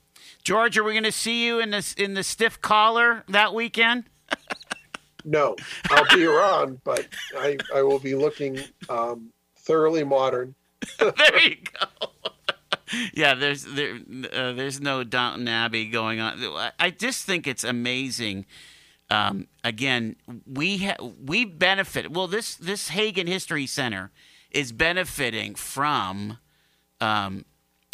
George. 0.45 0.77
Are 0.77 0.85
we 0.85 0.93
going 0.93 1.03
to 1.05 1.11
see 1.11 1.47
you 1.47 1.59
in 1.59 1.71
this 1.71 1.95
in 1.95 2.15
the 2.15 2.23
stiff 2.23 2.61
collar 2.61 3.25
that 3.29 3.55
weekend? 3.55 4.05
No, 5.27 5.57
I'll 5.91 6.17
be 6.17 6.25
around, 6.25 6.81
but 6.85 7.07
I, 7.37 7.59
I 7.75 7.83
will 7.83 7.99
be 7.99 8.15
looking 8.15 8.61
um, 8.89 9.31
thoroughly 9.57 10.05
modern. 10.05 10.55
there 10.99 11.43
you 11.43 11.57
go. 11.81 12.09
yeah, 13.13 13.35
there's 13.35 13.65
there 13.65 13.97
uh, 14.33 14.53
there's 14.53 14.81
no 14.81 15.03
Downton 15.03 15.49
Abbey 15.49 15.87
going 15.89 16.21
on. 16.21 16.41
I- 16.79 16.91
just 16.91 17.25
think 17.27 17.47
it's 17.47 17.65
amazing. 17.65 18.47
Um, 19.11 19.49
again, 19.65 20.17
we 20.47 20.79
ha- 20.79 21.11
we 21.25 21.45
benefit. 21.45 22.13
Well, 22.13 22.29
this 22.29 22.55
this 22.55 22.89
Hagen 22.91 23.27
History 23.27 23.67
Center 23.67 24.13
is 24.53 24.71
benefiting 24.73 25.55
from, 25.57 26.39
um, 27.01 27.45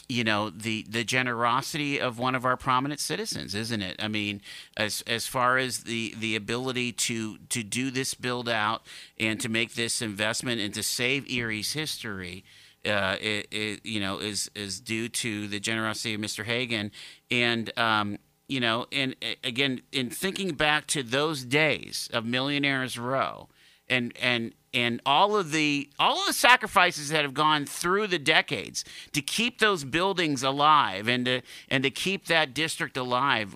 you 0.08 0.24
know, 0.24 0.50
the 0.50 0.84
the 0.88 1.04
generosity 1.04 2.00
of 2.00 2.18
one 2.18 2.34
of 2.34 2.44
our 2.44 2.56
prominent 2.56 3.00
citizens, 3.00 3.54
isn't 3.54 3.82
it? 3.82 3.96
I 4.02 4.08
mean, 4.08 4.40
as 4.76 5.02
as 5.06 5.26
far 5.26 5.58
as 5.58 5.84
the 5.84 6.14
the 6.18 6.36
ability 6.36 6.92
to 6.92 7.38
to 7.38 7.62
do 7.62 7.90
this 7.90 8.14
build 8.14 8.48
out 8.48 8.82
and 9.18 9.40
to 9.40 9.48
make 9.48 9.74
this 9.74 10.02
investment 10.02 10.60
and 10.60 10.74
to 10.74 10.82
save 10.82 11.26
Erie's 11.30 11.72
history 11.72 12.44
uh, 12.84 13.16
it, 13.20 13.46
it, 13.50 13.80
you 13.84 14.00
know, 14.00 14.18
is 14.18 14.50
is 14.54 14.80
due 14.80 15.08
to 15.08 15.46
the 15.48 15.60
generosity 15.60 16.14
of 16.14 16.20
Mr. 16.20 16.44
Hagen, 16.44 16.90
and 17.30 17.76
um, 17.78 18.18
you 18.48 18.60
know, 18.60 18.86
and 18.90 19.14
again, 19.44 19.82
in 19.92 20.10
thinking 20.10 20.54
back 20.54 20.86
to 20.88 21.02
those 21.02 21.44
days 21.44 22.10
of 22.12 22.24
Millionaires 22.24 22.98
Row, 22.98 23.48
and 23.88 24.12
and 24.20 24.54
and 24.74 25.00
all 25.04 25.36
of 25.36 25.52
the 25.52 25.90
all 25.98 26.20
of 26.20 26.26
the 26.26 26.32
sacrifices 26.32 27.10
that 27.10 27.22
have 27.22 27.34
gone 27.34 27.66
through 27.66 28.06
the 28.06 28.18
decades 28.18 28.84
to 29.12 29.20
keep 29.20 29.58
those 29.58 29.84
buildings 29.84 30.42
alive 30.42 31.08
and 31.08 31.26
to 31.26 31.42
and 31.68 31.82
to 31.84 31.90
keep 31.90 32.26
that 32.26 32.54
district 32.54 32.96
alive 32.96 33.54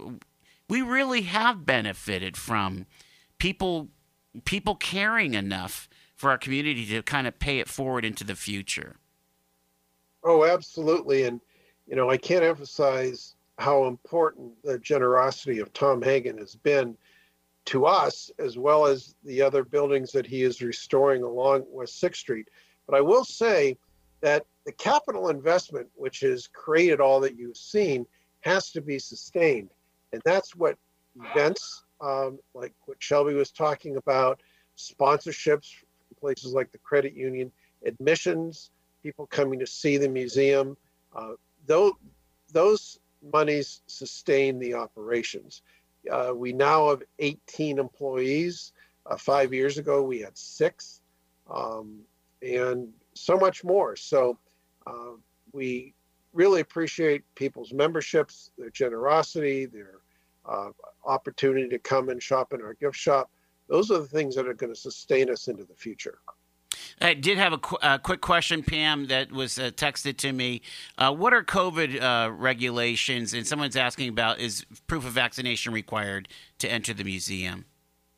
we 0.69 0.83
really 0.83 1.23
have 1.23 1.65
benefited 1.65 2.37
from 2.37 2.87
people 3.39 3.89
people 4.45 4.75
caring 4.75 5.35
enough 5.35 5.89
for 6.15 6.31
our 6.31 6.39
community 6.39 6.85
to 6.87 7.03
kind 7.03 7.27
of 7.27 7.39
pay 7.39 7.59
it 7.59 7.69
forward 7.69 8.05
into 8.05 8.25
the 8.25 8.35
future 8.35 8.97
Oh, 10.27 10.45
absolutely. 10.45 11.23
And, 11.23 11.41
you 11.87 11.95
know, 11.95 12.11
I 12.11 12.17
can't 12.17 12.45
emphasize 12.45 13.37
how 13.59 13.87
important 13.87 14.53
the 14.65 14.79
generosity 14.81 15.61
of 15.61 15.73
Tom 15.73 16.03
Hagen 16.03 16.37
has 16.39 16.57
been 16.57 16.97
to 17.67 17.87
us, 17.87 18.31
as 18.39 18.57
well 18.57 18.87
as 18.87 19.15
the 19.25 19.43
other 19.43 19.65
buildings 19.65 20.13
that 20.13 20.27
he 20.27 20.43
is 20.43 20.63
restoring 20.63 21.23
along 21.23 21.65
West 21.69 22.01
Sixth 22.01 22.21
Street. 22.21 22.49
But 22.87 22.97
I 22.97 23.01
will 23.01 23.25
say 23.25 23.77
that 24.21 24.47
the 24.65 24.73
capital 24.73 25.29
investment, 25.29 25.89
which 25.95 26.21
has 26.21 26.47
created 26.47 27.01
all 27.01 27.21
that 27.21 27.37
you've 27.37 27.57
seen, 27.57 28.07
has 28.41 28.71
to 28.73 28.81
be 28.81 28.99
sustained. 28.99 29.71
And 30.13 30.23
that's 30.25 30.55
what 30.55 30.79
events 31.21 31.85
um, 32.01 32.39
like 32.55 32.75
what 32.87 33.03
Shelby 33.03 33.35
was 33.35 33.51
talking 33.51 33.97
about, 33.97 34.41
sponsorships 34.77 35.75
from 35.75 36.17
places 36.19 36.53
like 36.53 36.73
the 36.73 36.79
credit 36.79 37.15
union, 37.15 37.51
admissions, 37.85 38.71
people 39.03 39.27
coming 39.27 39.59
to 39.59 39.67
see 39.67 39.97
the 39.97 40.09
museum. 40.09 40.77
Uh, 41.15 41.33
those 41.67 42.99
monies 43.33 43.83
sustain 43.87 44.59
the 44.59 44.75
operations. 44.75 45.63
Uh, 46.11 46.33
we 46.35 46.53
now 46.53 46.91
have 46.91 47.03
18 47.19 47.79
employees. 47.79 48.73
Uh, 49.07 49.17
five 49.17 49.55
years 49.55 49.79
ago, 49.79 50.03
we 50.03 50.21
had 50.21 50.37
six, 50.37 51.01
um, 51.49 52.01
and 52.43 52.89
so 53.15 53.37
much 53.37 53.63
more. 53.63 53.95
So 53.95 54.37
uh, 54.87 55.13
we 55.53 55.95
really 56.33 56.61
appreciate 56.61 57.23
people's 57.35 57.73
memberships, 57.73 58.51
their 58.59 58.71
generosity, 58.71 59.65
their 59.65 60.01
uh, 60.45 60.71
opportunity 61.05 61.69
to 61.69 61.79
come 61.79 62.09
and 62.09 62.23
shop 62.23 62.53
in 62.53 62.61
our 62.61 62.75
gift 62.75 62.97
shop. 62.97 63.31
Those 63.69 63.91
are 63.91 63.99
the 63.99 64.07
things 64.07 64.35
that 64.37 64.47
are 64.47 64.55
going 64.55 64.73
to 64.73 64.79
sustain 64.79 65.31
us 65.31 65.49
into 65.49 65.65
the 65.65 65.75
future. 65.75 66.19
I 67.01 67.15
did 67.15 67.39
have 67.39 67.53
a, 67.53 67.59
qu- 67.59 67.79
a 67.83 67.99
quick 67.99 68.21
question, 68.21 68.63
Pam, 68.63 69.07
that 69.07 69.31
was 69.33 69.59
uh, 69.59 69.71
texted 69.77 70.17
to 70.19 70.33
me. 70.33 70.63
Uh, 70.99 71.13
what 71.13 71.33
are 71.33 71.43
COVID 71.43 72.01
uh, 72.03 72.33
regulations? 72.33 73.35
And 73.35 73.47
someone's 73.47 73.77
asking 73.77 74.09
about 74.09 74.41
is 74.41 74.65
proof 74.87 75.07
of 75.07 75.13
vaccination 75.13 75.73
required 75.73 76.29
to 76.59 76.71
enter 76.71 76.93
the 76.95 77.05
museum? 77.05 77.65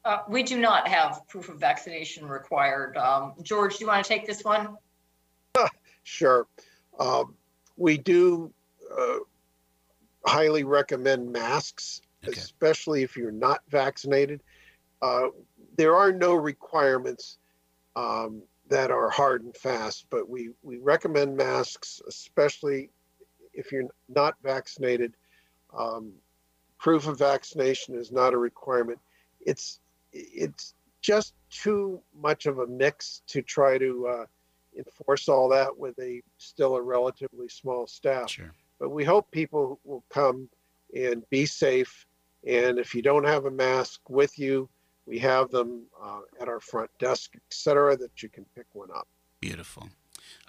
Uh, 0.04 0.18
we 0.28 0.42
do 0.42 0.59
not 0.59 0.88
have 0.88 1.20
proof 1.28 1.48
of 1.48 1.59
vaccination 1.59 2.26
required. 2.26 2.96
Um, 2.96 3.34
George, 3.42 3.76
do 3.76 3.84
you 3.84 3.88
want 3.88 4.04
to 4.04 4.09
take 4.09 4.26
this 4.26 4.42
one? 4.42 4.76
Sure. 6.04 6.46
Um, 6.98 7.34
we 7.76 7.98
do 7.98 8.50
uh, 8.98 9.16
highly 10.24 10.64
recommend 10.64 11.30
masks, 11.30 12.00
Okay. 12.26 12.38
especially 12.38 13.02
if 13.02 13.16
you're 13.16 13.30
not 13.30 13.61
vaccinated. 13.68 14.40
Uh, 15.02 15.28
there 15.76 15.94
are 15.94 16.11
no 16.11 16.34
requirements 16.34 17.38
um, 17.94 18.42
that 18.69 18.91
are 18.91 19.11
hard 19.11 19.43
and 19.43 19.57
fast, 19.57 20.07
but 20.11 20.29
we, 20.29 20.51
we 20.62 20.79
recommend 20.79 21.37
masks, 21.37 22.01
especially 22.07 22.91
if 23.55 23.73
you're 23.73 23.89
not 24.09 24.35
vaccinated. 24.43 25.14
Um, 25.77 26.12
proof 26.79 27.07
of 27.07 27.19
vaccination 27.19 27.95
is 27.95 28.12
not 28.12 28.35
a 28.35 28.39
requirement. 28.39 28.99
It's 29.41 29.81
it's 30.12 30.75
just 31.01 31.35
too 31.51 32.01
much 32.19 32.47
of 32.47 32.59
a 32.59 32.66
mix 32.66 33.23
to 33.29 33.43
try 33.43 33.79
to 33.79 34.07
uh, 34.09 34.27
enforce 34.77 35.29
all 35.29 35.49
that 35.51 35.77
with 35.77 35.99
a 35.99 36.23
still 36.39 36.77
a 36.77 36.83
relatively 36.83 37.49
small 37.49 37.87
staff. 37.87 38.31
Sure. 38.31 38.53
But 38.79 38.91
we 38.91 39.05
hope 39.05 39.31
people 39.31 39.81
will 39.85 40.05
come 40.09 40.49
and 40.95 41.29
be 41.31 41.47
safe. 41.47 42.07
And 42.47 42.79
if 42.79 42.95
you 42.95 43.03
don't 43.03 43.27
have 43.27 43.45
a 43.45 43.51
mask 43.51 44.01
with 44.09 44.39
you, 44.39 44.69
we 45.09 45.18
have 45.20 45.50
them 45.50 45.86
uh, 46.02 46.20
at 46.40 46.48
our 46.48 46.61
front 46.61 46.90
desk, 46.98 47.30
et 47.34 47.40
cetera, 47.48 47.96
that 47.96 48.22
you 48.22 48.28
can 48.28 48.44
pick 48.54 48.66
one 48.72 48.90
up. 48.94 49.09
Beautiful. 49.40 49.88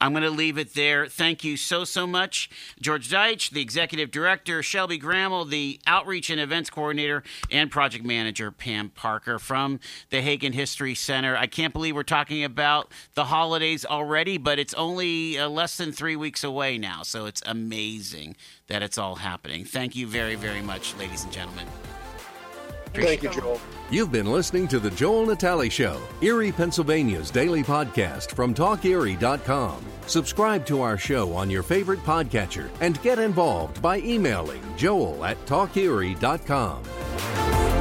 I'm 0.01 0.11
going 0.11 0.23
to 0.23 0.29
leave 0.29 0.57
it 0.57 0.73
there. 0.73 1.07
Thank 1.07 1.43
you 1.43 1.55
so, 1.55 1.85
so 1.85 2.05
much. 2.05 2.49
George 2.81 3.09
Deutsch, 3.09 3.51
the 3.51 3.61
executive 3.61 4.11
director, 4.11 4.61
Shelby 4.61 4.97
Grammel, 4.97 5.45
the 5.45 5.79
outreach 5.87 6.29
and 6.29 6.39
events 6.39 6.69
coordinator, 6.69 7.23
and 7.49 7.71
project 7.71 8.03
manager, 8.03 8.51
Pam 8.51 8.89
Parker 8.89 9.39
from 9.39 9.79
the 10.09 10.21
Hagen 10.21 10.51
History 10.53 10.95
Center. 10.95 11.37
I 11.37 11.47
can't 11.47 11.71
believe 11.71 11.95
we're 11.95 12.03
talking 12.03 12.43
about 12.43 12.91
the 13.13 13.25
holidays 13.25 13.85
already, 13.85 14.37
but 14.37 14.59
it's 14.59 14.73
only 14.73 15.37
uh, 15.37 15.47
less 15.47 15.77
than 15.77 15.93
three 15.93 16.15
weeks 16.15 16.43
away 16.43 16.77
now. 16.77 17.03
So 17.03 17.25
it's 17.25 17.41
amazing 17.45 18.35
that 18.67 18.81
it's 18.81 18.97
all 18.97 19.15
happening. 19.15 19.63
Thank 19.63 19.95
you 19.95 20.07
very, 20.07 20.35
very 20.35 20.61
much, 20.61 20.95
ladies 20.97 21.23
and 21.23 21.31
gentlemen. 21.31 21.67
Thank 22.93 23.23
you, 23.23 23.29
Joel. 23.29 23.59
You've 23.89 24.11
been 24.11 24.31
listening 24.31 24.67
to 24.69 24.79
The 24.79 24.91
Joel 24.91 25.25
Natali 25.25 25.71
Show, 25.71 25.99
Erie, 26.21 26.51
Pennsylvania's 26.51 27.31
daily 27.31 27.63
podcast 27.63 28.31
from 28.31 28.53
TalkErie.com. 28.53 29.83
Subscribe 30.05 30.65
to 30.67 30.81
our 30.81 30.97
show 30.97 31.33
on 31.33 31.49
your 31.49 31.63
favorite 31.63 32.03
podcatcher 32.03 32.69
and 32.81 33.01
get 33.01 33.19
involved 33.19 33.81
by 33.81 33.99
emailing 33.99 34.61
joel 34.75 35.23
at 35.25 35.43
TalkErie.com. 35.45 37.78